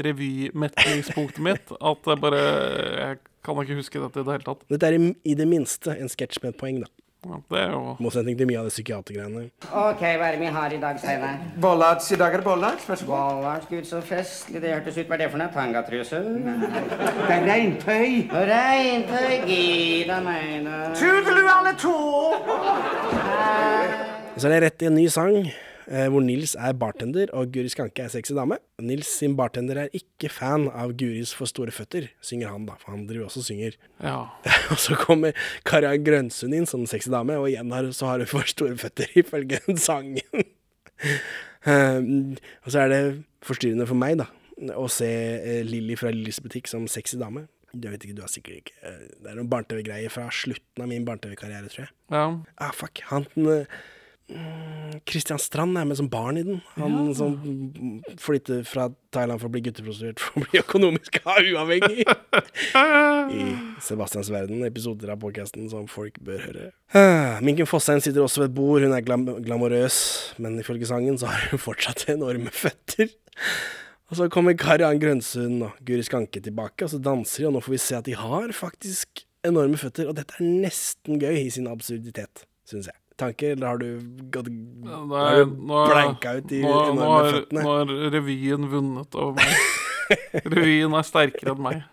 revymettringspunktet 0.07 1.43
mitt 1.43 1.71
at 1.79 2.09
jeg 2.11 2.23
bare 2.23 2.41
Jeg 2.43 3.21
kan 3.43 3.63
ikke 3.63 3.79
huske 3.79 4.01
dette 4.01 4.21
i 4.21 4.27
det 4.27 4.37
hele 4.37 4.47
tatt. 4.49 4.67
Dette 4.71 4.89
er 4.89 4.97
i, 4.97 5.13
i 5.27 5.37
det 5.39 5.47
minste 5.49 5.95
en 5.99 6.11
sketsj 6.11 6.41
med 6.43 6.53
et 6.53 6.59
poeng, 6.59 6.83
da. 6.83 6.91
Ja, 7.23 7.37
det 7.53 7.59
er 7.61 7.69
jo 7.71 7.93
motsetning 8.03 8.35
til 8.35 8.47
mye 8.49 8.59
av 8.59 8.65
det 8.67 8.73
psykiatergreiene. 8.73 9.45
Ok, 9.63 10.01
hva 10.19 10.27
er 10.27 10.35
det 10.35 10.41
vi 10.41 10.49
har 10.51 10.73
i 10.75 10.79
dag, 10.81 10.97
Steinar? 10.99 11.37
Bollards. 11.63 12.09
I 12.11 12.17
dag 12.19 12.33
er 12.35 12.41
det 12.41 12.47
bollards. 12.49 12.87
Vær 12.89 12.99
så 12.99 13.07
god. 13.07 13.37
Bollards, 13.37 13.67
gud 13.69 13.87
så 13.87 14.01
festlig 14.03 14.59
det 14.59 14.73
hørtes 14.73 14.97
ut. 14.99 15.07
Hva 15.07 15.15
er 15.15 15.21
det 15.23 15.29
for 15.31 15.39
noe? 15.39 15.47
Tangatruse? 15.55 16.19
Det 17.23 17.37
er 17.37 17.45
regntøy. 17.47 18.09
Regntøy, 18.51 19.37
gida 19.47 20.19
meg 20.25 20.67
da. 20.67 20.81
Tudelu 20.99 21.45
alle 21.53 21.73
to! 21.79 21.95
Så 24.35 24.49
er 24.49 24.57
det 24.57 24.61
rett 24.65 24.83
i 24.83 24.89
en 24.91 24.97
ny 24.99 25.07
sang, 25.13 25.39
hvor 25.85 26.23
Nils 26.23 26.55
er 26.55 26.75
bartender 26.77 27.31
og 27.35 27.51
Guri 27.53 27.71
Skanke 27.71 28.05
er 28.05 28.11
sexy 28.13 28.35
dame. 28.37 28.57
Nils 28.81 29.09
sin 29.19 29.35
bartender 29.37 29.83
er 29.83 29.95
ikke 29.95 30.29
fan 30.31 30.67
av 30.71 30.93
Guris 30.99 31.33
for 31.35 31.49
store 31.49 31.73
føtter, 31.75 32.09
synger 32.23 32.53
han 32.53 32.67
da, 32.67 32.77
for 32.81 32.95
han 32.95 33.05
driver 33.09 33.27
også 33.27 33.43
og 33.43 33.47
synger. 33.49 33.77
Ja. 34.01 34.17
og 34.71 34.79
så 34.81 34.97
kommer 34.99 35.37
Kara 35.67 35.95
Grønsund 35.97 36.55
inn 36.55 36.69
som 36.69 36.85
sexy 36.89 37.11
dame, 37.13 37.37
og 37.39 37.49
igjen 37.51 37.73
har, 37.75 37.89
så 37.95 38.11
har 38.11 38.23
hun 38.23 38.31
for 38.31 38.49
store 38.49 38.77
føtter, 38.81 39.11
ifølge 39.23 39.61
sangen. 39.77 40.45
um, 41.65 42.35
og 42.63 42.69
så 42.69 42.85
er 42.85 42.93
det 42.93 43.01
forstyrrende 43.43 43.89
for 43.89 43.99
meg, 43.99 44.21
da, 44.21 44.29
å 44.77 44.87
se 44.91 45.09
uh, 45.09 45.59
Lilly 45.67 45.97
fra 45.99 46.13
Lillys 46.13 46.41
butikk 46.43 46.71
som 46.71 46.87
sexy 46.91 47.19
dame. 47.21 47.47
Du 47.73 47.87
vet 47.89 48.03
ikke, 48.05 48.13
du 48.13 48.21
har 48.21 48.29
sikkert 48.29 48.59
ikke 48.59 48.75
eh, 48.85 49.05
Det 49.17 49.31
er 49.31 49.37
noen 49.39 49.49
barne-TV-greier 49.49 50.11
fra 50.13 50.27
slutten 50.29 50.83
av 50.83 50.91
min 50.91 51.07
barne-TV-karriere, 51.07 51.71
tror 51.73 51.87
jeg. 51.87 51.93
Ja. 52.13 52.25
Ah, 52.61 52.73
fuck. 52.77 53.01
Han 53.09 53.25
eh, 53.49 53.79
Christian 55.09 55.37
Strand 55.41 55.75
er 55.77 55.85
med 55.85 55.97
som 55.99 56.07
barn 56.09 56.37
i 56.39 56.43
den. 56.47 56.61
Han 56.77 56.93
Ja. 57.09 57.13
som 57.13 57.33
flytter 58.17 58.63
fra 58.65 58.87
Thailand 59.11 59.41
for 59.41 59.49
å 59.49 59.51
bli 59.51 59.61
gutteprostituert 59.65 60.19
for 60.21 60.39
å 60.39 60.45
bli 60.45 60.61
økonomisk 60.61 61.19
uavhengig. 61.25 62.05
I 63.33 63.43
Sebastians 63.83 64.29
verden, 64.31 64.63
episoder 64.65 65.11
av 65.13 65.19
podcasten 65.21 65.67
som 65.69 65.87
folk 65.91 66.17
bør 66.23 66.39
høre. 66.47 66.71
Ah, 66.95 67.39
Minken 67.43 67.67
Fossheim 67.69 68.01
sitter 68.01 68.23
også 68.23 68.43
ved 68.45 68.51
et 68.51 68.55
bord. 68.57 68.81
Hun 68.85 68.95
er 68.95 69.01
glam 69.05 69.25
glamorøs, 69.43 69.99
men 70.39 70.57
ifølge 70.61 70.87
sangen 70.89 71.17
så 71.19 71.27
har 71.33 71.49
hun 71.51 71.59
fortsatt 71.61 72.05
enorme 72.15 72.49
føtter. 72.53 73.11
Og 74.11 74.17
så 74.19 74.29
kommer 74.31 74.53
Karian 74.59 74.99
Grønsund 75.01 75.63
og 75.67 75.77
Guri 75.85 76.03
Skanke 76.05 76.41
tilbake, 76.43 76.85
og 76.85 76.91
så 76.93 76.99
danser 77.01 77.43
de, 77.43 77.47
og 77.49 77.55
nå 77.57 77.61
får 77.65 77.75
vi 77.75 77.81
se 77.81 77.95
at 77.97 78.05
de 78.07 78.15
har 78.19 78.51
faktisk 78.55 79.23
enorme 79.47 79.79
føtter. 79.79 80.07
Og 80.11 80.15
dette 80.19 80.37
er 80.39 80.45
nesten 80.63 81.19
gøy 81.21 81.39
i 81.43 81.49
sin 81.53 81.67
absurditet, 81.71 82.45
syns 82.69 82.87
jeg. 82.91 82.97
Tanker, 83.19 83.53
eller 83.55 83.67
har 83.67 83.79
du 83.81 83.89
gått 84.33 84.49
er, 84.49 85.45
nå, 85.45 85.83
blanka 85.89 86.37
ut 86.39 86.51
i 86.55 86.63
nå, 86.63 86.73
nå, 86.97 87.09
har, 87.11 87.29
føttene? 87.37 87.63
nå 87.63 87.75
har 87.77 87.93
revyen 88.15 88.67
vunnet 88.71 89.17
over 89.19 89.37
meg. 89.37 89.69
revyen 90.55 90.97
er 90.97 91.07
sterkere 91.07 91.53
enn 91.53 91.63
meg. 91.63 91.83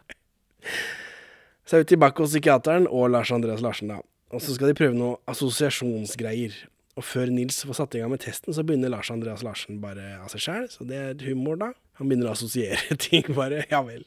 Så 1.68 1.76
er 1.76 1.84
vi 1.84 1.92
tilbake 1.92 2.24
hos 2.24 2.32
psykiateren 2.32 2.88
og 2.90 3.12
Lars 3.12 3.30
Andreas 3.34 3.62
Larsen, 3.64 3.92
da. 3.92 4.00
Og 4.34 4.42
så 4.42 4.54
skal 4.54 4.70
de 4.70 4.78
prøve 4.78 4.96
noe 4.96 5.18
assosiasjonsgreier. 5.30 6.54
Og 6.98 7.06
før 7.06 7.30
Nils 7.32 7.60
får 7.66 7.78
satt 7.78 7.94
i 7.96 8.02
gang 8.02 8.10
med 8.12 8.22
testen, 8.24 8.54
så 8.54 8.64
begynner 8.66 8.90
Lars 8.92 9.10
Andreas 9.12 9.44
Larsen 9.46 9.78
bare 9.82 10.16
av 10.20 10.30
seg 10.32 10.42
sjæl. 10.44 10.66
Så 10.72 10.86
det 10.88 10.98
er 10.98 11.26
humor, 11.28 11.60
da. 11.60 11.70
Han 12.00 12.10
begynner 12.10 12.30
å 12.30 12.34
assosiere 12.34 12.96
ting, 13.06 13.28
bare. 13.36 13.64
Ja 13.70 13.84
vel. 13.86 14.06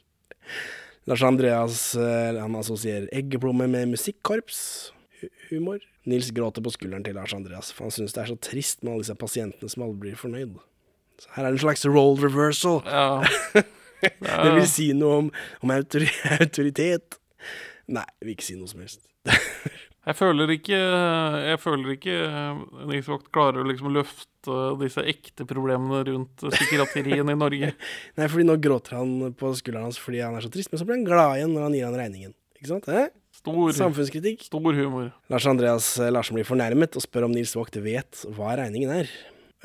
Lars 1.09 1.23
Andreas 1.25 1.79
eh, 1.99 2.39
han 2.39 2.55
assosierer 2.59 3.09
eggeplommer 3.15 3.71
med 3.71 3.93
musikkorps. 3.95 4.59
Humor. 5.49 5.83
Nils 6.09 6.33
gråter 6.35 6.63
på 6.63 6.73
skulderen 6.73 7.05
til 7.05 7.15
Lars 7.15 7.33
Andreas, 7.35 7.71
for 7.71 7.87
han 7.87 7.95
syns 7.95 8.15
det 8.15 8.23
er 8.25 8.31
så 8.33 8.39
trist 8.43 8.83
med 8.83 8.93
alle 8.93 9.05
disse 9.05 9.15
pasientene 9.19 9.71
som 9.71 9.85
aldri 9.85 10.09
blir 10.09 10.19
fornøyd. 10.19 10.57
Så 11.21 11.31
her 11.35 11.45
er 11.45 11.53
det 11.53 11.59
en 11.61 11.63
slags 11.63 11.85
role 11.87 12.19
reversal. 12.25 12.81
det 14.03 14.51
vil 14.57 14.67
si 14.67 14.89
noe 14.97 15.23
om, 15.23 15.31
om 15.63 15.73
autori 15.75 16.09
autoritet. 16.39 17.19
Nei, 17.87 18.05
jeg 18.19 18.27
vil 18.27 18.35
ikke 18.35 18.49
si 18.49 18.59
noe 18.59 18.71
som 18.71 18.83
helst. 18.83 19.03
Jeg 20.03 20.17
føler 20.19 20.51
ikke 20.51 20.75
Jeg 20.75 21.59
føler 21.63 21.93
ikke 21.93 22.15
eh, 22.25 22.57
Nils 22.89 23.07
Vogt 23.07 23.29
klarer 23.31 23.61
å 23.61 23.69
liksom 23.69 23.93
løfte 23.95 24.57
disse 24.81 24.99
ekte 25.07 25.45
problemene 25.47 26.01
rundt 26.09 26.43
psykiatrien 26.43 27.31
i 27.31 27.37
Norge. 27.39 27.69
Nei, 28.19 28.27
fordi 28.27 28.43
nå 28.49 28.57
gråter 28.59 28.97
han 28.99 29.31
på 29.39 29.53
skulderen 29.55 29.87
hans 29.87 30.01
fordi 30.03 30.19
han 30.19 30.35
er 30.35 30.43
så 30.43 30.51
trist, 30.51 30.73
men 30.73 30.81
så 30.81 30.87
blir 30.89 30.99
han 30.99 31.07
glad 31.07 31.37
igjen 31.37 31.55
når 31.55 31.67
han 31.69 31.77
gir 31.77 31.87
han 31.87 31.95
regningen. 32.01 32.35
Ikke 32.59 32.73
sant? 32.73 32.89
Eh? 32.91 33.07
Stor, 33.43 33.73
Samfunnskritikk. 33.75 34.45
Stor 34.47 34.71
humor. 34.77 35.09
Lars 35.27 35.45
Andreas 35.51 35.87
eh, 35.99 36.07
Larsen 36.13 36.37
blir 36.37 36.47
fornærmet 36.47 36.95
og 36.95 37.03
spør 37.03 37.25
om 37.27 37.33
Nils 37.35 37.51
Vogt 37.57 37.75
vet 37.83 38.21
hva 38.37 38.53
regningen 38.55 38.93
er. 39.01 39.09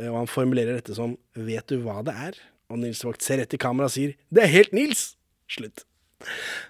Eh, 0.00 0.08
Og 0.10 0.16
han 0.24 0.30
formulerer 0.30 0.80
dette 0.80 0.96
som 0.98 1.14
'vet 1.38 1.66
du 1.70 1.76
hva 1.84 2.00
det 2.02 2.14
er?' 2.14 2.40
Og 2.70 2.78
Nils 2.82 3.04
Vogt 3.06 3.22
ser 3.22 3.38
rett 3.38 3.54
i 3.54 3.60
kamera 3.60 3.86
og 3.86 3.92
sier 3.94 4.16
'det 4.34 4.42
er 4.42 4.50
helt 4.50 4.72
Nils'. 4.74 5.14
Slutt. 5.48 5.84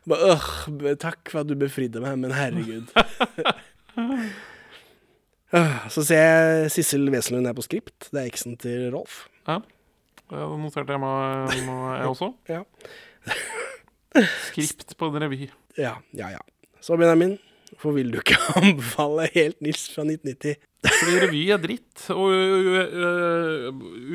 Bare, 0.07 0.37
øh, 0.37 0.97
takk 1.01 1.31
for 1.33 1.41
at 1.41 1.47
du 1.49 1.55
befridde 1.57 1.97
meg, 2.01 2.19
men 2.19 2.31
herregud. 2.31 2.87
Så 5.89 6.05
ser 6.05 6.21
jeg 6.21 6.71
Sissel 6.71 7.09
Wesenlund 7.11 7.47
er 7.49 7.55
på 7.57 7.65
skript. 7.65 8.11
Det 8.13 8.21
er 8.21 8.29
eksen 8.29 8.59
til 8.61 8.91
Rolf. 8.93 9.29
Ja. 9.49 9.59
Det 10.29 10.45
noterte 10.61 10.93
jeg 10.93 11.01
meg, 11.01 11.57
jeg 11.57 12.09
også. 12.13 12.35
Ja. 12.53 12.63
Skript 14.53 14.93
på 14.99 15.09
en 15.09 15.23
revy. 15.23 15.49
Ja, 15.79 15.95
ja, 16.13 16.29
ja. 16.37 16.43
Så 16.85 16.97
Benjamin, 16.99 17.37
hvorfor 17.75 17.95
vil 17.97 18.11
du 18.15 18.19
ikke 18.21 18.39
anbefale 18.61 19.29
Helt 19.35 19.61
Nils 19.65 19.87
fra 19.93 20.05
1990? 20.07 20.57
Fordi 20.89 21.15
revy 21.25 21.41
er 21.51 21.59
dritt. 21.59 22.05
Og 22.15 22.31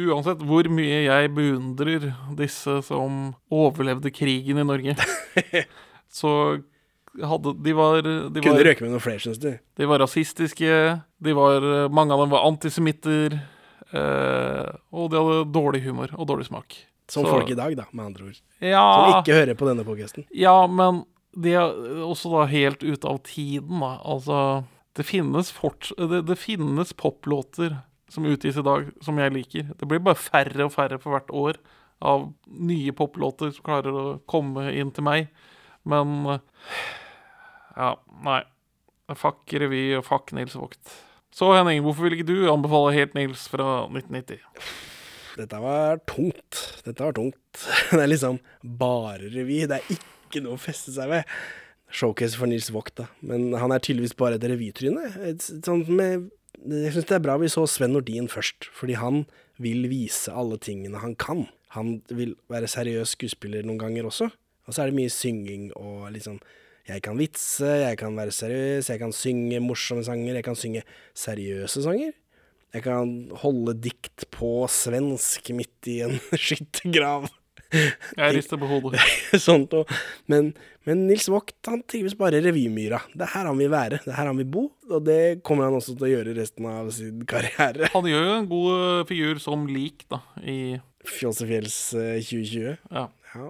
uansett 0.08 0.44
hvor 0.48 0.68
mye 0.72 1.02
jeg 1.06 1.32
beundrer 1.36 2.06
disse 2.40 2.78
som 2.88 3.34
overlevde 3.54 4.12
krigen 4.16 4.62
i 4.62 4.68
Norge, 4.68 4.96
så 6.20 6.32
hadde 7.14 7.52
De 7.62 7.74
var 7.78 8.00
de 8.02 8.42
Kunne 8.42 8.56
var, 8.58 8.66
røke 8.72 8.82
med 8.86 8.94
noen 8.96 9.04
flere, 9.04 9.22
syns 9.22 9.38
du? 9.44 9.52
De 9.78 9.86
var 9.90 10.02
rasistiske. 10.02 10.78
De 11.24 11.36
var, 11.38 11.68
mange 11.94 12.16
av 12.16 12.24
dem 12.24 12.32
var 12.34 12.48
antisemitter. 12.48 13.36
eh, 13.94 14.72
og 14.90 15.12
de 15.14 15.20
hadde 15.22 15.44
dårlig 15.54 15.84
humor 15.86 16.10
og 16.18 16.26
dårlig 16.32 16.48
smak. 16.50 16.80
Som 17.12 17.28
Så- 17.28 17.34
folk 17.36 17.52
i 17.52 17.58
dag, 17.60 17.76
da, 17.78 17.84
med 17.92 18.06
andre 18.08 18.32
ord. 18.32 18.40
Ja. 18.64 18.82
Som 18.96 19.20
ikke 19.22 19.36
hører 19.38 19.54
på 19.60 19.68
denne 19.70 19.84
podcasten. 19.86 20.26
Ja, 20.34 20.56
men 20.66 21.04
de 21.34 21.56
er 21.58 22.04
også 22.06 22.30
da 22.34 22.44
helt 22.52 22.84
ute 22.86 23.10
av 23.10 23.22
tiden, 23.26 23.82
da. 23.82 23.96
Altså, 24.06 24.38
det 24.98 25.06
finnes. 25.08 25.50
Det, 25.98 26.22
det 26.28 26.38
finnes 26.40 26.94
poplåter 26.94 27.80
som 28.14 28.28
utgis 28.30 28.60
i 28.62 28.66
dag, 28.66 28.92
som 29.02 29.18
jeg 29.18 29.34
liker. 29.34 29.72
Det 29.80 29.90
blir 29.90 30.04
bare 30.06 30.20
færre 30.20 30.68
og 30.68 30.76
færre 30.76 31.00
for 31.02 31.16
hvert 31.16 31.34
år 31.34 31.58
av 32.04 32.28
nye 32.46 32.94
poplåter 32.96 33.54
som 33.56 33.66
klarer 33.66 33.96
å 33.98 34.06
komme 34.30 34.68
inn 34.76 34.92
til 34.94 35.08
meg. 35.08 35.32
Men 35.90 36.40
Ja, 37.74 37.96
nei. 38.24 38.44
Fuck 39.18 39.52
revy 39.60 39.96
og 39.98 40.06
fuck 40.08 40.32
Nils 40.34 40.54
Vogt. 40.56 40.94
Så 41.34 41.50
Henning, 41.56 41.82
hvorfor 41.84 42.06
vil 42.06 42.20
ikke 42.20 42.30
du 42.30 42.50
anbefale 42.52 42.94
Helt 42.94 43.16
Nils 43.18 43.48
fra 43.50 43.84
1990? 43.90 44.38
Dette 45.34 45.60
var 45.64 45.98
tungt. 46.06 46.60
Dette 46.86 47.02
var 47.02 47.16
tungt. 47.18 47.64
Det 47.92 48.00
er 48.04 48.12
liksom 48.12 48.38
bare 48.62 49.32
revy. 49.34 49.64
Det 49.70 49.80
er 49.80 49.96
ikke 49.96 50.12
noe 50.42 50.58
å 50.58 50.62
feste 50.62 50.94
seg 50.96 51.12
ved. 51.12 51.30
Showcase 51.94 52.40
for 52.40 52.50
Nils 52.50 52.72
Vogt, 52.74 52.96
da. 52.98 53.06
Men 53.22 53.52
han 53.60 53.72
er 53.72 53.84
tydeligvis 53.84 54.16
bare 54.18 54.40
et 54.40 54.48
revytryne. 54.50 55.12
Med 55.94 56.32
Jeg 56.64 56.94
syns 56.96 57.08
det 57.10 57.18
er 57.18 57.24
bra 57.26 57.36
vi 57.42 57.50
så 57.52 57.66
Sven 57.70 57.94
Nordin 57.94 58.30
først, 58.32 58.70
fordi 58.74 58.96
han 58.98 59.26
vil 59.62 59.86
vise 59.92 60.34
alle 60.34 60.58
tingene 60.62 61.02
han 61.04 61.14
kan. 61.20 61.46
Han 61.78 62.00
vil 62.10 62.36
være 62.50 62.70
seriøs 62.70 63.16
skuespiller 63.18 63.66
noen 63.66 63.82
ganger 63.82 64.10
også. 64.10 64.30
Og 64.64 64.74
så 64.74 64.84
er 64.84 64.92
det 64.92 64.98
mye 64.98 65.12
synging 65.12 65.72
og 65.76 66.12
liksom 66.16 66.42
Jeg 66.84 67.00
kan 67.00 67.16
vitse, 67.16 67.64
jeg 67.64 67.96
kan 67.96 68.16
være 68.18 68.32
seriøs, 68.36 68.90
jeg 68.90 69.00
kan 69.00 69.14
synge 69.16 69.62
morsomme 69.64 70.04
sanger, 70.04 70.36
jeg 70.36 70.44
kan 70.44 70.58
synge 70.60 70.82
seriøse 71.16 71.84
sanger. 71.86 72.12
Jeg 72.74 72.84
kan 72.84 73.30
holde 73.40 73.76
dikt 73.80 74.26
på 74.34 74.66
svensk 74.68 75.52
midt 75.56 75.88
i 75.88 76.02
en 76.04 76.18
skyttergrav. 76.46 77.30
Jeg 78.20 78.36
rister 78.38 78.60
på 78.62 78.68
hodet. 78.70 79.02
Sånt 79.48 79.74
og, 79.78 79.90
men, 80.32 80.52
men 80.88 81.06
Nils 81.10 81.28
Vogt 81.32 81.56
han 81.70 81.82
trives 81.90 82.16
bare 82.20 82.40
i 82.40 82.46
revymyra. 82.46 83.02
Det 83.14 83.26
er 83.28 83.34
her 83.36 83.50
han 83.50 83.60
vil 83.60 83.72
være, 83.74 84.00
det 84.06 84.14
er 84.14 84.20
her 84.20 84.30
han 84.32 84.40
vil 84.42 84.50
bo, 84.54 84.64
og 84.90 85.04
det 85.08 85.20
kommer 85.48 85.68
han 85.70 85.78
også 85.80 85.96
til 85.98 86.08
å 86.10 86.12
gjøre 86.16 86.36
resten 86.40 86.70
av 86.70 86.92
sin 86.96 87.26
karriere. 87.34 87.90
Han 87.96 88.10
gjør 88.10 88.26
jo 88.30 88.38
en 88.40 88.50
god 88.54 89.08
figur 89.12 89.42
som 89.44 89.68
lik, 89.70 90.06
da, 90.14 90.22
i 90.44 90.58
Fjollsefjells 91.04 91.78
eh, 92.00 92.16
2020, 92.24 92.78
Ja. 92.94 93.08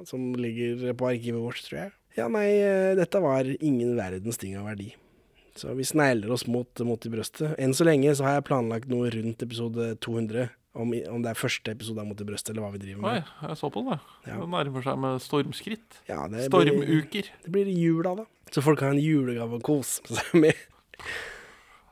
som 0.10 0.32
ligger 0.40 0.94
på 0.98 1.10
arkivet 1.12 1.44
vårt, 1.44 1.62
tror 1.68 1.84
jeg. 1.84 1.92
Ja, 2.18 2.28
nei, 2.32 2.48
eh, 2.62 2.92
dette 2.98 3.22
var 3.22 3.46
ingen 3.60 3.96
verdens 3.98 4.38
ting 4.42 4.56
av 4.58 4.68
verdi. 4.72 4.92
Så 5.58 5.70
vi 5.78 5.86
snegler 5.86 6.32
oss 6.34 6.48
mot, 6.50 6.82
mot 6.82 7.04
i 7.06 7.12
brøstet. 7.14 7.52
Enn 7.62 7.76
så 7.78 7.86
lenge 7.86 8.10
så 8.18 8.26
har 8.26 8.40
jeg 8.40 8.46
planlagt 8.48 8.90
noe 8.90 9.12
rundt 9.14 9.44
episode 9.46 9.92
200. 10.02 10.48
Om, 10.74 10.90
om 11.14 11.22
det 11.22 11.30
er 11.30 11.38
første 11.38 11.70
episode 11.70 12.02
av 12.02 12.08
Mot 12.10 12.18
i 12.18 12.26
brøstet, 12.26 12.50
eller 12.56 12.64
hva 12.66 12.72
vi 12.74 12.80
driver 12.82 13.04
Oi, 13.06 13.12
med. 13.20 13.28
jeg 13.46 13.58
så 13.60 13.70
på 13.70 13.84
det. 13.92 14.00
Ja. 14.26 14.40
Det 14.42 14.48
nærmer 14.50 14.82
seg 14.88 14.98
med 15.04 15.20
stormskritt. 15.22 16.00
Ja, 16.10 16.24
det 16.32 16.48
blir- 16.50 16.72
Stormuker. 16.72 17.30
Det 17.46 17.52
blir 17.54 17.70
jula, 17.70 18.16
da. 18.24 18.26
Så 18.50 18.64
folk 18.66 18.82
har 18.82 18.90
en 18.96 19.02
julegave 19.04 19.60
å 19.60 19.62
kose 19.62 20.02
seg 20.10 20.34
med. 20.42 20.58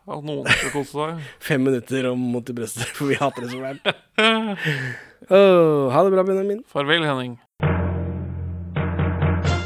Ja, 0.07 0.17
noen 0.25 0.49
skal 0.49 0.73
kose 0.73 0.95
seg. 0.97 1.21
Fem 1.51 1.61
minutter 1.63 2.09
om 2.09 2.23
Mot 2.33 2.49
i 2.49 2.55
brøstet, 2.57 2.89
for 2.97 3.11
vi 3.13 3.19
hater 3.21 3.45
det 3.45 3.51
så 3.53 3.61
fælt. 3.61 3.91
oh, 5.29 5.91
ha 5.93 6.03
det 6.03 6.11
bra, 6.15 6.23
Benjamin. 6.25 6.63
Farvel, 6.69 7.05
Henning. 7.05 7.37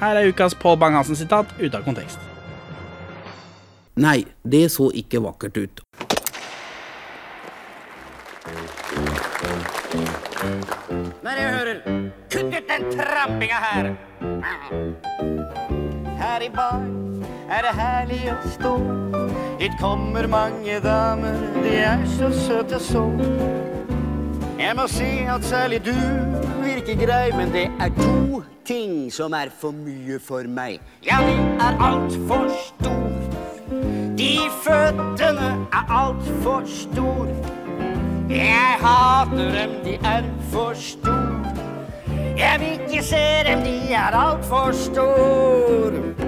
Her 0.00 0.16
er 0.16 0.28
ukas 0.28 0.54
Pål 0.54 0.78
Bang-Hansen-sitat 0.80 1.46
ute 1.60 1.76
av 1.76 1.84
kontekst. 1.84 2.18
Nei, 4.00 4.24
det 4.48 4.70
så 4.72 4.88
ikke 4.96 5.20
vakkert 5.20 5.58
ut. 5.60 5.82
Når 11.20 11.36
jeg 11.36 11.50
hører 11.52 11.82
Kutt 12.32 12.54
ut 12.54 12.70
den 12.70 12.86
trampinga 12.96 13.58
her! 13.60 13.90
Her 16.16 16.46
i 16.46 16.48
bar 16.54 16.80
er 17.50 17.66
det 17.66 17.72
herlig 17.76 18.22
å 18.32 18.38
stå. 18.54 18.72
Hit 19.60 19.74
kommer 19.82 20.28
mange 20.32 20.78
damer, 20.80 21.36
de 21.60 21.74
er 21.76 22.06
så 22.16 22.30
søte 22.46 22.80
så. 22.80 23.04
Jeg 24.56 24.76
må 24.80 24.88
si 24.88 25.10
at 25.28 25.44
særlig 25.44 25.82
du 25.84 25.96
virker 26.64 26.96
grei, 27.04 27.26
men 27.36 27.52
det 27.52 27.66
er 27.76 27.92
to 28.00 28.40
ting 28.64 29.12
som 29.12 29.32
er 29.32 29.50
for 29.60 29.72
mye 29.72 30.18
for 30.22 30.48
meg. 30.48 30.80
Ja, 31.06 31.18
de 31.26 31.36
er 31.66 31.80
altfor 31.90 32.48
stor. 32.66 33.10
De 34.18 34.38
føttene 34.62 35.50
er 35.72 35.94
altfor 36.02 36.62
stor. 36.66 37.26
Jeg 38.30 38.76
hater 38.80 39.52
dem, 39.58 39.70
de 39.84 39.94
er 40.04 40.22
for 40.52 40.72
stor. 40.74 41.40
Jeg 42.38 42.56
vil 42.60 42.80
ikke 42.80 43.04
se 43.04 43.24
dem, 43.46 43.62
de 43.64 43.92
er 43.92 44.16
altfor 44.16 44.72
stor. 44.72 46.19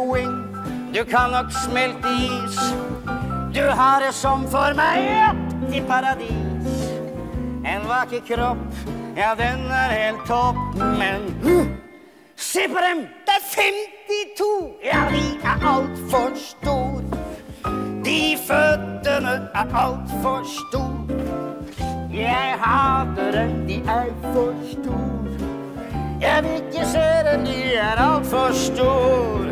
Goding, 0.00 0.56
du 0.94 1.04
kan 1.04 1.30
nok 1.30 1.52
smelte 1.52 2.08
is. 2.08 2.56
Du 3.54 3.60
har 3.70 4.00
det 4.00 4.14
som 4.14 4.46
for 4.48 4.72
meg 4.74 5.76
i 5.76 5.80
paradis. 5.88 6.72
En 7.64 7.84
vakker 7.88 8.22
kropp, 8.24 8.78
ja, 9.16 9.34
den 9.36 9.66
er 9.68 9.92
helt 9.92 10.24
topp, 10.26 10.56
men 10.98 11.28
Se 12.36 12.60
på 12.68 12.80
dem! 12.80 13.04
Det 13.28 13.36
er 13.36 13.44
52! 13.52 14.72
Ja, 14.84 15.02
de 15.12 15.24
er 15.44 15.68
altfor 15.74 16.30
stor. 16.34 17.02
De 18.04 18.38
føttene 18.46 19.34
er 19.54 19.76
altfor 19.84 20.42
stor. 20.48 21.04
Jeg 22.14 22.56
hater 22.64 23.30
dem, 23.32 23.66
de 23.68 23.74
er 23.74 24.08
for 24.32 24.54
stor. 24.72 25.10
Jeg 26.20 26.44
vil 26.44 26.52
ikke 26.52 26.86
se 26.86 27.06
dem, 27.32 27.44
de 27.44 27.74
er 27.74 27.96
altfor 28.08 28.52
stor. 28.52 29.49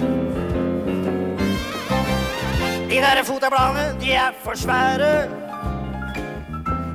De 2.99 3.03
der 3.05 3.25
fotabladene, 3.25 4.01
de 4.01 4.13
er 4.13 4.33
for 4.43 4.53
svære. 4.57 5.29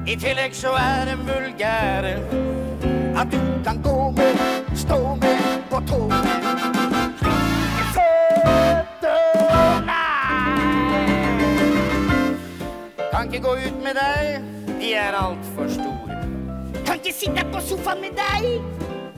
I 0.08 0.16
tillegg 0.16 0.56
så 0.56 0.68
er 0.68 1.06
de 1.06 1.18
vulgære. 1.18 2.14
At 3.22 3.28
du 3.32 3.39
kan 3.64 3.82
gå 3.84 4.12
med, 4.12 4.38
stå 4.76 5.16
med 5.16 5.38
på 5.70 5.80
tå. 5.88 6.10
Slike 7.22 7.86
føtter, 7.95 9.80
nei. 9.88 10.99
Kan 13.14 13.34
ikke 13.34 13.47
gå 13.47 13.54
ut 13.54 13.84
med 13.84 13.95
deg, 14.01 14.43
de 14.82 14.93
er 14.93 15.16
altfor 15.24 15.68
store. 15.70 16.20
Kan 16.86 16.95
ikke 16.95 17.16
sitte 17.16 17.47
på 17.54 17.60
sofaen 17.60 18.01
med 18.01 18.20
deg, 18.20 18.62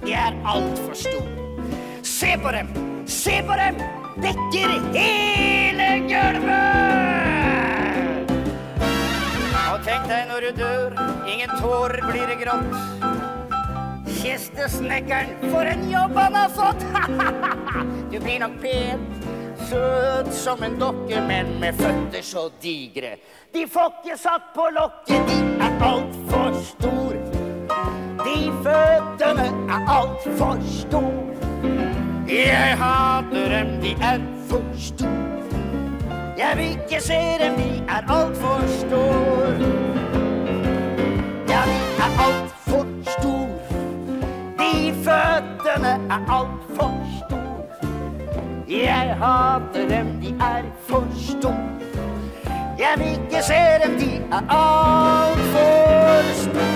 de 0.06 0.14
er 0.14 0.38
altfor 0.46 0.94
store. 0.94 1.62
Se 2.04 2.38
på 2.44 2.50
dem, 2.52 2.68
se 3.08 3.42
på 3.48 3.54
dem, 3.66 4.05
dekker 4.22 4.70
hele 4.96 5.88
gulvet. 6.10 7.36
Og 9.74 9.82
tenk 9.86 10.08
deg 10.10 10.28
når 10.30 10.48
du 10.48 10.62
dør, 10.62 10.96
ingen 11.28 11.52
tårer 11.60 12.02
blir 12.10 12.32
det 12.32 12.38
grått. 12.44 12.74
Kistesnekkeren, 14.16 15.36
for 15.52 15.68
en 15.70 15.84
jobb 15.92 16.16
han 16.18 16.40
har 16.40 16.50
fått! 16.56 16.86
du 18.12 18.18
blir 18.20 18.40
nok 18.42 18.56
pen, 18.64 19.04
søt 19.70 20.32
som 20.34 20.64
en 20.66 20.80
dokke, 20.82 21.22
men 21.28 21.60
med 21.62 21.78
føtter 21.78 22.26
så 22.26 22.48
digre. 22.64 23.18
De 23.54 23.68
får 23.70 24.00
ikke 24.02 24.18
satt 24.22 24.52
på 24.56 24.70
lokket, 24.74 25.30
de 25.30 25.40
er 25.68 25.86
altfor 25.92 26.60
stor. 26.72 27.20
De 28.26 28.40
føttene 28.66 29.52
er 29.70 29.96
altfor 30.00 30.62
stor. 30.72 32.05
Jeg 32.30 32.78
hater 32.78 33.58
dem, 33.58 33.82
de 33.82 33.92
er 33.92 34.20
for 34.50 34.64
store. 34.78 35.10
Jeg 36.38 36.54
vil 36.56 36.66
ikke 36.66 37.04
se 37.04 37.14
dem, 37.14 37.56
de 37.58 37.84
er 37.88 38.12
altfor 38.12 38.68
store. 38.68 39.52
Ja, 41.50 41.62
de 41.70 41.78
er 42.04 42.12
altfor 42.26 42.86
store. 43.20 43.50
De 44.60 44.94
føttene 44.94 45.94
er 46.10 46.22
altfor 46.38 46.94
store. 47.28 47.90
Jeg 48.70 49.16
hater 49.22 49.90
dem, 49.90 50.22
de 50.22 50.30
er 50.30 50.64
for 50.88 51.08
store. 51.30 51.70
Jeg 52.80 52.94
vil 52.98 53.08
ikke 53.08 53.44
se 53.44 53.62
dem, 53.86 54.00
de 54.00 54.16
er 54.32 54.42
altfor 54.50 56.34
stor. 56.34 56.75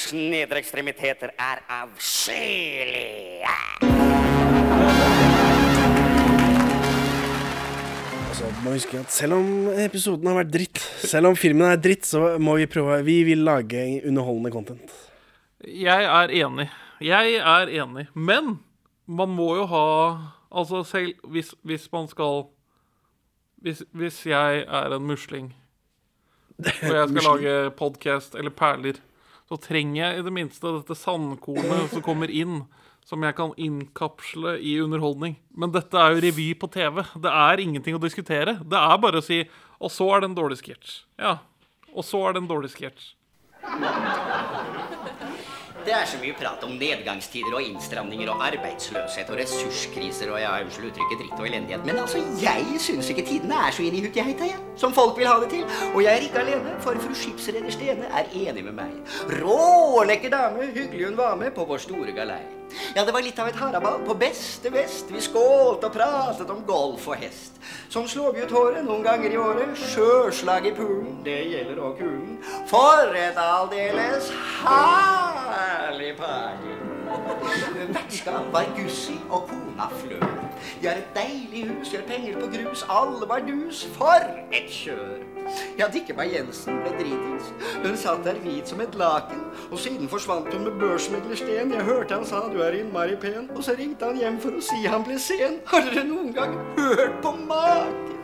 Deres 0.00 0.14
nedre 0.16 0.56
ekstremiteter 0.62 1.28
er 1.36 1.58
avskyelige. 1.68 3.50
Altså, 8.30 8.48
må 8.64 8.72
huske 8.78 9.02
at 9.02 9.12
selv 9.12 9.36
om 9.36 9.50
episoden 9.74 10.30
har 10.30 10.38
vært 10.38 10.54
dritt, 10.54 10.80
selv 11.04 11.28
om 11.28 11.36
filmen 11.36 11.68
er 11.68 11.82
dritt, 11.84 12.08
så 12.08 12.38
må 12.40 12.54
vi 12.56 12.64
prøve 12.72 13.02
Vi 13.04 13.18
vil 13.28 13.44
lage 13.44 14.00
underholdende 14.08 14.54
content. 14.54 14.96
Jeg 15.68 16.08
er 16.08 16.32
enig. 16.46 16.70
Jeg 17.04 17.36
er 17.36 17.74
enig. 17.82 18.06
Men 18.14 18.56
man 19.04 19.36
må 19.36 19.50
jo 19.60 19.68
ha 19.68 19.84
Altså 20.50 20.80
selv 20.82 21.28
hvis, 21.28 21.52
hvis 21.62 21.84
man 21.92 22.08
skal 22.08 22.48
hvis, 23.60 23.84
hvis 23.92 24.24
jeg 24.26 24.64
er 24.64 24.96
en 24.96 25.04
musling, 25.06 25.52
og 26.58 26.96
jeg 26.96 27.08
skal 27.08 27.22
lage 27.28 27.70
podkast 27.76 28.34
eller 28.34 28.50
perler, 28.50 28.96
så 29.50 29.58
trenger 29.58 29.98
jeg 29.98 30.20
i 30.20 30.22
det 30.22 30.30
minste 30.30 30.70
dette 30.76 30.94
sandkornet 30.94 31.90
som 31.90 32.04
kommer 32.06 32.30
inn, 32.30 32.60
som 33.02 33.24
jeg 33.26 33.34
kan 33.34 33.50
innkapsle 33.58 34.52
i 34.62 34.76
underholdning. 34.78 35.34
Men 35.58 35.72
dette 35.74 35.98
er 35.98 36.14
jo 36.14 36.22
revy 36.22 36.52
på 36.54 36.68
TV. 36.70 37.02
Det 37.18 37.32
er 37.34 37.62
ingenting 37.64 37.98
å 37.98 38.02
diskutere. 38.02 38.60
Det 38.62 38.78
er 38.78 39.00
bare 39.02 39.18
å 39.18 39.26
si 39.26 39.42
Og 39.80 39.88
så 39.90 40.06
er 40.12 40.20
det 40.20 40.28
en 40.28 40.36
dårlig 40.36 40.58
sketsj. 40.60 40.90
Ja. 41.18 41.38
Og 41.96 42.04
så 42.04 42.20
er 42.28 42.36
det 42.36 42.42
en 42.42 42.50
dårlig 42.50 42.68
sketsj. 42.74 43.14
Det 45.84 45.94
er 45.96 46.04
så 46.04 46.18
mye 46.20 46.34
prat 46.36 46.64
om 46.66 46.74
nedgangstider 46.76 47.54
og 47.56 47.64
innstramninger 47.64 48.28
og 48.28 48.42
arbeidsløshet 48.44 49.30
og 49.32 49.38
ressurskriser 49.40 50.28
og 50.34 50.40
ja, 50.42 50.52
unnskyld 50.60 50.90
uttrykket 50.90 51.22
dritt 51.22 51.40
og 51.40 51.48
elendighet. 51.48 51.86
Men 51.88 52.02
altså, 52.02 52.20
jeg 52.42 52.82
syns 52.84 53.08
ikke 53.14 53.24
tidene 53.30 53.62
er 53.64 53.72
så 53.72 53.86
inn 53.86 53.96
i 53.96 54.04
hutjeheita, 54.04 54.50
jeg. 54.52 54.60
Som 54.80 54.94
folk 54.96 55.16
vil 55.16 55.30
ha 55.30 55.38
det 55.40 55.50
til. 55.56 55.64
Og 55.94 56.04
jeg 56.04 56.12
er 56.12 56.28
ikke 56.28 56.44
alene, 56.44 56.76
for 56.84 57.00
fru 57.00 57.16
skipsreder 57.16 57.72
Stene 57.72 58.12
er 58.12 58.32
enig 58.44 58.68
med 58.68 58.76
meg. 58.76 58.96
Rålekker 59.40 60.36
dame, 60.36 60.68
hyggelig 60.76 61.08
hun 61.08 61.20
var 61.24 61.36
med 61.40 61.56
på 61.56 61.64
vår 61.64 61.86
store 61.88 62.16
galei. 62.16 62.42
Ja, 62.94 63.04
det 63.04 63.12
var 63.14 63.24
litt 63.24 63.38
av 63.38 63.48
et 63.50 63.58
haraball 63.58 64.00
på 64.06 64.16
beste 64.18 64.70
vest. 64.74 65.10
Vi 65.10 65.22
skålte 65.22 65.88
og 65.90 65.94
pratet 65.94 66.50
om 66.52 66.62
golf 66.66 67.08
og 67.10 67.18
hest. 67.20 67.58
Som 67.90 68.08
slår 68.08 68.34
vi 68.36 68.44
ut 68.44 68.54
håret 68.54 68.84
noen 68.86 69.04
ganger 69.06 69.34
i 69.34 69.40
året. 69.40 69.74
Sjøslag 69.92 70.66
i 70.70 70.74
poolen, 70.76 71.20
det 71.26 71.38
gjelder 71.52 71.82
òg 71.82 71.98
kulen. 72.00 72.38
For 72.70 73.16
et 73.18 73.38
aldeles 73.40 74.30
herlig 74.64 76.14
par. 76.20 76.58
Vertskap 77.90 78.52
var 78.54 78.70
Gussi 78.76 79.18
og 79.30 79.48
kona 79.50 79.90
Flør. 80.00 80.49
De 80.82 80.88
har 80.88 81.00
et 81.00 81.16
deilig 81.16 81.66
hus, 81.70 81.92
gjør 81.94 82.06
penger 82.08 82.38
på 82.40 82.50
grus, 82.54 82.84
alle 82.88 83.28
var 83.28 83.44
dus. 83.46 83.84
For 83.96 84.30
et 84.52 84.70
kjør! 84.70 85.30
Ja, 85.78 85.88
meg 86.16 86.32
Jensen 86.34 86.78
ble 86.84 86.92
dritings. 86.98 87.50
Hun 87.82 87.96
satt 87.96 88.24
der 88.24 88.38
hvit 88.44 88.68
som 88.68 88.80
et 88.80 88.94
laken, 88.94 89.42
og 89.70 89.78
siden 89.78 90.08
forsvant 90.08 90.52
hun 90.54 90.64
med 90.68 90.78
børsmeglersten. 90.78 91.74
Jeg 91.74 91.84
hørte 91.88 92.14
han 92.14 92.26
sa 92.26 92.46
du 92.52 92.60
er 92.62 92.78
innmari 92.78 93.16
pen, 93.16 93.50
og 93.56 93.64
så 93.64 93.74
ringte 93.78 94.04
han 94.04 94.20
hjem 94.20 94.40
for 94.40 94.56
å 94.56 94.64
si 94.64 94.84
han 94.86 95.04
ble 95.06 95.18
sen. 95.18 95.60
Har 95.66 95.86
dere 95.88 96.06
noen 96.06 96.34
gang 96.36 96.56
hørt 96.78 97.20
på 97.24 97.34
maken? 97.48 98.18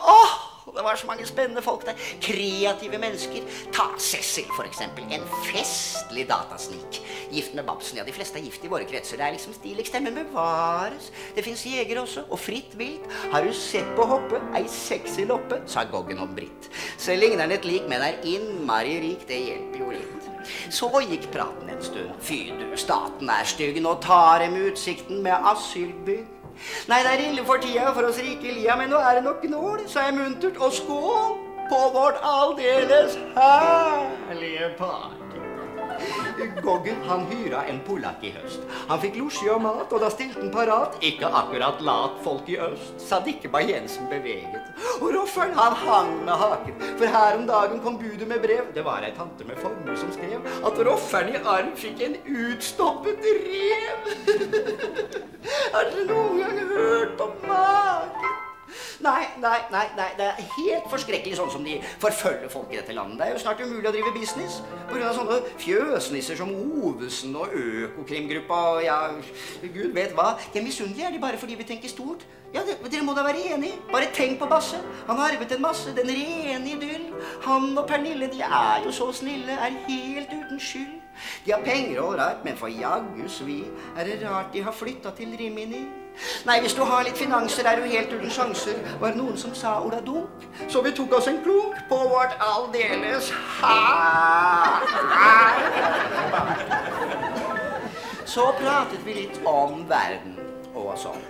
Åh! 0.00 0.45
Det 0.66 0.82
var 0.84 0.96
så 0.96 1.06
mange 1.06 1.26
spennende 1.26 1.62
folk 1.62 1.86
der. 1.86 1.94
Kreative 2.20 2.98
mennesker. 2.98 3.42
Ta 3.72 3.86
Cecil, 3.98 4.48
for 4.56 4.66
eksempel. 4.66 5.04
En 5.14 5.22
festlig 5.46 6.26
datasnik. 6.28 7.00
Gift 7.30 7.54
med 7.54 7.64
Babsen. 7.64 7.98
Ja, 7.98 8.04
de 8.04 8.12
fleste 8.12 8.40
er 8.40 8.44
gift 8.44 8.64
i 8.64 8.70
våre 8.72 8.84
kretser. 8.84 9.16
Det 9.16 9.26
er 9.26 9.36
liksom 9.36 9.54
stilig. 9.54 9.86
Stemmen 9.86 10.18
bevares. 10.18 11.12
Det 11.36 11.44
fins 11.46 11.64
jegere 11.66 12.02
også. 12.02 12.26
Og 12.30 12.40
fritt 12.42 12.74
vilt. 12.78 13.06
Har 13.32 13.46
du 13.46 13.52
sett 13.54 13.88
på 13.96 14.08
hoppe? 14.10 14.42
Ei 14.58 14.66
sexy 14.70 15.24
loppe, 15.28 15.62
sa 15.70 15.86
Goggen 15.90 16.18
om 16.18 16.34
Britt. 16.34 16.70
Så 16.98 17.14
ligner 17.14 17.46
den 17.46 17.56
et 17.58 17.64
lik, 17.68 17.86
men 17.88 18.02
er 18.02 18.18
innmari 18.26 18.98
rik. 19.06 19.26
Det 19.28 19.38
hjelper 19.46 19.84
jo 19.84 19.92
litt. 19.94 20.30
Så 20.70 20.90
gikk 21.02 21.30
praten 21.34 21.70
en 21.70 21.82
stund. 21.82 22.14
Fy 22.22 22.50
du, 22.58 22.68
staten 22.78 23.30
er 23.30 23.46
stygg. 23.48 23.80
Nå 23.82 23.96
tar 24.02 24.42
dem 24.44 24.58
utsikten 24.66 25.22
med 25.22 25.52
asylbygg. 25.54 26.35
Nei, 26.88 27.02
det 27.02 27.12
er 27.12 27.24
ille 27.30 27.44
for 27.48 27.62
tida 27.62 27.92
for 27.96 28.08
oss 28.08 28.20
rike 28.22 28.54
lia, 28.54 28.76
men 28.76 28.92
nå 28.92 29.00
er 29.02 29.18
det 29.18 29.26
nok 29.26 29.44
nål, 29.50 29.84
sa 29.90 30.08
jeg 30.08 30.16
muntert, 30.18 30.56
og 30.56 30.72
skål 30.72 31.36
på 31.70 31.82
vårt 31.94 32.18
aldeles 32.22 33.18
herlige 33.36 34.72
party. 34.78 35.15
Goggen 36.62 37.02
han 37.06 37.26
hyra 37.30 37.64
en 37.70 37.80
polakk 37.86 38.24
i 38.26 38.32
høst. 38.34 38.64
Han 38.88 39.00
fikk 39.02 39.18
losji 39.20 39.50
og 39.52 39.62
mat, 39.64 39.92
og 39.92 40.02
da 40.02 40.10
stilte 40.12 40.40
han 40.40 40.52
parat. 40.54 40.96
Ikke 41.04 41.30
akkurat 41.40 41.82
lat 41.86 42.18
folk 42.24 42.48
i 42.52 42.58
øst, 42.68 42.94
sa 43.02 43.20
Dikkebær 43.24 43.66
Jensen 43.68 44.08
beveget. 44.10 44.72
Og 45.00 45.10
Rofferen 45.14 45.54
han 45.56 45.76
hang 45.82 46.12
med 46.24 46.40
haken, 46.42 46.80
for 46.96 47.16
her 47.18 47.38
om 47.38 47.46
dagen 47.50 47.82
kom 47.84 47.98
budet 48.00 48.28
med 48.28 48.42
brev. 48.44 48.72
Det 48.74 48.84
var 48.86 49.06
ei 49.06 49.12
tante 49.16 49.46
med 49.48 49.60
formue 49.62 49.96
som 49.98 50.12
skrev 50.14 50.40
at 50.66 50.82
Rofferen 50.88 51.34
i 51.34 51.42
arm 51.44 51.74
fikk 51.76 52.02
en 52.06 52.18
utstoppet 52.24 53.22
rev. 53.26 54.10
Har 55.74 55.92
dere 55.92 56.08
noen 56.10 56.42
gang 56.42 56.74
hørt 56.74 57.16
på 57.20 57.30
maken? 57.46 58.45
Nei, 59.04 59.26
nei, 59.42 59.58
nei, 59.72 59.84
nei, 59.98 60.08
det 60.18 60.28
er 60.30 60.54
helt 60.56 60.88
forskrekkelig 60.92 61.36
sånn 61.38 61.52
som 61.52 61.66
de 61.66 61.78
forfølger 62.02 62.50
folk 62.52 62.72
i 62.72 62.80
dette 62.80 62.96
landet. 62.96 63.18
Det 63.20 63.28
er 63.28 63.34
jo 63.34 63.42
snart 63.44 63.62
umulig 63.64 63.90
å 63.90 63.94
drive 63.94 64.14
business 64.16 64.60
pga. 64.90 65.12
sånne 65.16 65.40
fjøsnisser 65.62 66.40
som 66.40 66.52
Ovesen 66.56 67.36
og 67.36 67.54
Økokrimgruppa 67.56 68.62
og 68.76 68.82
ja, 68.84 68.98
gud 69.62 69.92
vet 69.96 70.16
hva. 70.16 70.34
De 70.52 70.60
er 70.60 70.66
misunnelige 70.66 71.06
er 71.06 71.16
de 71.16 71.22
bare 71.22 71.40
fordi 71.40 71.58
vi 71.58 71.68
tenker 71.68 71.92
stort. 71.92 72.26
Ja, 72.54 72.62
det, 72.64 72.78
Dere 72.90 73.04
må 73.04 73.12
da 73.16 73.24
være 73.26 73.42
enige. 73.52 73.80
Bare 73.90 74.08
tenk 74.14 74.38
på 74.40 74.46
Basse. 74.48 74.78
Han 75.08 75.18
har 75.18 75.34
arvet 75.34 75.52
en 75.52 75.62
masse. 75.62 75.92
Den 75.96 76.08
rene 76.08 76.72
idyll. 76.72 77.10
Han 77.44 77.76
og 77.76 77.88
Pernille, 77.88 78.30
de 78.32 78.40
er 78.46 78.86
jo 78.86 78.92
så 78.94 79.10
snille, 79.12 79.52
er 79.52 79.76
helt 79.88 80.32
uten 80.32 80.60
skyld. 80.60 80.94
De 81.44 81.52
har 81.52 81.60
penger 81.64 82.00
og 82.00 82.12
ålreit, 82.12 82.44
men 82.44 82.56
for 82.56 82.72
jaggu 82.72 83.28
svi 83.28 83.62
er 83.96 84.08
det 84.08 84.18
rart 84.24 84.52
de 84.52 84.62
har 84.62 84.72
flytta 84.72 85.12
til 85.16 85.36
Rimini. 85.38 85.86
Nei, 86.46 86.60
hvis 86.64 86.74
du 86.74 86.82
har 86.86 87.04
litt 87.04 87.18
finanser, 87.18 87.66
er 87.66 87.80
du 87.80 87.88
helt 87.90 88.12
uten 88.12 88.30
sjanser, 88.32 88.78
var 89.00 89.12
det 89.12 89.20
noen 89.20 89.36
som 89.40 89.54
sa 89.54 89.76
Ola 89.84 90.00
Dunk. 90.04 90.46
Så 90.68 90.82
vi 90.84 90.92
tok 90.96 91.12
oss 91.18 91.28
en 91.30 91.42
klunk 91.44 91.78
på 91.90 91.98
vårt 92.10 92.36
aldeles 92.40 93.32
Så 98.26 98.50
pratet 98.58 99.00
vi 99.04 99.14
litt 99.22 99.40
om 99.46 99.84
verden 99.88 100.36
og 100.74 100.92
sånn. 101.00 101.22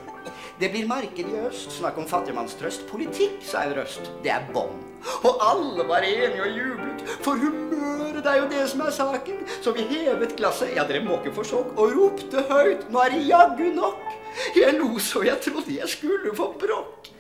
Det 0.58 0.70
blir 0.72 0.88
marked 0.88 1.28
i 1.28 1.38
øst. 1.46 1.70
Snakk 1.78 1.98
om 2.00 2.08
fattigmannstrøst. 2.08 2.86
Politikk, 2.90 3.38
sa 3.44 3.66
en 3.66 3.76
røst. 3.76 4.10
Det 4.24 4.32
er 4.32 4.46
bånd. 4.54 4.85
Og 5.22 5.32
alle 5.50 5.88
var 5.88 6.04
enige 6.06 6.42
og 6.42 6.52
jublet, 6.58 7.02
for 7.24 7.38
humøret 7.40 8.22
det 8.26 8.32
er 8.32 8.38
jo 8.42 8.48
det 8.50 8.62
som 8.70 8.80
er 8.80 8.90
saken. 8.94 9.42
Så 9.62 9.72
vi 9.76 9.86
hevet 9.90 10.36
glasset, 10.38 10.72
ja, 10.76 10.86
dere 10.88 11.04
må 11.04 11.20
ikke 11.20 11.34
få 11.36 11.44
sjokk, 11.46 11.74
og 11.78 11.92
ropte 11.94 12.42
høyt. 12.50 12.88
Nå 12.90 13.02
er 13.04 13.14
det 13.14 13.26
jaggu 13.28 13.68
nok. 13.76 14.16
Jeg 14.56 14.74
lo 14.78 14.98
så 15.00 15.22
jeg 15.24 15.38
trodde 15.44 15.78
jeg 15.78 15.88
skulle 15.88 16.34
få 16.36 16.50
brokk. 16.60 17.12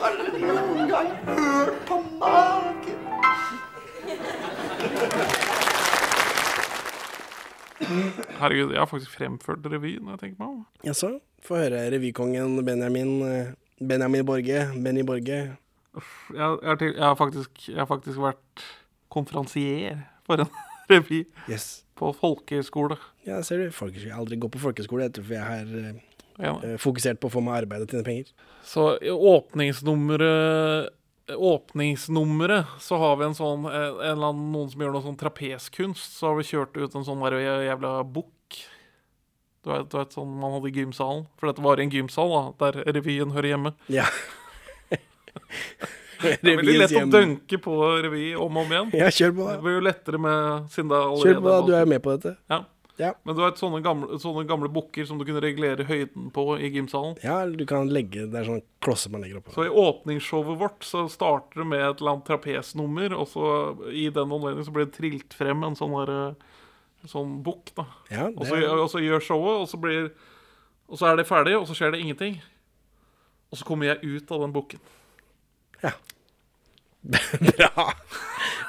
Har 0.00 0.18
dere 0.18 0.40
noen 0.42 0.90
gang 0.90 1.14
hørt 1.26 1.78
på 1.88 2.00
magen? 2.20 2.98
Herregud, 8.38 8.72
jeg 8.74 8.80
har 8.80 8.90
faktisk 8.90 9.14
fremført 9.14 9.66
revy 9.70 9.96
når 10.02 10.16
jeg 10.16 10.20
tenker 10.24 10.42
meg 10.42 10.48
om. 10.50 10.60
Jaså? 10.86 11.14
Få 11.44 11.60
høre 11.60 11.86
revykongen 11.94 12.58
Benjamin 12.66 13.14
eh, 13.24 13.54
Benjamin 13.78 14.26
Borge. 14.26 14.66
Benny 14.84 15.06
Borge. 15.06 15.38
Jeg, 15.96 16.40
har 16.40 16.82
jeg, 16.84 16.94
har 17.00 17.16
faktisk, 17.18 17.68
jeg 17.68 17.78
har 17.80 17.88
faktisk 17.90 18.20
vært 18.22 18.64
konferansier 19.12 20.02
for 20.28 20.44
en 20.44 20.50
revy 20.92 21.24
Yes. 21.48 21.84
på 21.98 22.12
folkeskole. 22.16 22.98
Ja, 23.26 23.40
ser 23.42 23.64
du. 23.64 23.72
Folkeskole. 23.74 24.10
Jeg 24.10 24.14
har 24.14 24.22
aldri 24.22 24.38
gått 24.40 24.54
på 24.56 24.62
folkeskole, 24.62 25.08
vet 25.08 25.20
for 25.24 25.34
jeg 25.34 25.48
har 25.48 25.66
uh, 26.38 26.76
fokusert 26.80 27.20
på 27.20 27.28
å 27.30 27.34
få 27.38 27.42
meg 27.44 27.64
arbeid 27.64 27.84
og 27.86 27.90
tjene 27.92 28.06
penger. 28.06 28.32
Så 28.66 28.94
åpningsnummeret 29.32 30.94
Åpningsnummeret 31.28 32.66
så 32.80 32.96
har 32.96 33.18
vi 33.20 33.26
en 33.26 33.34
sånn 33.36 33.66
eh, 33.68 33.90
en 33.90 34.14
eller 34.14 34.30
annen, 34.30 34.46
Noen 34.48 34.70
som 34.72 34.80
gjør 34.80 34.94
noe 34.94 35.04
sånn 35.04 35.18
trapeskunst. 35.20 36.14
Så 36.16 36.30
har 36.30 36.38
vi 36.38 36.46
kjørt 36.48 36.78
ut 36.78 36.94
en 36.96 37.04
sånn 37.04 37.20
jævla 37.20 37.90
bukk. 38.08 38.56
Du 39.60 39.68
vet, 39.68 39.90
du 39.92 39.98
vet 39.98 40.16
sånn 40.16 40.30
man 40.40 40.54
hadde 40.56 40.70
i 40.70 40.78
gymsalen. 40.78 41.26
For 41.36 41.50
dette 41.50 41.64
var 41.64 41.76
i 41.76 41.84
en 41.84 41.92
gymsal, 41.92 42.32
da, 42.32 42.42
der 42.64 42.80
revyen 42.96 43.34
hører 43.36 43.50
hjemme. 43.52 43.74
Ja. 43.92 44.06
Det 46.18 46.40
Revyens 46.42 46.90
lett 46.90 46.96
å 46.98 47.04
dønke 47.12 47.60
på 47.62 47.74
revy 48.02 48.32
om 48.34 48.56
og 48.56 48.64
om 48.64 48.72
igjen. 48.74 48.88
Ja, 48.98 49.10
kjør 49.14 49.36
på, 49.36 49.44
da. 49.46 49.52
Det 49.54 49.62
blir 49.62 49.76
jo 49.76 49.84
lettere 49.86 50.18
med 50.18 50.72
siden 50.74 50.90
det 50.90 50.98
er 50.98 51.04
allerede 51.12 51.28
Kjør 51.28 51.44
på, 51.44 51.52
da. 51.52 51.60
Du 51.62 51.70
er 51.76 51.84
jo 51.84 51.90
med 51.92 52.02
på 52.02 52.16
dette. 52.16 52.32
Ja. 52.50 52.58
Ja. 52.98 53.12
Men 53.22 53.36
du 53.38 53.44
har 53.44 53.52
sånne 53.54 53.78
gamle, 53.78 54.18
sånne 54.18 54.42
gamle 54.48 54.66
bukker 54.74 55.06
som 55.06 55.20
du 55.20 55.24
kunne 55.26 55.42
regulere 55.44 55.86
høyden 55.86 56.32
på 56.34 56.44
i 56.58 56.70
gymsalen. 56.74 57.14
Ja, 57.22 57.36
eller 57.44 57.54
du 57.60 57.62
kan 57.70 57.86
legge 57.94 58.24
Det 58.26 58.40
er 58.40 58.48
sånne 58.48 58.64
klosser 58.82 59.12
man 59.14 59.22
legger 59.22 59.38
oppå. 59.38 59.54
Så 59.54 59.68
i 59.68 59.70
åpningsshowet 59.70 60.58
vårt 60.58 60.82
så 60.86 61.04
starter 61.12 61.62
det 61.62 61.68
med 61.70 61.84
et 61.84 62.02
eller 62.02 62.16
annet 62.16 62.26
trapesnummer, 62.26 63.14
og 63.14 63.30
så 63.30 63.52
i 63.94 64.08
den 64.10 64.34
anledning 64.34 64.66
så 64.66 64.74
blir 64.74 64.88
det 64.88 64.96
trilt 64.98 65.38
frem 65.38 65.62
en 65.62 65.78
sånn 65.78 65.94
der, 65.94 66.34
sånn 67.06 67.38
bukk, 67.46 67.70
da. 67.78 67.86
Ja, 68.10 68.26
og, 68.32 68.42
så, 68.50 68.58
og 68.74 68.90
så 68.90 69.04
gjør 69.04 69.22
showet, 69.30 69.62
og 69.62 69.70
så 69.70 69.80
blir 69.86 70.10
Og 70.88 70.98
så 70.98 71.12
er 71.12 71.18
det 71.20 71.28
ferdig, 71.28 71.54
og 71.54 71.66
så 71.68 71.74
skjer 71.76 71.94
det 71.94 72.02
ingenting. 72.02 72.38
Og 73.52 73.60
så 73.60 73.64
kommer 73.68 73.92
jeg 73.92 74.00
ut 74.02 74.30
av 74.32 74.40
den 74.40 74.54
bukken. 74.56 74.80
Bra! 77.08 77.84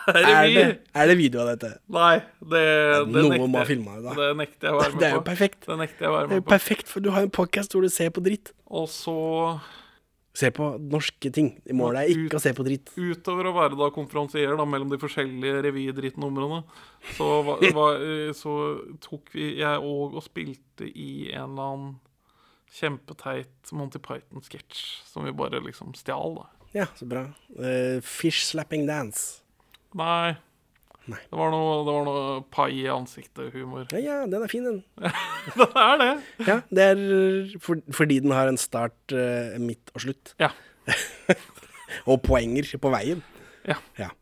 Er 0.10 0.16
Er 0.20 0.26
revy? 0.26 0.53
det, 0.55 0.66
er 0.95 1.10
det 1.10 1.16
video 1.20 1.41
av 1.43 1.49
dette? 1.51 1.70
Nei, 1.93 2.16
det, 2.41 2.62
det 3.10 3.24
Noen 3.26 3.49
må 3.51 3.60
ha 3.60 3.66
filma 3.68 3.97
det, 3.97 4.05
da. 4.05 4.14
Det 4.18 4.30
nekter 4.39 4.70
jeg 4.70 4.78
å 4.78 4.80
være 4.80 4.93
med 4.93 4.95
på. 4.95 5.01
Det 5.01 5.10
er 5.10 5.18
jo 5.18 5.26
perfekt. 5.28 5.60
Det 5.68 5.78
nekter 5.82 6.05
jeg 6.05 6.10
å 6.12 6.16
være 6.16 6.30
Det 6.30 6.38
er 6.38 6.39
med 6.41 6.45
på. 6.47 6.53
perfekt, 6.53 6.88
for 6.93 7.03
du 7.05 7.10
har 7.14 7.26
en 7.28 7.34
podcast 7.36 7.76
hvor 7.76 7.86
du 7.86 7.91
ser 7.93 8.14
på 8.16 8.24
dritt. 8.26 8.53
Og 8.70 8.88
så 8.93 9.16
Se 10.39 10.51
på 10.55 10.66
norske 10.80 11.32
ting. 11.36 11.47
Målet 11.76 12.05
er 12.05 12.12
ikke 12.14 12.38
å 12.38 12.41
se 12.41 12.51
på 12.55 12.64
dritt. 12.64 12.91
Utover 12.95 13.49
å 13.49 13.53
være 13.57 13.76
da 13.76 13.88
konferansier 13.91 14.53
da, 14.55 14.64
mellom 14.70 14.91
de 14.93 14.99
forskjellige 15.01 15.64
revydrittnumrene, 15.66 16.62
så, 17.18 17.28
var, 17.43 17.66
var, 17.76 17.97
eh, 18.05 18.30
så 18.38 18.53
tok 19.03 19.34
vi, 19.34 19.47
jeg 19.60 19.82
òg 19.84 20.16
og 20.16 20.24
spilte 20.24 20.88
i 20.88 21.10
en 21.34 21.49
eller 21.57 21.66
annen 21.74 21.89
kjempeteit 22.72 23.74
Monty 23.76 23.99
Python-sketsj 24.05 24.86
som 25.10 25.26
vi 25.28 25.34
bare 25.36 25.60
liksom 25.66 25.91
stjal, 25.97 26.38
da. 26.38 26.47
Ja, 26.76 26.86
så 26.96 27.08
bra. 27.10 27.26
Uh, 27.58 27.98
fish 28.06 28.46
slapping 28.46 28.86
dance. 28.90 29.42
Nei. 29.98 30.38
Det 31.10 31.34
var 31.34 31.50
noe, 31.50 31.78
det 31.88 31.94
var 31.96 32.06
noe 32.06 32.42
pai 32.54 32.70
i 32.84 32.86
ansiktet-humor. 32.94 33.88
Ja, 33.96 34.02
ja, 34.04 34.18
den 34.30 34.46
er 34.46 34.52
fin, 34.52 34.68
den. 34.68 34.84
det 35.58 35.68
er 35.74 36.02
det. 36.02 36.12
Ja, 36.46 36.60
det 36.70 36.86
er 36.92 37.02
for, 37.64 37.82
fordi 37.96 38.20
den 38.22 38.36
har 38.36 38.52
en 38.52 38.60
start, 38.62 38.98
uh, 39.16 39.58
midt 39.62 39.90
og 39.96 40.06
slutt. 40.06 40.36
Ja. 40.42 40.52
og 42.10 42.22
poenger 42.26 42.70
på 42.78 42.94
veien. 42.94 43.26
Ja. 43.66 43.80
ja. 43.98 44.14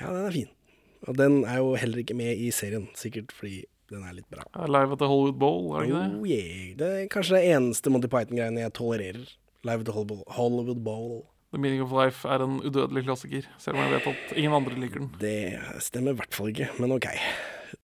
Ja, 0.00 0.08
den 0.08 0.24
er 0.24 0.34
fin. 0.34 0.52
Og 1.06 1.16
den 1.18 1.42
er 1.44 1.60
jo 1.60 1.76
heller 1.78 2.00
ikke 2.00 2.16
med 2.16 2.40
i 2.40 2.50
serien, 2.54 2.88
sikkert 2.98 3.34
fordi 3.36 3.64
den 3.92 4.02
er 4.02 4.16
litt 4.16 4.28
bra. 4.32 4.46
Live 4.66 4.96
at 4.96 5.00
the 5.02 5.08
Hollywood 5.08 5.38
Bowl, 5.38 5.68
er 5.76 5.84
det 5.84 5.90
ikke 5.90 6.00
det? 6.00 6.16
Oh, 6.16 6.26
yeah. 6.26 6.70
Det 6.80 6.88
er 6.88 7.08
kanskje 7.12 7.36
det 7.36 7.54
eneste 7.54 7.92
Monty 7.92 8.10
Python-greiene 8.10 8.64
jeg 8.64 8.74
tolererer. 8.74 9.28
Live 9.66 9.84
at 9.84 9.90
the 9.90 10.22
Hollywood 10.38 10.82
Bowl. 10.86 11.20
The 11.56 11.62
Meaning 11.62 11.80
of 11.80 11.92
Life 12.04 12.28
er 12.28 12.42
en 12.44 12.58
udødelig 12.60 13.06
klassiker, 13.06 13.46
selv 13.58 13.78
om 13.78 13.86
jeg 13.86 13.92
vet 13.94 14.06
at 14.12 14.32
ingen 14.36 14.52
andre 14.52 14.74
liker 14.76 15.00
den. 15.00 15.08
Det 15.20 15.36
stemmer 15.80 16.12
i 16.12 16.18
hvert 16.20 16.36
fall 16.36 16.52
ikke, 16.52 16.68
men 16.76 16.92
ok. 16.92 17.06